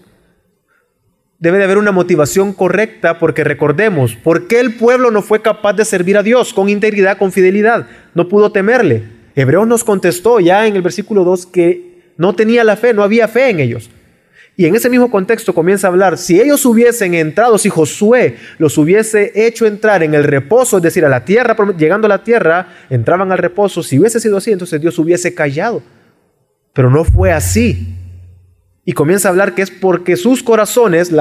Debe 1.39 1.59
de 1.59 1.65
haber 1.65 1.79
una 1.79 1.91
motivación 1.91 2.53
correcta 2.53 3.19
porque 3.19 3.45
recordemos, 3.45 4.15
¿por 4.15 4.47
qué 4.47 4.61
el 4.61 4.75
pueblo 4.75 5.11
no 5.11 5.23
fue 5.23 5.41
capaz 5.41 5.73
de 5.73 5.85
servir 5.87 6.19
a 6.19 6.23
Dios 6.23 6.53
con 6.53 6.69
integridad, 6.69 7.17
con 7.17 7.33
fidelidad? 7.33 7.87
No 8.15 8.29
pudo 8.29 8.53
temerle. 8.53 9.05
Hebreos 9.35 9.67
nos 9.67 9.85
contestó 9.85 10.39
ya 10.41 10.67
en 10.67 10.77
el 10.77 10.83
versículo 10.83 11.25
2 11.25 11.47
que 11.47 12.13
No 12.19 12.35
tenía 12.35 12.65
la 12.65 12.77
fe, 12.77 12.93
no 12.93 13.05
había 13.05 13.29
fe 13.29 13.51
en 13.51 13.61
ellos. 13.61 13.89
Y 14.61 14.67
en 14.67 14.75
ese 14.75 14.91
mismo 14.91 15.09
contexto 15.09 15.55
comienza 15.55 15.87
a 15.87 15.91
hablar, 15.91 16.19
si 16.19 16.41
ellos 16.41 16.67
hubiesen 16.67 17.15
entrado, 17.15 17.59
si 17.59 17.69
Josué 17.69 18.39
los 18.59 18.77
hubiese 18.77 19.31
hecho 19.37 19.67
entrar 19.67 20.03
en 20.03 20.15
el 20.15 20.25
reposo, 20.25 20.79
es 20.79 20.83
decir, 20.83 21.05
a 21.05 21.09
la 21.09 21.25
tierra, 21.25 21.57
llegando 21.79 22.07
a 22.07 22.09
la 22.09 22.25
tierra, 22.25 22.67
entraban 22.91 23.31
al 23.31 23.39
reposo, 23.39 23.85
si 23.85 24.01
hubiese 24.01 24.19
sido 24.19 24.37
así, 24.37 24.51
entonces 24.51 24.81
Dios 24.81 24.99
hubiese 24.99 25.33
callado. 25.33 25.81
Pero 26.73 26.91
no 26.91 27.05
fue 27.05 27.31
así. 27.31 27.95
Y 28.85 28.95
comienza 28.95 29.29
a 29.29 29.31
hablar 29.31 29.55
que 29.55 29.63
es 29.63 29.71
porque 29.71 30.17
sus 30.17 30.43
corazones 30.43 31.13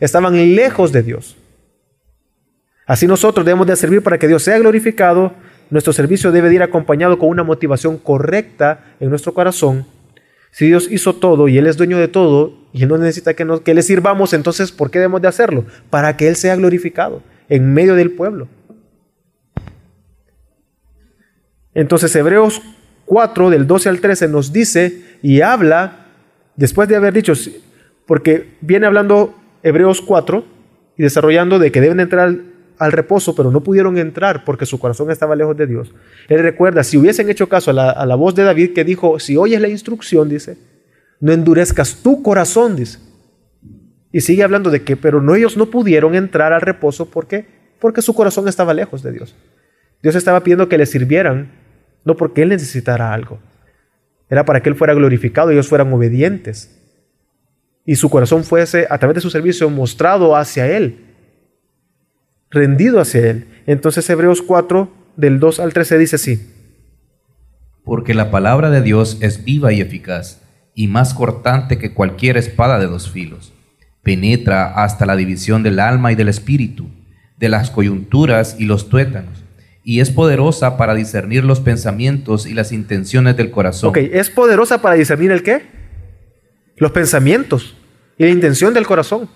estaban 0.00 0.54
lejos 0.54 0.90
de 0.90 1.02
Dios. 1.02 1.36
Así 2.86 3.06
nosotros 3.06 3.44
debemos 3.44 3.66
de 3.66 3.76
servir 3.76 4.02
para 4.02 4.16
que 4.18 4.28
Dios 4.28 4.42
sea 4.42 4.58
glorificado. 4.58 5.34
Nuestro 5.68 5.92
servicio 5.92 6.32
debe 6.32 6.48
de 6.48 6.54
ir 6.54 6.62
acompañado 6.62 7.18
con 7.18 7.28
una 7.28 7.44
motivación 7.44 7.98
correcta 7.98 8.94
en 8.98 9.10
nuestro 9.10 9.34
corazón 9.34 9.84
si 10.50 10.66
Dios 10.66 10.88
hizo 10.90 11.14
todo 11.14 11.48
y 11.48 11.58
Él 11.58 11.66
es 11.66 11.76
dueño 11.76 11.98
de 11.98 12.08
todo 12.08 12.57
y 12.72 12.82
Él 12.82 12.88
no 12.88 12.98
necesita 12.98 13.34
que, 13.34 13.46
que 13.64 13.74
le 13.74 13.82
sirvamos, 13.82 14.32
entonces 14.32 14.72
¿por 14.72 14.90
qué 14.90 14.98
debemos 14.98 15.22
de 15.22 15.28
hacerlo? 15.28 15.64
Para 15.90 16.16
que 16.16 16.28
Él 16.28 16.36
sea 16.36 16.56
glorificado 16.56 17.22
en 17.48 17.72
medio 17.72 17.94
del 17.94 18.12
pueblo. 18.12 18.48
Entonces 21.74 22.14
Hebreos 22.16 22.60
4 23.06 23.50
del 23.50 23.66
12 23.66 23.88
al 23.88 24.00
13 24.00 24.28
nos 24.28 24.52
dice 24.52 25.02
y 25.22 25.40
habla, 25.40 26.06
después 26.56 26.88
de 26.88 26.96
haber 26.96 27.14
dicho, 27.14 27.32
porque 28.06 28.56
viene 28.60 28.86
hablando 28.86 29.34
Hebreos 29.62 30.02
4 30.02 30.44
y 30.96 31.02
desarrollando 31.02 31.58
de 31.58 31.72
que 31.72 31.80
deben 31.80 32.00
entrar 32.00 32.34
al 32.78 32.92
reposo, 32.92 33.34
pero 33.34 33.50
no 33.50 33.62
pudieron 33.62 33.98
entrar 33.98 34.44
porque 34.44 34.66
su 34.66 34.78
corazón 34.78 35.10
estaba 35.10 35.36
lejos 35.36 35.56
de 35.56 35.66
Dios. 35.66 35.94
Él 36.28 36.40
recuerda, 36.40 36.84
si 36.84 36.96
hubiesen 36.96 37.28
hecho 37.30 37.48
caso 37.48 37.70
a 37.70 38.06
la, 38.06 38.14
voz 38.14 38.34
de 38.34 38.44
David 38.44 38.72
que 38.72 38.84
dijo, 38.84 39.18
si 39.18 39.36
oyes 39.36 39.60
la 39.60 39.68
instrucción, 39.68 40.28
dice, 40.28 40.58
no 41.20 41.32
endurezcas 41.32 42.02
tu 42.02 42.22
corazón, 42.22 42.76
dice. 42.76 42.98
Y 44.12 44.20
sigue 44.20 44.42
hablando 44.42 44.70
de 44.70 44.82
que, 44.82 44.96
pero 44.96 45.20
no, 45.20 45.34
ellos 45.34 45.56
no 45.56 45.66
pudieron 45.66 46.14
entrar 46.14 46.52
al 46.52 46.60
reposo, 46.60 47.10
¿por 47.10 47.26
qué? 47.26 47.46
Porque 47.78 48.02
su 48.02 48.14
corazón 48.14 48.48
estaba 48.48 48.74
lejos 48.74 49.02
de 49.02 49.12
Dios. 49.12 49.36
Dios 50.02 50.14
estaba 50.14 50.42
pidiendo 50.42 50.68
que 50.68 50.78
le 50.78 50.86
sirvieran, 50.86 51.52
no 52.04 52.16
porque 52.16 52.42
Él 52.42 52.48
necesitara 52.48 53.12
algo. 53.12 53.40
Era 54.30 54.44
para 54.44 54.62
que 54.62 54.68
Él 54.68 54.76
fuera 54.76 54.94
glorificado 54.94 55.50
ellos 55.50 55.68
fueran 55.68 55.92
obedientes. 55.92 56.74
Y 57.84 57.96
su 57.96 58.10
corazón 58.10 58.44
fuese, 58.44 58.86
a 58.88 58.98
través 58.98 59.16
de 59.16 59.20
su 59.20 59.30
servicio, 59.30 59.68
mostrado 59.70 60.36
hacia 60.36 60.66
Él 60.66 61.08
rendido 62.50 63.00
hacia 63.00 63.30
Él. 63.30 63.46
Entonces 63.66 64.08
Hebreos 64.08 64.42
4, 64.42 64.90
del 65.16 65.40
2 65.40 65.60
al 65.60 65.72
13 65.72 65.98
dice 65.98 66.16
así. 66.16 66.54
Porque 67.84 68.14
la 68.14 68.30
palabra 68.30 68.70
de 68.70 68.82
Dios 68.82 69.18
es 69.20 69.44
viva 69.44 69.72
y 69.72 69.80
eficaz, 69.80 70.42
y 70.78 70.86
más 70.86 71.12
cortante 71.12 71.76
que 71.76 71.92
cualquier 71.92 72.36
espada 72.36 72.78
de 72.78 72.86
dos 72.86 73.10
filos. 73.10 73.52
Penetra 74.04 74.84
hasta 74.84 75.06
la 75.06 75.16
división 75.16 75.64
del 75.64 75.80
alma 75.80 76.12
y 76.12 76.14
del 76.14 76.28
espíritu, 76.28 76.88
de 77.36 77.48
las 77.48 77.72
coyunturas 77.72 78.54
y 78.60 78.64
los 78.64 78.88
tuétanos, 78.88 79.42
y 79.82 79.98
es 79.98 80.12
poderosa 80.12 80.76
para 80.76 80.94
discernir 80.94 81.42
los 81.42 81.58
pensamientos 81.58 82.46
y 82.46 82.54
las 82.54 82.70
intenciones 82.70 83.36
del 83.36 83.50
corazón. 83.50 83.90
Ok, 83.90 83.96
¿es 83.96 84.30
poderosa 84.30 84.80
para 84.80 84.94
discernir 84.94 85.32
el 85.32 85.42
qué? 85.42 85.66
Los 86.76 86.92
pensamientos 86.92 87.76
y 88.16 88.22
la 88.22 88.30
intención 88.30 88.72
del 88.72 88.86
corazón. 88.86 89.28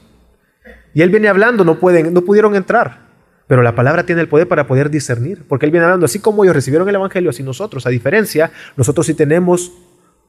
Y 0.95 1.03
él 1.03 1.11
viene 1.11 1.27
hablando, 1.27 1.65
no, 1.65 1.81
pueden, 1.81 2.15
no 2.15 2.23
pudieron 2.23 2.55
entrar. 2.55 3.09
Pero 3.49 3.63
la 3.63 3.75
palabra 3.75 4.07
tiene 4.07 4.21
el 4.21 4.29
poder 4.29 4.47
para 4.47 4.69
poder 4.69 4.91
discernir, 4.91 5.43
porque 5.49 5.67
Él 5.67 5.73
viene 5.73 5.87
hablando, 5.87 6.07
así 6.07 6.21
como 6.21 6.45
ellos 6.45 6.55
recibieron 6.55 6.89
el 6.89 6.95
Evangelio, 6.95 7.31
así 7.31 7.43
nosotros, 7.43 7.85
a 7.85 7.91
diferencia, 7.91 8.53
nosotros 8.77 9.07
sí 9.07 9.15
tenemos 9.15 9.73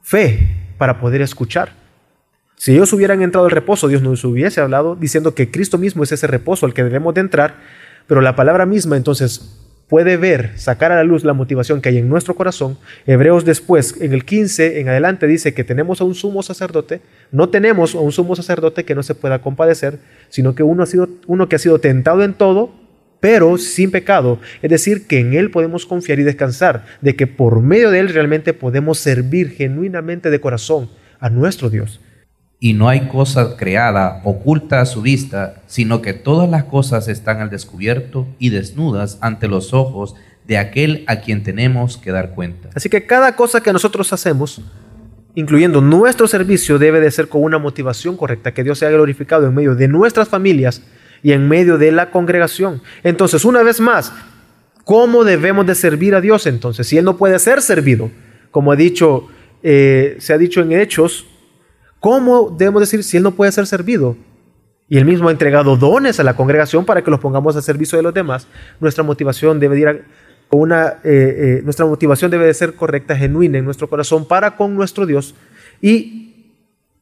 fe 0.04 0.48
para 0.78 1.00
poder 1.00 1.22
escuchar. 1.22 1.72
Si 2.56 2.72
ellos 2.72 2.92
hubieran 2.92 3.22
entrado 3.22 3.46
al 3.46 3.50
reposo, 3.50 3.88
Dios 3.88 4.02
nos 4.02 4.22
hubiese 4.24 4.60
hablado 4.60 4.94
diciendo 4.94 5.34
que 5.34 5.50
Cristo 5.50 5.78
mismo 5.78 6.04
es 6.04 6.12
ese 6.12 6.26
reposo 6.26 6.66
al 6.66 6.74
que 6.74 6.84
debemos 6.84 7.14
de 7.14 7.22
entrar, 7.22 7.56
pero 8.06 8.20
la 8.20 8.36
palabra 8.36 8.66
misma 8.66 8.96
entonces 8.96 9.60
puede 9.88 10.16
ver, 10.16 10.52
sacar 10.56 10.92
a 10.92 10.96
la 10.96 11.04
luz 11.04 11.24
la 11.24 11.32
motivación 11.32 11.80
que 11.80 11.88
hay 11.88 11.98
en 11.98 12.08
nuestro 12.08 12.34
corazón. 12.34 12.78
Hebreos 13.06 13.44
después, 13.44 14.00
en 14.00 14.12
el 14.12 14.24
15 14.24 14.80
en 14.80 14.88
adelante, 14.88 15.26
dice 15.26 15.54
que 15.54 15.64
tenemos 15.64 16.00
a 16.00 16.04
un 16.04 16.14
sumo 16.14 16.42
sacerdote, 16.42 17.00
no 17.32 17.48
tenemos 17.48 17.94
a 17.94 18.00
un 18.00 18.12
sumo 18.12 18.36
sacerdote 18.36 18.84
que 18.84 18.94
no 18.94 19.02
se 19.02 19.14
pueda 19.14 19.40
compadecer, 19.40 19.98
sino 20.28 20.54
que 20.54 20.62
uno, 20.62 20.82
ha 20.82 20.86
sido, 20.86 21.08
uno 21.26 21.48
que 21.48 21.56
ha 21.56 21.58
sido 21.58 21.78
tentado 21.80 22.22
en 22.24 22.34
todo, 22.34 22.72
pero 23.24 23.56
sin 23.56 23.90
pecado. 23.90 24.38
Es 24.60 24.68
decir, 24.68 25.06
que 25.06 25.18
en 25.18 25.32
Él 25.32 25.50
podemos 25.50 25.86
confiar 25.86 26.18
y 26.18 26.24
descansar, 26.24 26.84
de 27.00 27.16
que 27.16 27.26
por 27.26 27.62
medio 27.62 27.90
de 27.90 28.00
Él 28.00 28.10
realmente 28.10 28.52
podemos 28.52 28.98
servir 28.98 29.52
genuinamente 29.52 30.28
de 30.28 30.42
corazón 30.42 30.90
a 31.20 31.30
nuestro 31.30 31.70
Dios. 31.70 32.02
Y 32.60 32.74
no 32.74 32.86
hay 32.86 33.08
cosa 33.08 33.56
creada 33.56 34.20
oculta 34.24 34.82
a 34.82 34.84
su 34.84 35.00
vista, 35.00 35.62
sino 35.66 36.02
que 36.02 36.12
todas 36.12 36.50
las 36.50 36.64
cosas 36.64 37.08
están 37.08 37.40
al 37.40 37.48
descubierto 37.48 38.28
y 38.38 38.50
desnudas 38.50 39.16
ante 39.22 39.48
los 39.48 39.72
ojos 39.72 40.16
de 40.46 40.58
aquel 40.58 41.02
a 41.06 41.22
quien 41.22 41.42
tenemos 41.42 41.96
que 41.96 42.12
dar 42.12 42.34
cuenta. 42.34 42.68
Así 42.74 42.90
que 42.90 43.06
cada 43.06 43.36
cosa 43.36 43.62
que 43.62 43.72
nosotros 43.72 44.12
hacemos, 44.12 44.60
incluyendo 45.34 45.80
nuestro 45.80 46.28
servicio, 46.28 46.78
debe 46.78 47.00
de 47.00 47.10
ser 47.10 47.28
con 47.28 47.42
una 47.42 47.56
motivación 47.56 48.18
correcta, 48.18 48.52
que 48.52 48.64
Dios 48.64 48.80
sea 48.80 48.90
glorificado 48.90 49.46
en 49.46 49.54
medio 49.54 49.74
de 49.74 49.88
nuestras 49.88 50.28
familias 50.28 50.82
y 51.24 51.32
en 51.32 51.48
medio 51.48 51.78
de 51.78 51.90
la 51.90 52.10
congregación. 52.10 52.82
Entonces, 53.02 53.46
una 53.46 53.62
vez 53.62 53.80
más, 53.80 54.12
¿cómo 54.84 55.24
debemos 55.24 55.66
de 55.66 55.74
servir 55.74 56.14
a 56.14 56.20
Dios 56.20 56.46
entonces? 56.46 56.86
Si 56.86 56.98
Él 56.98 57.04
no 57.06 57.16
puede 57.16 57.38
ser 57.38 57.62
servido, 57.62 58.10
como 58.50 58.70
ha 58.70 58.76
dicho, 58.76 59.28
eh, 59.62 60.16
se 60.20 60.34
ha 60.34 60.38
dicho 60.38 60.60
en 60.60 60.72
Hechos, 60.72 61.26
¿cómo 61.98 62.54
debemos 62.56 62.82
decir 62.82 63.02
si 63.02 63.16
Él 63.16 63.22
no 63.22 63.30
puede 63.30 63.52
ser 63.52 63.66
servido? 63.66 64.18
Y 64.86 64.98
Él 64.98 65.06
mismo 65.06 65.30
ha 65.30 65.32
entregado 65.32 65.78
dones 65.78 66.20
a 66.20 66.24
la 66.24 66.36
congregación 66.36 66.84
para 66.84 67.02
que 67.02 67.10
los 67.10 67.20
pongamos 67.20 67.56
a 67.56 67.62
servicio 67.62 67.96
de 67.96 68.02
los 68.02 68.12
demás. 68.12 68.46
Nuestra 68.78 69.02
motivación 69.02 69.58
debe 69.58 69.80
ir 69.80 70.04
con 70.50 70.60
una, 70.60 70.98
eh, 71.04 71.04
eh, 71.04 71.60
nuestra 71.64 71.86
motivación 71.86 72.30
debe 72.30 72.44
de 72.44 72.52
ser 72.52 72.74
correcta, 72.74 73.16
genuina 73.16 73.56
en 73.56 73.64
nuestro 73.64 73.88
corazón 73.88 74.28
para 74.28 74.56
con 74.56 74.74
nuestro 74.74 75.06
Dios. 75.06 75.34
Y 75.80 76.52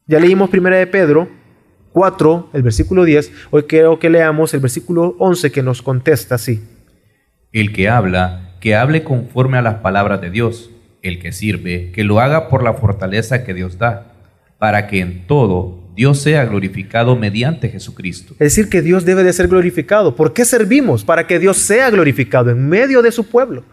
ya 0.07 0.17
leímos 0.21 0.49
primera 0.49 0.77
de 0.77 0.87
Pedro, 0.87 1.27
4, 1.93 2.49
el 2.53 2.63
versículo 2.63 3.05
10, 3.05 3.31
hoy 3.51 3.63
quiero 3.63 3.99
que 3.99 4.09
leamos 4.09 4.53
el 4.53 4.59
versículo 4.59 5.15
11 5.19 5.51
que 5.51 5.61
nos 5.61 5.81
contesta 5.81 6.35
así. 6.35 6.61
El 7.51 7.71
que 7.71 7.87
habla, 7.87 8.55
que 8.59 8.75
hable 8.75 9.03
conforme 9.03 9.57
a 9.57 9.61
las 9.61 9.75
palabras 9.75 10.19
de 10.19 10.31
Dios. 10.31 10.71
El 11.03 11.19
que 11.19 11.31
sirve, 11.31 11.91
que 11.91 12.03
lo 12.03 12.19
haga 12.19 12.49
por 12.49 12.63
la 12.63 12.73
fortaleza 12.73 13.43
que 13.43 13.53
Dios 13.53 13.77
da, 13.77 14.13
para 14.57 14.87
que 14.87 15.01
en 15.01 15.27
todo 15.27 15.83
Dios 15.95 16.19
sea 16.19 16.45
glorificado 16.45 17.15
mediante 17.15 17.69
Jesucristo. 17.69 18.33
Es 18.33 18.55
decir, 18.55 18.69
que 18.69 18.81
Dios 18.81 19.05
debe 19.05 19.23
de 19.23 19.33
ser 19.33 19.47
glorificado. 19.47 20.15
¿Por 20.15 20.33
qué 20.33 20.45
servimos? 20.45 21.03
Para 21.03 21.27
que 21.27 21.39
Dios 21.39 21.57
sea 21.57 21.89
glorificado 21.91 22.49
en 22.49 22.67
medio 22.67 23.01
de 23.01 23.11
su 23.11 23.29
pueblo. 23.29 23.63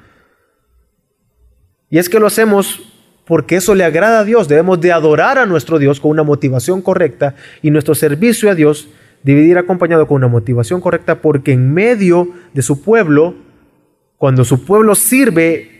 Y 1.88 1.98
es 1.98 2.08
que 2.08 2.20
lo 2.20 2.26
hacemos 2.26 2.89
porque 3.30 3.54
eso 3.54 3.76
le 3.76 3.84
agrada 3.84 4.18
a 4.18 4.24
Dios. 4.24 4.48
Debemos 4.48 4.80
de 4.80 4.90
adorar 4.90 5.38
a 5.38 5.46
nuestro 5.46 5.78
Dios 5.78 6.00
con 6.00 6.10
una 6.10 6.24
motivación 6.24 6.82
correcta 6.82 7.36
y 7.62 7.70
nuestro 7.70 7.94
servicio 7.94 8.50
a 8.50 8.56
Dios 8.56 8.88
debe 9.22 9.42
ir 9.42 9.56
acompañado 9.56 10.08
con 10.08 10.16
una 10.16 10.26
motivación 10.26 10.80
correcta 10.80 11.22
porque 11.22 11.52
en 11.52 11.72
medio 11.72 12.28
de 12.54 12.62
su 12.62 12.82
pueblo, 12.82 13.36
cuando 14.16 14.44
su 14.44 14.64
pueblo 14.64 14.96
sirve 14.96 15.70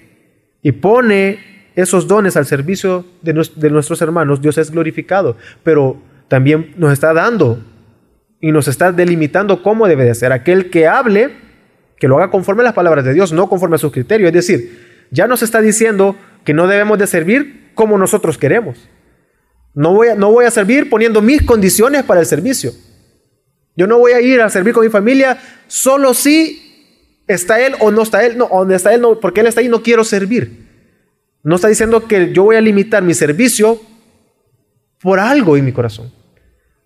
y 0.63 0.71
pone 0.71 1.41
esos 1.75 2.07
dones 2.07 2.37
al 2.37 2.47
servicio 2.47 3.05
de, 3.21 3.33
nuestros 3.33 4.01
hermanos, 4.01 4.41
Dios 4.41 4.57
es 4.57 4.71
glorificado, 4.71 5.37
pero 5.65 6.01
también 6.29 6.73
nos 6.77 6.93
está 6.93 7.13
dando 7.13 7.59
y 8.41 8.53
nos 8.53 8.69
está 8.69 8.93
delimitando 8.93 9.61
cómo 9.65 9.89
debe 9.89 10.05
de 10.05 10.15
ser. 10.15 10.31
Aquel 10.31 10.71
que 10.71 10.87
hable, 10.87 11.33
que 11.99 12.07
lo 12.07 12.17
haga 12.19 12.31
conforme 12.31 12.61
a 12.61 12.67
las 12.67 12.75
palabras 12.75 13.05
de 13.05 13.13
Dios, 13.13 13.33
no 13.33 13.49
conforme 13.49 13.75
a 13.75 13.79
sus 13.81 13.91
criterios. 13.91 14.29
Es 14.29 14.35
decir, 14.35 15.09
ya 15.11 15.27
nos 15.27 15.43
está 15.43 15.61
diciendo 15.61 16.15
que 16.45 16.55
no 16.55 16.67
debemos 16.67 16.99
de 16.99 17.07
servir 17.07 17.71
como 17.75 17.99
nosotros 17.99 18.39
queremos. 18.39 18.89
No 19.75 19.95
voy, 19.95 20.09
a, 20.09 20.15
no 20.15 20.33
voy 20.33 20.45
a 20.45 20.51
servir 20.51 20.91
poniendo 20.91 21.23
mis 21.23 21.43
condiciones 21.43 22.03
para 22.03 22.21
el 22.21 22.27
servicio. 22.27 22.73
Yo 23.77 23.87
no 23.87 23.99
voy 23.99 24.13
a 24.13 24.21
ir 24.21 24.41
a 24.41 24.51
servir 24.51 24.75
con 24.75 24.85
mi 24.85 24.91
familia 24.91 25.39
solo 25.69 26.13
si 26.13 27.23
está 27.27 27.65
él 27.65 27.75
o 27.81 27.91
no 27.91 28.03
está 28.03 28.25
él. 28.27 28.37
No, 28.37 28.49
donde 28.49 28.77
está 28.77 28.93
él, 28.93 29.01
no, 29.01 29.19
porque 29.21 29.41
él 29.41 29.47
está 29.47 29.61
ahí, 29.61 29.69
no 29.69 29.83
quiero 29.83 30.05
servir. 30.05 30.69
No 31.43 31.55
está 31.55 31.69
diciendo 31.69 32.07
que 32.07 32.33
yo 32.33 32.45
voy 32.45 32.57
a 32.57 32.61
limitar 32.61 33.03
mi 33.03 33.15
servicio 33.15 33.81
por 35.01 35.19
algo 35.19 35.57
en 35.57 35.65
mi 35.65 35.73
corazón. 35.73 36.13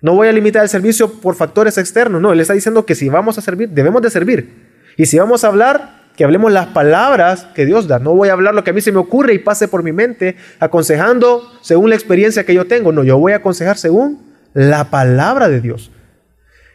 No 0.00 0.14
voy 0.14 0.28
a 0.28 0.32
limitar 0.32 0.62
el 0.62 0.68
servicio 0.68 1.10
por 1.20 1.34
factores 1.34 1.78
externos. 1.78 2.20
No, 2.20 2.32
él 2.32 2.40
está 2.40 2.52
diciendo 2.52 2.84
que 2.84 2.94
si 2.94 3.08
vamos 3.08 3.38
a 3.38 3.40
servir, 3.40 3.70
debemos 3.70 4.02
de 4.02 4.10
servir. 4.10 4.92
Y 4.96 5.06
si 5.06 5.18
vamos 5.18 5.42
a 5.42 5.48
hablar, 5.48 6.03
que 6.16 6.24
hablemos 6.24 6.52
las 6.52 6.66
palabras 6.66 7.46
que 7.54 7.66
Dios 7.66 7.88
da. 7.88 7.98
No 7.98 8.14
voy 8.14 8.28
a 8.28 8.34
hablar 8.34 8.54
lo 8.54 8.62
que 8.62 8.70
a 8.70 8.72
mí 8.72 8.80
se 8.80 8.92
me 8.92 8.98
ocurre 8.98 9.34
y 9.34 9.38
pase 9.38 9.66
por 9.66 9.82
mi 9.82 9.92
mente 9.92 10.36
aconsejando 10.60 11.52
según 11.60 11.90
la 11.90 11.96
experiencia 11.96 12.44
que 12.44 12.54
yo 12.54 12.66
tengo. 12.66 12.92
No, 12.92 13.02
yo 13.02 13.18
voy 13.18 13.32
a 13.32 13.36
aconsejar 13.36 13.76
según 13.76 14.22
la 14.52 14.90
palabra 14.90 15.48
de 15.48 15.60
Dios. 15.60 15.90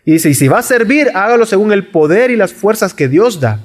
Y 0.04 0.14
dice, 0.14 0.30
y 0.30 0.34
si 0.34 0.48
va 0.48 0.60
a 0.60 0.64
servir, 0.64 1.10
hágalo 1.14 1.46
según 1.46 1.72
el 1.72 1.88
poder 1.88 2.32
y 2.32 2.36
las 2.36 2.54
fuerzas 2.54 2.94
que 2.94 3.08
Dios 3.08 3.40
da. 3.40 3.60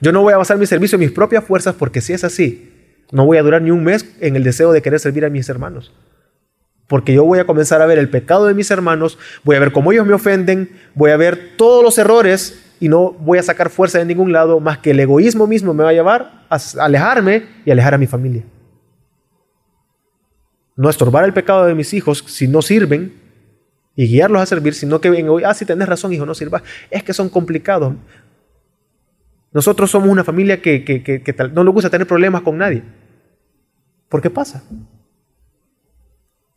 Yo 0.00 0.12
no 0.12 0.20
voy 0.20 0.34
a 0.34 0.36
basar 0.36 0.58
mi 0.58 0.66
servicio 0.66 0.96
en 0.96 1.00
mis 1.00 1.12
propias 1.12 1.44
fuerzas 1.44 1.74
porque 1.74 2.00
si 2.00 2.12
es 2.12 2.24
así, 2.24 2.72
No 3.12 3.24
voy 3.24 3.38
a 3.38 3.42
durar 3.42 3.62
ni 3.62 3.70
un 3.70 3.84
mes 3.84 4.04
en 4.20 4.34
el 4.34 4.42
deseo 4.42 4.72
de 4.72 4.82
querer 4.82 4.98
servir 4.98 5.24
a 5.24 5.30
mis 5.30 5.48
hermanos. 5.48 5.94
Porque 6.88 7.14
yo 7.14 7.24
voy 7.24 7.38
a 7.38 7.46
comenzar 7.46 7.80
a 7.80 7.86
ver 7.86 7.98
el 7.98 8.10
pecado 8.10 8.46
de 8.46 8.54
mis 8.54 8.70
hermanos, 8.72 9.16
voy 9.44 9.54
a 9.54 9.60
ver 9.60 9.70
cómo 9.70 9.92
ellos 9.92 10.06
me 10.06 10.12
ofenden, 10.12 10.70
voy 10.94 11.12
a 11.12 11.16
ver 11.16 11.56
todos 11.56 11.84
los 11.84 11.98
errores 11.98 12.65
y 12.80 12.88
no 12.88 13.12
voy 13.12 13.38
a 13.38 13.42
sacar 13.42 13.70
fuerza 13.70 13.98
de 13.98 14.04
ningún 14.04 14.32
lado 14.32 14.60
más 14.60 14.78
que 14.78 14.90
el 14.90 15.00
egoísmo 15.00 15.46
mismo 15.46 15.72
me 15.74 15.84
va 15.84 15.90
a 15.90 15.94
llevar 15.94 16.46
a 16.50 16.58
alejarme 16.80 17.44
y 17.64 17.70
alejar 17.70 17.94
a 17.94 17.98
mi 17.98 18.06
familia. 18.06 18.44
No 20.76 20.90
estorbar 20.90 21.24
el 21.24 21.32
pecado 21.32 21.64
de 21.64 21.74
mis 21.74 21.94
hijos 21.94 22.24
si 22.26 22.46
no 22.48 22.60
sirven 22.60 23.14
y 23.94 24.06
guiarlos 24.06 24.42
a 24.42 24.46
servir, 24.46 24.74
sino 24.74 25.00
que 25.00 25.08
vengo, 25.08 25.40
ah, 25.44 25.54
si 25.54 25.64
tenés 25.64 25.88
razón, 25.88 26.12
hijo, 26.12 26.26
no 26.26 26.34
sirvas. 26.34 26.62
Es 26.90 27.02
que 27.02 27.14
son 27.14 27.30
complicados. 27.30 27.94
Nosotros 29.52 29.90
somos 29.90 30.10
una 30.10 30.22
familia 30.22 30.60
que, 30.60 30.84
que 30.84 31.34
no 31.52 31.64
nos 31.64 31.72
gusta 31.72 31.88
tener 31.88 32.06
problemas 32.06 32.42
con 32.42 32.58
nadie. 32.58 32.82
¿Por 34.10 34.20
qué 34.20 34.28
pasa? 34.28 34.62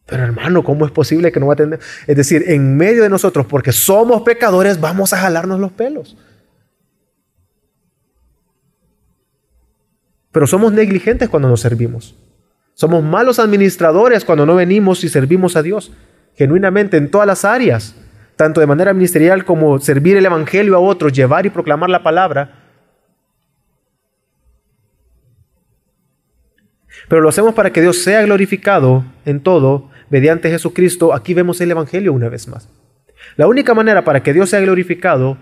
Pero 0.09 0.23
hermano, 0.23 0.63
¿cómo 0.63 0.85
es 0.85 0.91
posible 0.91 1.31
que 1.31 1.39
no 1.39 1.47
va 1.47 1.53
a 1.53 1.57
tener? 1.57 1.79
Es 2.07 2.15
decir, 2.15 2.43
en 2.47 2.75
medio 2.75 3.03
de 3.03 3.09
nosotros, 3.09 3.45
porque 3.45 3.71
somos 3.71 4.23
pecadores, 4.23 4.79
vamos 4.79 5.13
a 5.13 5.17
jalarnos 5.17 5.59
los 5.59 5.71
pelos. 5.71 6.17
Pero 10.31 10.47
somos 10.47 10.73
negligentes 10.73 11.29
cuando 11.29 11.47
nos 11.47 11.61
servimos. 11.61 12.15
Somos 12.73 13.03
malos 13.03 13.39
administradores 13.39 14.25
cuando 14.25 14.45
no 14.45 14.55
venimos 14.55 15.03
y 15.03 15.09
servimos 15.09 15.55
a 15.55 15.61
Dios, 15.61 15.91
genuinamente 16.35 16.97
en 16.97 17.11
todas 17.11 17.27
las 17.27 17.45
áreas, 17.45 17.95
tanto 18.35 18.61
de 18.61 18.67
manera 18.67 18.93
ministerial 18.93 19.43
como 19.43 19.79
servir 19.79 20.17
el 20.17 20.25
Evangelio 20.25 20.75
a 20.75 20.79
otros, 20.79 21.13
llevar 21.13 21.45
y 21.45 21.49
proclamar 21.49 21.89
la 21.89 22.03
palabra. 22.03 22.68
Pero 27.09 27.21
lo 27.21 27.29
hacemos 27.29 27.55
para 27.55 27.73
que 27.73 27.81
Dios 27.81 27.97
sea 27.97 28.21
glorificado 28.21 29.03
en 29.25 29.41
todo 29.41 29.89
mediante 30.09 30.49
Jesucristo, 30.49 31.13
aquí 31.13 31.33
vemos 31.33 31.59
el 31.59 31.71
Evangelio 31.71 32.13
una 32.13 32.29
vez 32.29 32.47
más. 32.47 32.69
La 33.35 33.47
única 33.47 33.73
manera 33.73 34.03
para 34.03 34.21
que 34.23 34.31
Dios 34.31 34.51
sea 34.51 34.61
glorificado 34.61 35.37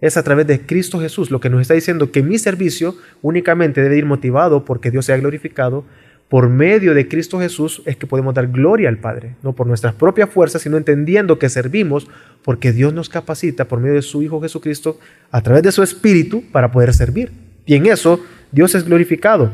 es 0.00 0.16
a 0.16 0.22
través 0.22 0.46
de 0.46 0.60
Cristo 0.60 1.00
Jesús, 1.00 1.30
lo 1.30 1.40
que 1.40 1.50
nos 1.50 1.60
está 1.60 1.74
diciendo 1.74 2.10
que 2.10 2.22
mi 2.22 2.38
servicio 2.38 2.94
únicamente 3.20 3.82
debe 3.82 3.98
ir 3.98 4.06
motivado 4.06 4.64
porque 4.64 4.90
Dios 4.90 5.06
sea 5.06 5.18
glorificado. 5.18 5.84
Por 6.28 6.48
medio 6.48 6.94
de 6.94 7.08
Cristo 7.08 7.40
Jesús 7.40 7.82
es 7.86 7.96
que 7.96 8.06
podemos 8.06 8.32
dar 8.34 8.46
gloria 8.46 8.88
al 8.88 8.98
Padre, 8.98 9.34
no 9.42 9.52
por 9.52 9.66
nuestras 9.66 9.94
propias 9.94 10.30
fuerzas, 10.30 10.62
sino 10.62 10.76
entendiendo 10.76 11.40
que 11.40 11.48
servimos 11.48 12.06
porque 12.44 12.70
Dios 12.70 12.94
nos 12.94 13.08
capacita 13.08 13.64
por 13.64 13.80
medio 13.80 13.96
de 13.96 14.02
su 14.02 14.22
Hijo 14.22 14.40
Jesucristo 14.40 15.00
a 15.32 15.42
través 15.42 15.64
de 15.64 15.72
su 15.72 15.82
Espíritu 15.82 16.44
para 16.52 16.70
poder 16.70 16.94
servir. 16.94 17.32
Y 17.66 17.74
en 17.74 17.86
eso 17.86 18.20
Dios 18.52 18.76
es 18.76 18.84
glorificado. 18.84 19.50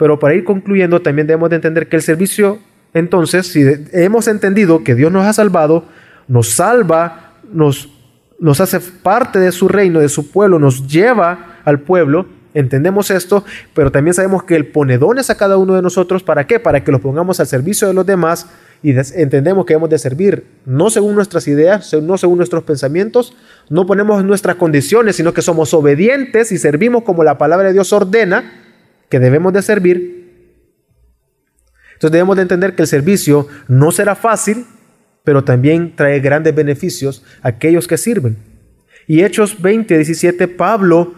Pero 0.00 0.18
para 0.18 0.34
ir 0.34 0.42
concluyendo, 0.42 1.00
también 1.00 1.28
debemos 1.28 1.50
de 1.50 1.56
entender 1.56 1.88
que 1.88 1.94
el 1.94 2.02
servicio 2.02 2.58
entonces, 2.92 3.46
si 3.46 3.64
hemos 3.92 4.26
entendido 4.28 4.82
que 4.82 4.94
Dios 4.94 5.12
nos 5.12 5.26
ha 5.26 5.32
salvado, 5.32 5.84
nos 6.26 6.50
salva, 6.50 7.34
nos, 7.52 7.88
hace 8.58 8.80
parte 8.80 9.38
de 9.38 9.52
su 9.52 9.68
reino, 9.68 10.00
de 10.00 10.08
su 10.08 10.30
pueblo, 10.30 10.58
nos 10.58 10.88
lleva 10.88 11.60
al 11.64 11.80
pueblo, 11.80 12.26
entendemos 12.52 13.10
esto, 13.10 13.44
pero 13.74 13.92
también 13.92 14.14
sabemos 14.14 14.42
que 14.42 14.56
Él 14.56 14.66
pone 14.66 14.98
dones 14.98 15.30
a 15.30 15.36
cada 15.36 15.56
uno 15.56 15.74
de 15.74 15.82
nosotros, 15.82 16.22
¿para 16.22 16.46
qué? 16.46 16.58
Para 16.58 16.82
que 16.82 16.90
los 16.90 17.00
pongamos 17.00 17.38
al 17.38 17.46
servicio 17.46 17.86
de 17.86 17.94
los 17.94 18.06
demás 18.06 18.48
y 18.82 18.92
entendemos 19.14 19.66
que 19.66 19.74
hemos 19.74 19.90
de 19.90 19.98
servir 19.98 20.46
no 20.64 20.88
según 20.88 21.14
nuestras 21.14 21.46
ideas, 21.46 21.94
no 22.02 22.16
según 22.16 22.38
nuestros 22.38 22.64
pensamientos, 22.64 23.36
no 23.68 23.86
ponemos 23.86 24.24
nuestras 24.24 24.56
condiciones, 24.56 25.16
sino 25.16 25.32
que 25.32 25.42
somos 25.42 25.74
obedientes 25.74 26.50
y 26.50 26.58
servimos 26.58 27.04
como 27.04 27.22
la 27.22 27.38
palabra 27.38 27.68
de 27.68 27.74
Dios 27.74 27.92
ordena 27.92 28.59
que 29.10 29.20
debemos 29.20 29.52
de 29.52 29.60
servir 29.60 30.20
entonces 32.00 32.12
debemos 32.12 32.36
de 32.36 32.42
entender 32.42 32.74
que 32.74 32.80
el 32.80 32.88
servicio 32.88 33.46
no 33.68 33.92
será 33.92 34.14
fácil, 34.14 34.64
pero 35.22 35.44
también 35.44 35.94
trae 35.94 36.18
grandes 36.18 36.54
beneficios 36.54 37.22
a 37.42 37.48
aquellos 37.48 37.86
que 37.86 37.98
sirven. 37.98 38.38
Y 39.06 39.22
Hechos 39.22 39.60
20, 39.60 39.96
17, 39.96 40.48
Pablo 40.48 41.12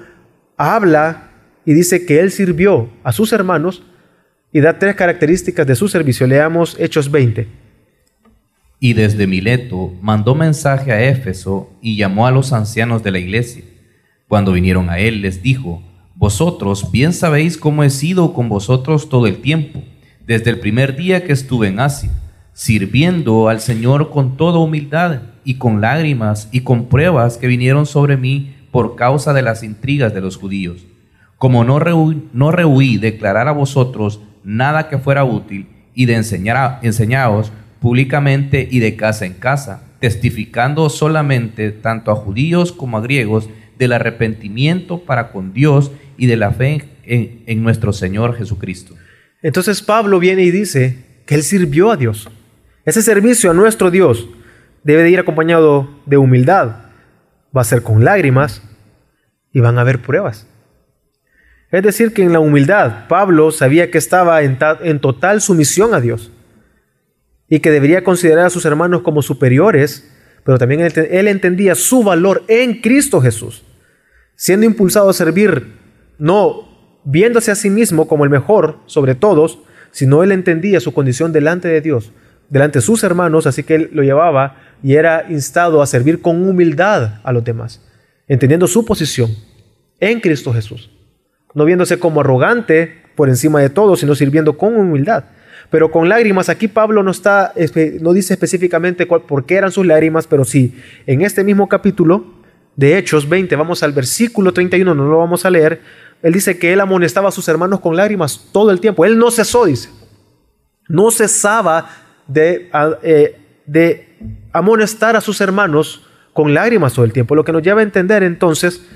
habla 0.56 1.30
y 1.64 1.72
dice 1.72 2.04
que 2.04 2.18
él 2.18 2.32
sirvió 2.32 2.90
a 3.04 3.12
sus 3.12 3.32
hermanos 3.32 3.84
y 4.50 4.58
da 4.58 4.80
tres 4.80 4.96
características 4.96 5.68
de 5.68 5.76
su 5.76 5.86
servicio. 5.86 6.26
Leamos 6.26 6.74
Hechos 6.80 7.08
20. 7.12 7.46
Y 8.80 8.94
desde 8.94 9.28
Mileto 9.28 9.94
mandó 10.02 10.34
mensaje 10.34 10.90
a 10.90 11.00
Éfeso 11.08 11.78
y 11.80 11.96
llamó 11.96 12.26
a 12.26 12.32
los 12.32 12.52
ancianos 12.52 13.04
de 13.04 13.12
la 13.12 13.20
iglesia. 13.20 13.62
Cuando 14.26 14.50
vinieron 14.50 14.90
a 14.90 14.98
él 14.98 15.22
les 15.22 15.44
dijo, 15.44 15.80
Vosotros 16.14 16.90
bien 16.92 17.12
sabéis 17.12 17.56
cómo 17.56 17.82
he 17.82 17.90
sido 17.90 18.34
con 18.34 18.48
vosotros 18.48 19.08
todo 19.08 19.26
el 19.26 19.38
tiempo 19.38 19.82
desde 20.26 20.50
el 20.50 20.60
primer 20.60 20.96
día 20.96 21.24
que 21.24 21.32
estuve 21.32 21.68
en 21.68 21.80
Asia, 21.80 22.10
sirviendo 22.52 23.48
al 23.48 23.60
Señor 23.60 24.10
con 24.10 24.36
toda 24.36 24.58
humildad 24.58 25.22
y 25.44 25.54
con 25.54 25.80
lágrimas 25.80 26.48
y 26.52 26.60
con 26.60 26.86
pruebas 26.86 27.38
que 27.38 27.46
vinieron 27.46 27.86
sobre 27.86 28.16
mí 28.16 28.54
por 28.70 28.94
causa 28.94 29.32
de 29.32 29.42
las 29.42 29.62
intrigas 29.62 30.14
de 30.14 30.20
los 30.20 30.36
judíos. 30.36 30.86
Como 31.38 31.64
no, 31.64 31.78
rehuí, 31.78 32.28
no 32.32 32.52
rehuí 32.52 32.98
declarar 32.98 33.48
a 33.48 33.52
vosotros 33.52 34.20
nada 34.44 34.88
que 34.88 34.98
fuera 34.98 35.24
útil 35.24 35.66
y 35.94 36.06
de 36.06 36.14
enseñar 36.14 36.56
a, 36.56 37.42
públicamente 37.80 38.68
y 38.70 38.78
de 38.78 38.96
casa 38.96 39.26
en 39.26 39.34
casa, 39.34 39.82
testificando 39.98 40.88
solamente 40.88 41.72
tanto 41.72 42.12
a 42.12 42.16
judíos 42.16 42.70
como 42.70 42.96
a 42.96 43.00
griegos 43.00 43.48
del 43.82 43.92
arrepentimiento 43.92 45.00
para 45.00 45.32
con 45.32 45.52
Dios 45.52 45.90
y 46.16 46.26
de 46.26 46.36
la 46.36 46.52
fe 46.52 46.84
en, 47.04 47.62
nuestro 47.64 47.92
Señor 47.92 48.36
Jesucristo. 48.36 48.94
Entonces 49.42 49.82
Pablo 49.82 50.20
viene 50.20 50.42
y 50.44 50.52
dice 50.52 51.04
que 51.26 51.34
él 51.34 51.42
sirvió 51.42 51.90
a 51.90 51.96
Dios. 51.96 52.30
Ese 52.84 53.02
servicio 53.02 53.50
a 53.50 53.54
nuestro 53.54 53.90
Dios 53.90 54.28
debe 54.84 55.02
de 55.02 55.10
ir 55.10 55.18
acompañado 55.18 55.90
de 56.06 56.16
humildad. 56.16 56.76
Va 57.56 57.62
a 57.62 57.64
ser 57.64 57.82
con 57.82 58.04
lágrimas 58.04 58.62
y 59.52 59.58
van 59.58 59.78
a 59.78 59.80
haber 59.80 60.00
pruebas. 60.00 60.46
Es 61.72 61.82
decir, 61.82 62.12
que 62.12 62.22
en 62.22 62.32
la 62.32 62.38
humildad 62.38 63.08
Pablo 63.08 63.50
sabía 63.50 63.90
que 63.90 63.98
estaba 63.98 64.42
en, 64.42 64.58
en 64.82 65.00
total 65.00 65.40
sumisión 65.40 65.92
a 65.92 66.00
Dios 66.00 66.30
y 67.48 67.58
que 67.58 67.72
debería 67.72 68.04
considerar 68.04 68.46
a 68.46 68.50
sus 68.50 68.64
hermanos 68.64 69.02
como 69.02 69.22
superiores, 69.22 70.08
pero 70.44 70.56
también 70.56 70.82
él, 70.82 70.92
él 71.10 71.26
entendía 71.26 71.74
su 71.74 72.04
valor 72.04 72.44
en 72.46 72.80
Cristo 72.80 73.20
Jesús, 73.20 73.64
siendo 74.42 74.66
impulsado 74.66 75.08
a 75.08 75.12
servir 75.12 75.78
no 76.18 76.68
viéndose 77.04 77.52
a 77.52 77.54
sí 77.54 77.70
mismo 77.70 78.08
como 78.08 78.24
el 78.24 78.30
mejor 78.30 78.78
sobre 78.86 79.14
todos, 79.14 79.60
sino 79.92 80.24
él 80.24 80.32
entendía 80.32 80.80
su 80.80 80.92
condición 80.92 81.32
delante 81.32 81.68
de 81.68 81.80
Dios, 81.80 82.10
delante 82.48 82.80
de 82.80 82.82
sus 82.82 83.04
hermanos, 83.04 83.46
así 83.46 83.62
que 83.62 83.76
él 83.76 83.90
lo 83.92 84.02
llevaba 84.02 84.56
y 84.82 84.94
era 84.94 85.26
instado 85.30 85.80
a 85.80 85.86
servir 85.86 86.20
con 86.20 86.44
humildad 86.44 87.20
a 87.22 87.30
los 87.30 87.44
demás, 87.44 87.88
entendiendo 88.26 88.66
su 88.66 88.84
posición 88.84 89.30
en 90.00 90.18
Cristo 90.18 90.52
Jesús, 90.52 90.90
no 91.54 91.64
viéndose 91.64 92.00
como 92.00 92.20
arrogante 92.20 93.00
por 93.14 93.28
encima 93.28 93.60
de 93.60 93.70
todo, 93.70 93.94
sino 93.94 94.16
sirviendo 94.16 94.58
con 94.58 94.74
humildad. 94.76 95.22
Pero 95.70 95.92
con 95.92 96.08
lágrimas, 96.08 96.48
aquí 96.48 96.66
Pablo 96.66 97.04
no, 97.04 97.12
está, 97.12 97.54
no 98.00 98.12
dice 98.12 98.34
específicamente 98.34 99.06
por 99.06 99.46
qué 99.46 99.54
eran 99.54 99.70
sus 99.70 99.86
lágrimas, 99.86 100.26
pero 100.26 100.44
sí, 100.44 100.76
en 101.06 101.22
este 101.22 101.44
mismo 101.44 101.68
capítulo 101.68 102.41
de 102.76 102.98
Hechos 102.98 103.28
20, 103.28 103.54
vamos 103.56 103.82
al 103.82 103.92
versículo 103.92 104.52
31, 104.52 104.94
no 104.94 105.06
lo 105.06 105.18
vamos 105.18 105.44
a 105.44 105.50
leer, 105.50 105.80
él 106.22 106.32
dice 106.32 106.58
que 106.58 106.72
él 106.72 106.80
amonestaba 106.80 107.28
a 107.28 107.32
sus 107.32 107.48
hermanos 107.48 107.80
con 107.80 107.96
lágrimas 107.96 108.48
todo 108.52 108.70
el 108.70 108.80
tiempo. 108.80 109.04
Él 109.04 109.18
no 109.18 109.30
cesó, 109.30 109.66
dice. 109.66 109.90
No 110.88 111.10
cesaba 111.10 111.90
de, 112.28 112.70
eh, 113.02 114.18
amonestar 114.52 115.16
a 115.16 115.20
sus 115.20 115.40
hermanos 115.40 116.06
con 116.32 116.54
lágrimas 116.54 116.94
todo 116.94 117.04
el 117.04 117.12
tiempo. 117.12 117.34
Lo 117.34 117.44
que 117.44 117.52
nos 117.52 117.62
lleva 117.62 117.80
a 117.80 117.82
entender 117.82 118.22
entonces 118.22 118.86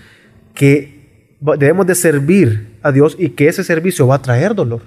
que 0.55 1.37
debemos 1.41 1.87
de 1.87 1.95
servir 1.97 2.79
a 2.83 2.93
Dios 2.93 3.17
y 3.19 3.31
que 3.31 3.49
ese 3.49 3.65
servicio 3.65 4.07
va 4.07 4.17
a 4.17 4.23
traer 4.23 4.55
dolor. 4.55 4.83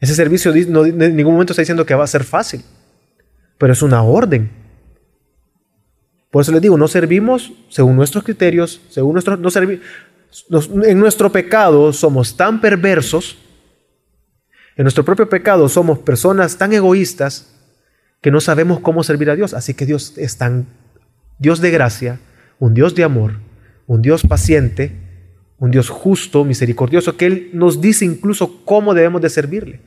Ese 0.00 0.14
servicio 0.14 0.52
no, 0.68 0.86
en 0.86 1.16
ningún 1.16 1.32
momento 1.32 1.52
está 1.52 1.62
diciendo 1.62 1.84
que 1.84 1.94
va 1.94 2.04
a 2.04 2.08
ser 2.08 2.22
fácil, 2.22 2.62
pero 3.58 3.72
es 3.72 3.82
una 3.82 4.02
orden. 4.02 4.50
Por 6.36 6.42
eso 6.42 6.52
les 6.52 6.60
digo, 6.60 6.76
no 6.76 6.86
servimos 6.86 7.50
según 7.70 7.96
nuestros 7.96 8.22
criterios, 8.22 8.82
según 8.90 9.14
nuestros, 9.14 9.40
no, 9.40 10.84
en 10.84 11.00
nuestro 11.00 11.32
pecado 11.32 11.94
somos 11.94 12.36
tan 12.36 12.60
perversos, 12.60 13.38
en 14.76 14.84
nuestro 14.84 15.02
propio 15.02 15.30
pecado 15.30 15.66
somos 15.70 15.98
personas 16.00 16.58
tan 16.58 16.74
egoístas 16.74 17.54
que 18.20 18.30
no 18.30 18.42
sabemos 18.42 18.80
cómo 18.80 19.02
servir 19.02 19.30
a 19.30 19.34
Dios. 19.34 19.54
Así 19.54 19.72
que 19.72 19.86
Dios 19.86 20.12
es 20.18 20.36
tan 20.36 20.66
Dios 21.38 21.62
de 21.62 21.70
gracia, 21.70 22.20
un 22.58 22.74
Dios 22.74 22.94
de 22.94 23.04
amor, 23.04 23.36
un 23.86 24.02
Dios 24.02 24.20
paciente, 24.20 24.92
un 25.58 25.70
Dios 25.70 25.88
justo, 25.88 26.44
misericordioso, 26.44 27.16
que 27.16 27.24
Él 27.24 27.50
nos 27.54 27.80
dice 27.80 28.04
incluso 28.04 28.62
cómo 28.66 28.92
debemos 28.92 29.22
de 29.22 29.30
servirle. 29.30 29.80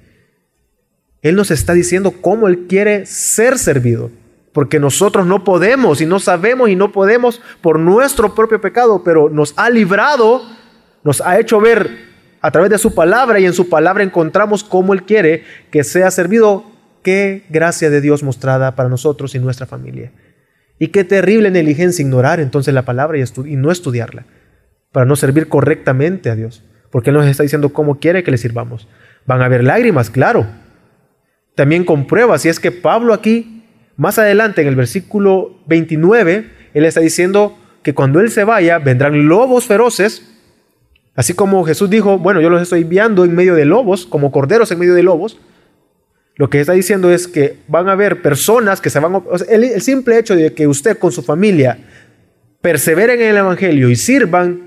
Él 1.21 1.35
nos 1.35 1.51
está 1.51 1.73
diciendo 1.73 2.11
cómo 2.21 2.47
Él 2.47 2.65
quiere 2.67 3.05
ser 3.05 3.59
servido 3.59 4.09
porque 4.53 4.79
nosotros 4.79 5.25
no 5.25 5.43
podemos 5.43 6.01
y 6.01 6.05
no 6.05 6.19
sabemos 6.19 6.69
y 6.69 6.75
no 6.75 6.91
podemos 6.91 7.41
por 7.61 7.79
nuestro 7.79 8.33
propio 8.35 8.59
pecado, 8.59 9.03
pero 9.03 9.29
nos 9.29 9.53
ha 9.57 9.69
librado, 9.69 10.41
nos 11.03 11.21
ha 11.21 11.39
hecho 11.39 11.59
ver 11.59 12.09
a 12.41 12.51
través 12.51 12.69
de 12.69 12.77
su 12.77 12.95
palabra 12.95 13.39
y 13.39 13.45
en 13.45 13.53
su 13.53 13.69
palabra 13.69 14.03
encontramos 14.03 14.63
cómo 14.63 14.93
Él 14.93 15.03
quiere 15.03 15.43
que 15.71 15.83
sea 15.83 16.11
servido. 16.11 16.65
Qué 17.03 17.45
gracia 17.49 17.89
de 17.89 18.01
Dios 18.01 18.23
mostrada 18.23 18.75
para 18.75 18.89
nosotros 18.89 19.33
y 19.33 19.39
nuestra 19.39 19.65
familia. 19.65 20.11
Y 20.79 20.87
qué 20.87 21.05
terrible 21.05 21.49
negligencia 21.49 22.03
ignorar 22.03 22.39
entonces 22.39 22.73
la 22.73 22.83
palabra 22.83 23.17
y, 23.17 23.23
y 23.45 23.55
no 23.55 23.71
estudiarla 23.71 24.25
para 24.91 25.05
no 25.05 25.15
servir 25.15 25.47
correctamente 25.47 26.29
a 26.29 26.35
Dios. 26.35 26.63
Porque 26.91 27.11
Él 27.11 27.15
nos 27.15 27.25
está 27.27 27.43
diciendo 27.43 27.69
cómo 27.69 27.99
quiere 27.99 28.23
que 28.23 28.31
le 28.31 28.37
sirvamos. 28.37 28.87
Van 29.25 29.41
a 29.41 29.45
haber 29.45 29.63
lágrimas, 29.63 30.09
claro. 30.09 30.47
También 31.55 31.83
con 31.85 32.07
pruebas. 32.07 32.45
Y 32.45 32.49
es 32.49 32.59
que 32.59 32.71
Pablo 32.71 33.13
aquí, 33.13 33.58
más 33.99 34.17
adelante 34.17 34.61
en 34.61 34.67
el 34.69 34.77
versículo 34.77 35.59
29, 35.67 36.49
Él 36.73 36.85
está 36.85 37.01
diciendo 37.01 37.59
que 37.83 37.93
cuando 37.93 38.21
Él 38.21 38.31
se 38.31 38.45
vaya, 38.45 38.79
vendrán 38.79 39.27
lobos 39.27 39.65
feroces. 39.65 40.25
Así 41.15 41.33
como 41.33 41.65
Jesús 41.65 41.89
dijo, 41.89 42.17
bueno, 42.17 42.39
yo 42.39 42.49
los 42.49 42.61
estoy 42.61 42.83
enviando 42.83 43.25
en 43.25 43.35
medio 43.35 43.55
de 43.55 43.65
lobos, 43.65 44.05
como 44.05 44.31
corderos 44.31 44.71
en 44.71 44.79
medio 44.79 44.93
de 44.93 45.03
lobos. 45.03 45.37
Lo 46.35 46.49
que 46.49 46.61
está 46.61 46.71
diciendo 46.71 47.11
es 47.11 47.27
que 47.27 47.57
van 47.67 47.89
a 47.89 47.91
haber 47.91 48.21
personas 48.21 48.79
que 48.79 48.89
se 48.89 49.01
van 49.01 49.15
a... 49.15 49.21
el, 49.49 49.65
el 49.65 49.81
simple 49.81 50.17
hecho 50.17 50.33
de 50.33 50.53
que 50.53 50.65
usted 50.65 50.97
con 50.97 51.11
su 51.11 51.21
familia 51.21 51.77
perseveren 52.61 53.21
en 53.21 53.31
el 53.31 53.37
Evangelio 53.37 53.89
y 53.89 53.97
sirvan, 53.97 54.61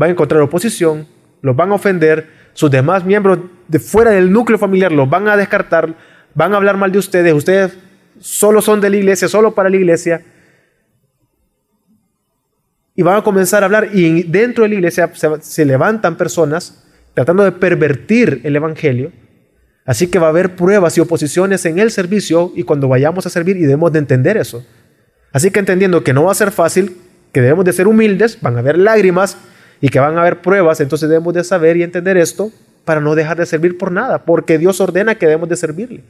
va 0.00 0.06
a 0.06 0.10
encontrar 0.10 0.40
oposición, 0.40 1.06
los 1.42 1.54
van 1.54 1.70
a 1.70 1.74
ofender, 1.74 2.28
sus 2.54 2.72
demás 2.72 3.04
miembros 3.04 3.38
de 3.68 3.78
fuera 3.78 4.10
del 4.10 4.32
núcleo 4.32 4.58
familiar 4.58 4.90
los 4.90 5.08
van 5.08 5.28
a 5.28 5.36
descartar, 5.36 5.94
van 6.34 6.52
a 6.52 6.56
hablar 6.56 6.76
mal 6.76 6.90
de 6.90 6.98
ustedes, 6.98 7.32
ustedes 7.32 7.78
solo 8.20 8.62
son 8.62 8.80
de 8.80 8.90
la 8.90 8.96
iglesia, 8.96 9.28
solo 9.28 9.54
para 9.54 9.70
la 9.70 9.76
iglesia. 9.76 10.22
Y 12.94 13.02
van 13.02 13.18
a 13.18 13.22
comenzar 13.22 13.62
a 13.62 13.66
hablar 13.66 13.90
y 13.92 14.22
dentro 14.22 14.62
de 14.62 14.68
la 14.68 14.74
iglesia 14.76 15.10
se, 15.40 15.64
levantan 15.64 16.16
personas 16.16 16.84
tratando 17.12 17.44
de 17.44 17.52
pervertir 17.52 18.40
el 18.44 18.56
Evangelio. 18.56 19.12
Así 19.84 20.06
que 20.06 20.18
va 20.18 20.26
a 20.26 20.30
haber 20.30 20.56
pruebas 20.56 20.96
y 20.96 21.00
oposiciones 21.00 21.64
en 21.66 21.78
el 21.78 21.90
servicio 21.90 22.52
y 22.54 22.62
cuando 22.62 22.88
vayamos 22.88 23.26
a 23.26 23.30
servir 23.30 23.56
y 23.56 23.62
debemos 23.62 23.92
de 23.92 23.98
entender 23.98 24.36
eso. 24.36 24.64
Así 25.32 25.50
que 25.50 25.58
entendiendo 25.58 26.04
que 26.04 26.12
no 26.12 26.24
va 26.24 26.32
a 26.32 26.36
ser 26.36 26.52
fácil, 26.52 26.96
que 27.32 27.40
debemos 27.40 27.64
de 27.64 27.72
ser 27.72 27.88
humildes, 27.88 28.40
van 28.40 28.56
a 28.56 28.60
haber 28.60 28.78
lágrimas, 28.78 29.36
y 29.84 29.90
que 29.90 30.00
van 30.00 30.16
a 30.16 30.22
haber 30.22 30.40
pruebas, 30.40 30.80
entonces 30.80 31.10
debemos 31.10 31.34
de 31.34 31.44
saber 31.44 31.76
y 31.76 31.82
entender 31.82 32.16
esto 32.16 32.50
para 32.86 33.02
no 33.02 33.14
dejar 33.14 33.36
de 33.36 33.44
servir 33.44 33.76
por 33.76 33.92
nada, 33.92 34.24
porque 34.24 34.56
Dios 34.56 34.80
ordena 34.80 35.16
que 35.16 35.26
debemos 35.26 35.48
de 35.48 35.56
servirle. 35.56 36.04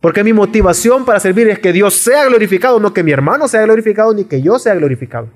Porque 0.00 0.22
mi 0.22 0.32
motivación 0.32 1.04
para 1.04 1.20
servir 1.20 1.48
es 1.48 1.58
que 1.58 1.72
Dios 1.72 1.94
sea 1.94 2.26
glorificado, 2.26 2.78
no 2.78 2.94
que 2.94 3.02
mi 3.02 3.10
hermano 3.10 3.48
sea 3.48 3.62
glorificado 3.62 4.14
ni 4.14 4.24
que 4.24 4.40
yo 4.40 4.58
sea 4.58 4.74
glorificado. 4.74 5.28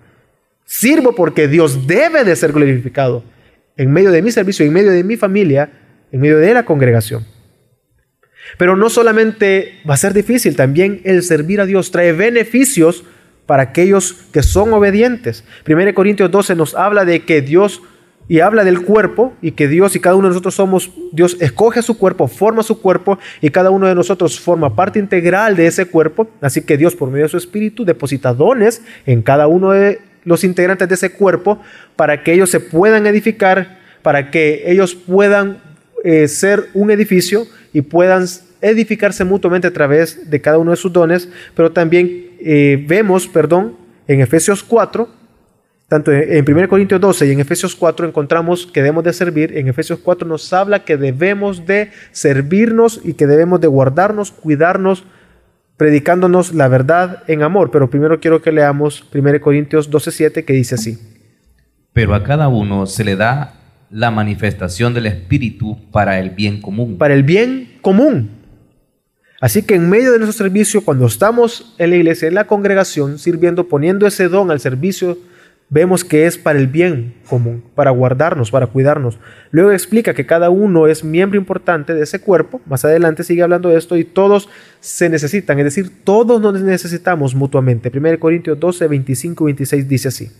Sirvo 0.64 1.14
porque 1.14 1.48
Dios 1.48 1.86
debe 1.86 2.24
de 2.24 2.36
ser 2.36 2.52
glorificado 2.52 3.24
en 3.76 3.92
medio 3.92 4.12
de 4.12 4.22
mi 4.22 4.30
servicio, 4.30 4.64
en 4.64 4.72
medio 4.72 4.92
de 4.92 5.02
mi 5.02 5.16
familia, 5.16 5.70
en 6.12 6.20
medio 6.20 6.38
de 6.38 6.54
la 6.54 6.64
congregación. 6.64 7.26
Pero 8.58 8.76
no 8.76 8.90
solamente 8.90 9.80
va 9.88 9.94
a 9.94 9.98
ser 9.98 10.12
difícil, 10.12 10.56
también 10.56 11.00
el 11.04 11.22
servir 11.22 11.60
a 11.60 11.66
Dios 11.66 11.90
trae 11.90 12.12
beneficios 12.12 13.04
para 13.46 13.64
aquellos 13.64 14.12
que 14.32 14.42
son 14.42 14.72
obedientes. 14.72 15.44
1 15.66 15.94
Corintios 15.94 16.30
12 16.30 16.54
nos 16.54 16.74
habla 16.74 17.04
de 17.04 17.24
que 17.24 17.42
Dios 17.42 17.82
y 18.28 18.40
habla 18.40 18.64
del 18.64 18.82
cuerpo 18.82 19.32
y 19.42 19.52
que 19.52 19.68
Dios 19.68 19.96
y 19.96 20.00
cada 20.00 20.16
uno 20.16 20.28
de 20.28 20.30
nosotros 20.30 20.54
somos, 20.54 20.90
Dios 21.12 21.36
escoge 21.40 21.82
su 21.82 21.98
cuerpo, 21.98 22.28
forma 22.28 22.62
su 22.62 22.80
cuerpo 22.80 23.18
y 23.40 23.50
cada 23.50 23.70
uno 23.70 23.86
de 23.86 23.94
nosotros 23.94 24.40
forma 24.40 24.74
parte 24.74 24.98
integral 24.98 25.56
de 25.56 25.66
ese 25.66 25.86
cuerpo. 25.86 26.28
Así 26.40 26.62
que 26.62 26.76
Dios 26.76 26.94
por 26.94 27.10
medio 27.10 27.24
de 27.24 27.30
su 27.30 27.36
espíritu 27.36 27.84
deposita 27.84 28.32
dones 28.32 28.82
en 29.06 29.22
cada 29.22 29.48
uno 29.48 29.72
de 29.72 30.00
los 30.24 30.44
integrantes 30.44 30.88
de 30.88 30.94
ese 30.94 31.12
cuerpo 31.12 31.60
para 31.96 32.22
que 32.22 32.32
ellos 32.32 32.50
se 32.50 32.60
puedan 32.60 33.06
edificar, 33.06 33.80
para 34.02 34.30
que 34.30 34.64
ellos 34.66 34.94
puedan 34.94 35.58
eh, 36.04 36.28
ser 36.28 36.68
un 36.74 36.90
edificio 36.90 37.46
y 37.72 37.82
puedan 37.82 38.26
edificarse 38.60 39.24
mutuamente 39.24 39.66
a 39.66 39.72
través 39.72 40.30
de 40.30 40.40
cada 40.40 40.58
uno 40.58 40.70
de 40.70 40.76
sus 40.76 40.92
dones, 40.92 41.28
pero 41.54 41.72
también 41.72 42.30
eh, 42.38 42.82
vemos, 42.88 43.26
perdón, 43.26 43.76
en 44.06 44.20
Efesios 44.20 44.62
4, 44.62 45.08
tanto 45.92 46.10
en 46.10 46.42
1 46.50 46.68
Corintios 46.70 46.98
12 47.02 47.26
y 47.26 47.32
en 47.32 47.40
Efesios 47.40 47.76
4 47.76 48.08
encontramos 48.08 48.66
que 48.66 48.80
debemos 48.80 49.04
de 49.04 49.12
servir. 49.12 49.58
En 49.58 49.68
Efesios 49.68 49.98
4 49.98 50.26
nos 50.26 50.50
habla 50.54 50.86
que 50.86 50.96
debemos 50.96 51.66
de 51.66 51.90
servirnos 52.12 52.98
y 53.04 53.12
que 53.12 53.26
debemos 53.26 53.60
de 53.60 53.66
guardarnos, 53.66 54.32
cuidarnos, 54.32 55.04
predicándonos 55.76 56.54
la 56.54 56.68
verdad 56.68 57.24
en 57.26 57.42
amor. 57.42 57.70
Pero 57.70 57.90
primero 57.90 58.20
quiero 58.20 58.40
que 58.40 58.52
leamos 58.52 59.04
1 59.12 59.38
Corintios 59.42 59.90
12, 59.90 60.12
7 60.12 60.44
que 60.46 60.54
dice 60.54 60.76
así. 60.76 60.98
Pero 61.92 62.14
a 62.14 62.24
cada 62.24 62.48
uno 62.48 62.86
se 62.86 63.04
le 63.04 63.14
da 63.14 63.60
la 63.90 64.10
manifestación 64.10 64.94
del 64.94 65.04
Espíritu 65.04 65.90
para 65.90 66.18
el 66.20 66.30
bien 66.30 66.62
común. 66.62 66.96
Para 66.96 67.12
el 67.12 67.22
bien 67.22 67.76
común. 67.82 68.30
Así 69.42 69.62
que 69.62 69.74
en 69.74 69.90
medio 69.90 70.12
de 70.12 70.20
nuestro 70.20 70.46
servicio, 70.46 70.86
cuando 70.86 71.04
estamos 71.04 71.74
en 71.76 71.90
la 71.90 71.96
iglesia, 71.96 72.28
en 72.28 72.34
la 72.34 72.46
congregación, 72.46 73.18
sirviendo, 73.18 73.68
poniendo 73.68 74.06
ese 74.06 74.28
don 74.28 74.50
al 74.50 74.58
servicio, 74.58 75.18
vemos 75.72 76.04
que 76.04 76.26
es 76.26 76.36
para 76.36 76.58
el 76.58 76.66
bien 76.66 77.14
común, 77.26 77.64
para 77.74 77.90
guardarnos, 77.90 78.50
para 78.50 78.66
cuidarnos. 78.66 79.18
Luego 79.50 79.72
explica 79.72 80.12
que 80.12 80.26
cada 80.26 80.50
uno 80.50 80.86
es 80.86 81.02
miembro 81.02 81.38
importante 81.38 81.94
de 81.94 82.02
ese 82.02 82.20
cuerpo. 82.20 82.60
Más 82.66 82.84
adelante 82.84 83.24
sigue 83.24 83.42
hablando 83.42 83.70
de 83.70 83.78
esto 83.78 83.96
y 83.96 84.04
todos 84.04 84.50
se 84.80 85.08
necesitan, 85.08 85.58
es 85.58 85.64
decir, 85.64 85.90
todos 86.04 86.42
nos 86.42 86.60
necesitamos 86.60 87.34
mutuamente. 87.34 87.90
1 87.92 88.20
Corintios 88.20 88.60
12, 88.60 88.86
25 88.86 89.44
y 89.44 89.46
26 89.46 89.88
dice 89.88 90.08
así. 90.08 90.30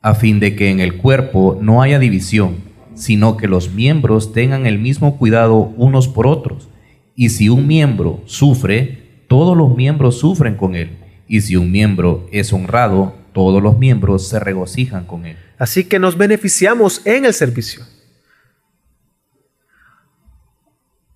A 0.00 0.14
fin 0.14 0.40
de 0.40 0.56
que 0.56 0.70
en 0.70 0.80
el 0.80 0.96
cuerpo 0.96 1.58
no 1.60 1.82
haya 1.82 1.98
división, 1.98 2.56
sino 2.94 3.36
que 3.36 3.48
los 3.48 3.74
miembros 3.74 4.32
tengan 4.32 4.64
el 4.64 4.78
mismo 4.78 5.18
cuidado 5.18 5.74
unos 5.76 6.08
por 6.08 6.26
otros. 6.26 6.70
Y 7.14 7.28
si 7.28 7.50
un 7.50 7.66
miembro 7.66 8.22
sufre, 8.24 9.22
todos 9.28 9.54
los 9.54 9.76
miembros 9.76 10.18
sufren 10.18 10.54
con 10.54 10.74
él. 10.74 10.96
Y 11.28 11.42
si 11.42 11.56
un 11.56 11.70
miembro 11.70 12.26
es 12.32 12.52
honrado, 12.54 13.25
todos 13.36 13.62
los 13.62 13.76
miembros 13.76 14.26
se 14.26 14.40
regocijan 14.40 15.04
con 15.04 15.26
él. 15.26 15.36
Así 15.58 15.84
que 15.84 15.98
nos 15.98 16.16
beneficiamos 16.16 17.02
en 17.04 17.26
el 17.26 17.34
servicio. 17.34 17.84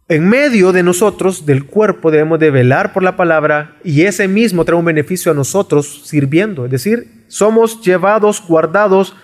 En 0.06 0.28
medio 0.28 0.70
de 0.72 0.82
nosotros, 0.82 1.46
del 1.46 1.64
cuerpo, 1.64 2.10
debemos 2.10 2.38
de 2.38 2.50
velar 2.50 2.92
por 2.92 3.02
la 3.02 3.16
palabra 3.16 3.78
y 3.84 4.02
ese 4.02 4.28
mismo 4.28 4.66
trae 4.66 4.78
un 4.78 4.84
beneficio 4.84 5.32
a 5.32 5.34
nosotros 5.34 6.02
sirviendo. 6.04 6.66
Es 6.66 6.70
decir, 6.70 7.24
somos 7.28 7.80
llevados, 7.80 8.46
guardados, 8.46 9.16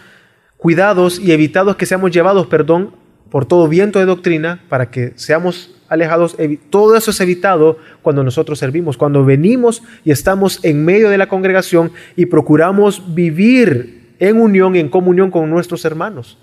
cuidados 0.57 1.19
y 1.19 1.33
evitados 1.33 1.77
que 1.77 1.85
seamos 1.85 2.13
llevados, 2.13 2.47
perdón, 2.47 2.95
por 3.37 3.45
todo 3.45 3.69
viento 3.69 3.99
de 3.99 4.07
doctrina 4.07 4.63
para 4.71 4.91
que 4.91 5.13
seamos 5.17 5.71
alejados, 5.91 6.39
todo 6.71 6.97
eso 6.97 7.11
es 7.11 7.21
evitado 7.21 7.77
cuando 8.01 8.25
nosotros 8.25 8.59
servimos, 8.59 8.97
cuando 8.97 9.27
venimos 9.27 9.83
y 10.07 10.11
estamos 10.11 10.59
en 10.65 10.83
medio 10.87 11.11
de 11.11 11.19
la 11.19 11.29
congregación 11.29 11.93
y 12.17 12.25
procuramos 12.25 13.15
vivir 13.15 14.15
en 14.21 14.41
unión 14.41 14.75
y 14.75 14.79
en 14.79 14.89
comunión 14.89 15.31
con 15.31 15.51
nuestros 15.51 15.85
hermanos. 15.85 16.39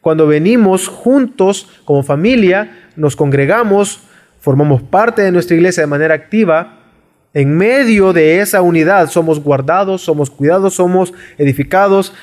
Cuando 0.00 0.28
venimos 0.28 0.86
juntos 0.86 1.68
como 1.84 2.04
familia, 2.04 2.90
nos 2.94 3.16
congregamos, 3.16 4.02
formamos 4.38 4.82
parte 4.82 5.22
de 5.22 5.32
nuestra 5.32 5.56
iglesia 5.56 5.82
de 5.82 5.88
manera 5.88 6.14
activa, 6.14 6.78
en 7.34 7.56
medio 7.56 8.12
de 8.12 8.38
esa 8.38 8.62
unidad 8.62 9.10
somos 9.10 9.42
guardados, 9.42 10.02
somos 10.02 10.30
cuidados, 10.30 10.74
somos 10.74 11.12
edificados. 11.38 12.14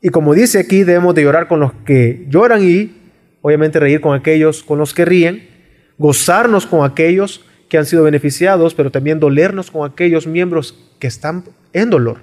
Y 0.00 0.08
como 0.08 0.32
dice 0.32 0.60
aquí, 0.60 0.82
debemos 0.82 1.14
de 1.14 1.24
llorar 1.24 1.46
con 1.46 1.60
los 1.60 1.74
que 1.84 2.24
lloran 2.30 2.64
y 2.64 2.97
obviamente 3.42 3.80
reír 3.80 4.00
con 4.00 4.14
aquellos 4.14 4.62
con 4.62 4.78
los 4.78 4.94
que 4.94 5.04
ríen 5.04 5.58
gozarnos 5.98 6.66
con 6.66 6.88
aquellos 6.88 7.44
que 7.68 7.76
han 7.76 7.84
sido 7.84 8.04
beneficiados, 8.04 8.74
pero 8.74 8.90
también 8.90 9.20
dolernos 9.20 9.70
con 9.70 9.88
aquellos 9.88 10.26
miembros 10.26 10.74
que 10.98 11.06
están 11.06 11.44
en 11.72 11.90
dolor. 11.90 12.20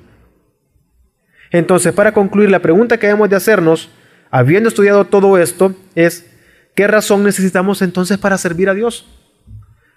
Entonces, 1.52 1.94
para 1.94 2.14
concluir, 2.14 2.50
la 2.50 2.62
pregunta 2.62 2.98
que 2.98 3.08
debemos 3.08 3.30
de 3.30 3.36
hacernos, 3.36 3.92
habiendo 4.32 4.70
estudiado 4.70 5.06
todo 5.06 5.38
esto, 5.38 5.76
es, 5.94 6.26
¿qué 6.74 6.88
razón 6.88 7.24
necesitamos 7.24 7.82
entonces 7.82 8.18
para 8.18 8.38
servir 8.38 8.70
a 8.70 8.74
Dios? 8.74 9.06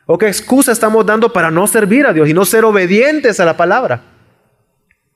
¿O 0.05 0.19
qué 0.19 0.27
excusa 0.27 0.73
estamos 0.73 1.07
dando 1.07 1.33
para 1.33 1.51
no 1.51 1.67
servir 1.67 2.07
a 2.07 2.13
Dios 2.13 2.29
y 2.29 2.35
no 2.35 2.45
ser 2.45 2.65
obedientes 2.65 3.41
a 3.41 3.45
la 3.45 3.57
palabra? 3.57 4.03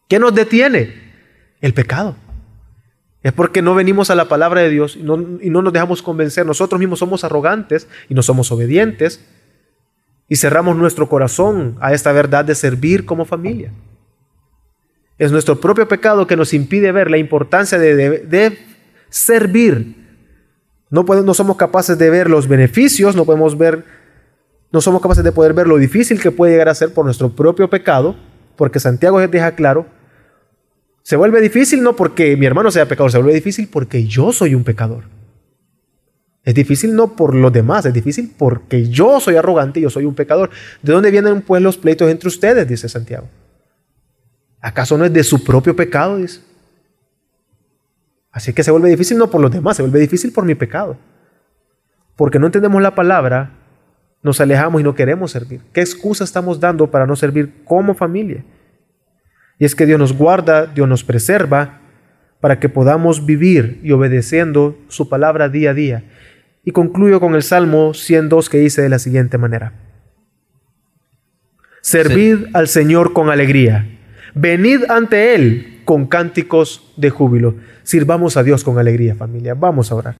¿Qué 0.08 0.18
nos 0.18 0.34
detiene? 0.34 1.12
El 1.60 1.74
pecado. 1.74 2.16
Es 3.22 3.32
porque 3.32 3.62
no 3.62 3.74
venimos 3.74 4.10
a 4.10 4.14
la 4.16 4.26
palabra 4.26 4.62
de 4.62 4.70
Dios 4.70 4.96
y 4.96 5.02
no, 5.02 5.16
nos 5.16 5.72
dejamos 5.72 6.02
convencer. 6.02 6.44
Nosotros 6.44 6.78
mismos 6.78 6.98
somos 6.98 7.22
arrogantes 7.22 7.86
y 8.08 8.14
no 8.14 8.22
somos 8.22 8.50
obedientes 8.50 9.24
y 10.28 10.36
cerramos 10.36 10.76
nuestro 10.76 11.08
corazón 11.08 11.76
a 11.80 11.92
esta 11.92 12.10
verdad 12.10 12.44
de 12.44 12.54
servir 12.54 13.06
como 13.06 13.24
familia. 13.24 13.72
Es 15.18 15.30
nuestro 15.30 15.60
propio 15.60 15.86
pecado 15.86 16.26
que 16.26 16.36
nos 16.36 16.52
impide 16.52 16.90
ver 16.90 17.10
la 17.10 17.18
importancia 17.18 17.78
de, 17.78 18.58
servir. 19.08 19.94
No, 20.90 21.04
podemos, 21.04 21.26
no 21.26 21.34
somos 21.34 21.56
capaces 21.56 21.96
de 21.98 22.10
ver 22.10 22.28
los 22.28 22.48
beneficios, 22.48 23.14
no 23.14 23.24
podemos 23.24 23.56
ver, 23.56 23.84
no 24.72 24.80
somos 24.80 25.00
capaces 25.00 25.22
de 25.22 25.30
poder 25.30 25.52
ver 25.54 25.68
lo 25.68 25.76
difícil 25.76 26.20
que 26.20 26.32
puede 26.32 26.52
llegar 26.52 26.70
a 26.70 26.74
ser 26.74 26.92
por 26.92 27.04
nuestro 27.04 27.30
propio 27.30 27.70
pecado, 27.70 28.16
porque 28.56 28.80
Santiago 28.80 29.20
deja 29.20 29.54
claro 29.54 29.86
Se 31.02 31.16
vuelve 31.16 31.40
difícil 31.40 31.82
no 31.82 31.96
porque 31.96 32.36
mi 32.36 32.46
hermano 32.46 32.70
sea 32.70 32.86
pecador, 32.86 33.10
se 33.10 33.18
vuelve 33.18 33.34
difícil 33.34 33.68
porque 33.68 34.06
yo 34.06 34.32
soy 34.32 34.54
un 34.54 34.64
pecador. 34.64 35.04
Es 36.44 36.54
difícil 36.54 36.94
no 36.94 37.14
por 37.14 37.34
los 37.34 37.52
demás, 37.52 37.86
es 37.86 37.92
difícil 37.92 38.32
porque 38.36 38.88
yo 38.88 39.20
soy 39.20 39.36
arrogante 39.36 39.80
y 39.80 39.84
yo 39.84 39.90
soy 39.90 40.04
un 40.04 40.14
pecador. 40.14 40.50
¿De 40.82 40.92
dónde 40.92 41.10
vienen 41.10 41.42
pues 41.42 41.62
los 41.62 41.76
pleitos 41.76 42.10
entre 42.10 42.28
ustedes? 42.28 42.66
Dice 42.66 42.88
Santiago. 42.88 43.28
¿Acaso 44.60 44.96
no 44.96 45.04
es 45.04 45.12
de 45.12 45.22
su 45.24 45.42
propio 45.42 45.74
pecado? 45.74 46.16
Dice. 46.16 46.40
Así 48.30 48.52
que 48.52 48.62
se 48.62 48.70
vuelve 48.70 48.88
difícil 48.88 49.18
no 49.18 49.30
por 49.30 49.40
los 49.40 49.50
demás, 49.50 49.76
se 49.76 49.82
vuelve 49.82 50.00
difícil 50.00 50.32
por 50.32 50.44
mi 50.44 50.54
pecado. 50.54 50.96
Porque 52.16 52.38
no 52.38 52.46
entendemos 52.46 52.80
la 52.80 52.94
palabra, 52.94 53.52
nos 54.22 54.40
alejamos 54.40 54.80
y 54.80 54.84
no 54.84 54.94
queremos 54.94 55.32
servir. 55.32 55.60
¿Qué 55.72 55.80
excusa 55.80 56.24
estamos 56.24 56.58
dando 56.58 56.90
para 56.90 57.06
no 57.06 57.14
servir 57.14 57.62
como 57.64 57.94
familia? 57.94 58.44
Y 59.58 59.64
es 59.64 59.74
que 59.74 59.86
Dios 59.86 59.98
nos 59.98 60.16
guarda, 60.16 60.66
Dios 60.66 60.88
nos 60.88 61.04
preserva 61.04 61.80
para 62.40 62.58
que 62.58 62.68
podamos 62.68 63.24
vivir 63.24 63.80
y 63.82 63.92
obedeciendo 63.92 64.76
su 64.88 65.08
palabra 65.08 65.48
día 65.48 65.70
a 65.70 65.74
día. 65.74 66.04
Y 66.64 66.72
concluyo 66.72 67.20
con 67.20 67.34
el 67.34 67.42
Salmo 67.42 67.94
102 67.94 68.48
que 68.48 68.58
dice 68.58 68.82
de 68.82 68.88
la 68.88 68.98
siguiente 68.98 69.38
manera. 69.38 69.72
Servid 71.80 72.46
al 72.52 72.68
Señor 72.68 73.12
con 73.12 73.30
alegría. 73.30 73.86
Venid 74.34 74.84
ante 74.88 75.34
Él 75.34 75.82
con 75.84 76.06
cánticos 76.06 76.92
de 76.96 77.10
júbilo. 77.10 77.56
Sirvamos 77.82 78.36
a 78.36 78.42
Dios 78.42 78.64
con 78.64 78.78
alegría, 78.78 79.14
familia. 79.14 79.54
Vamos 79.54 79.90
a 79.92 79.96
orar. 79.96 80.16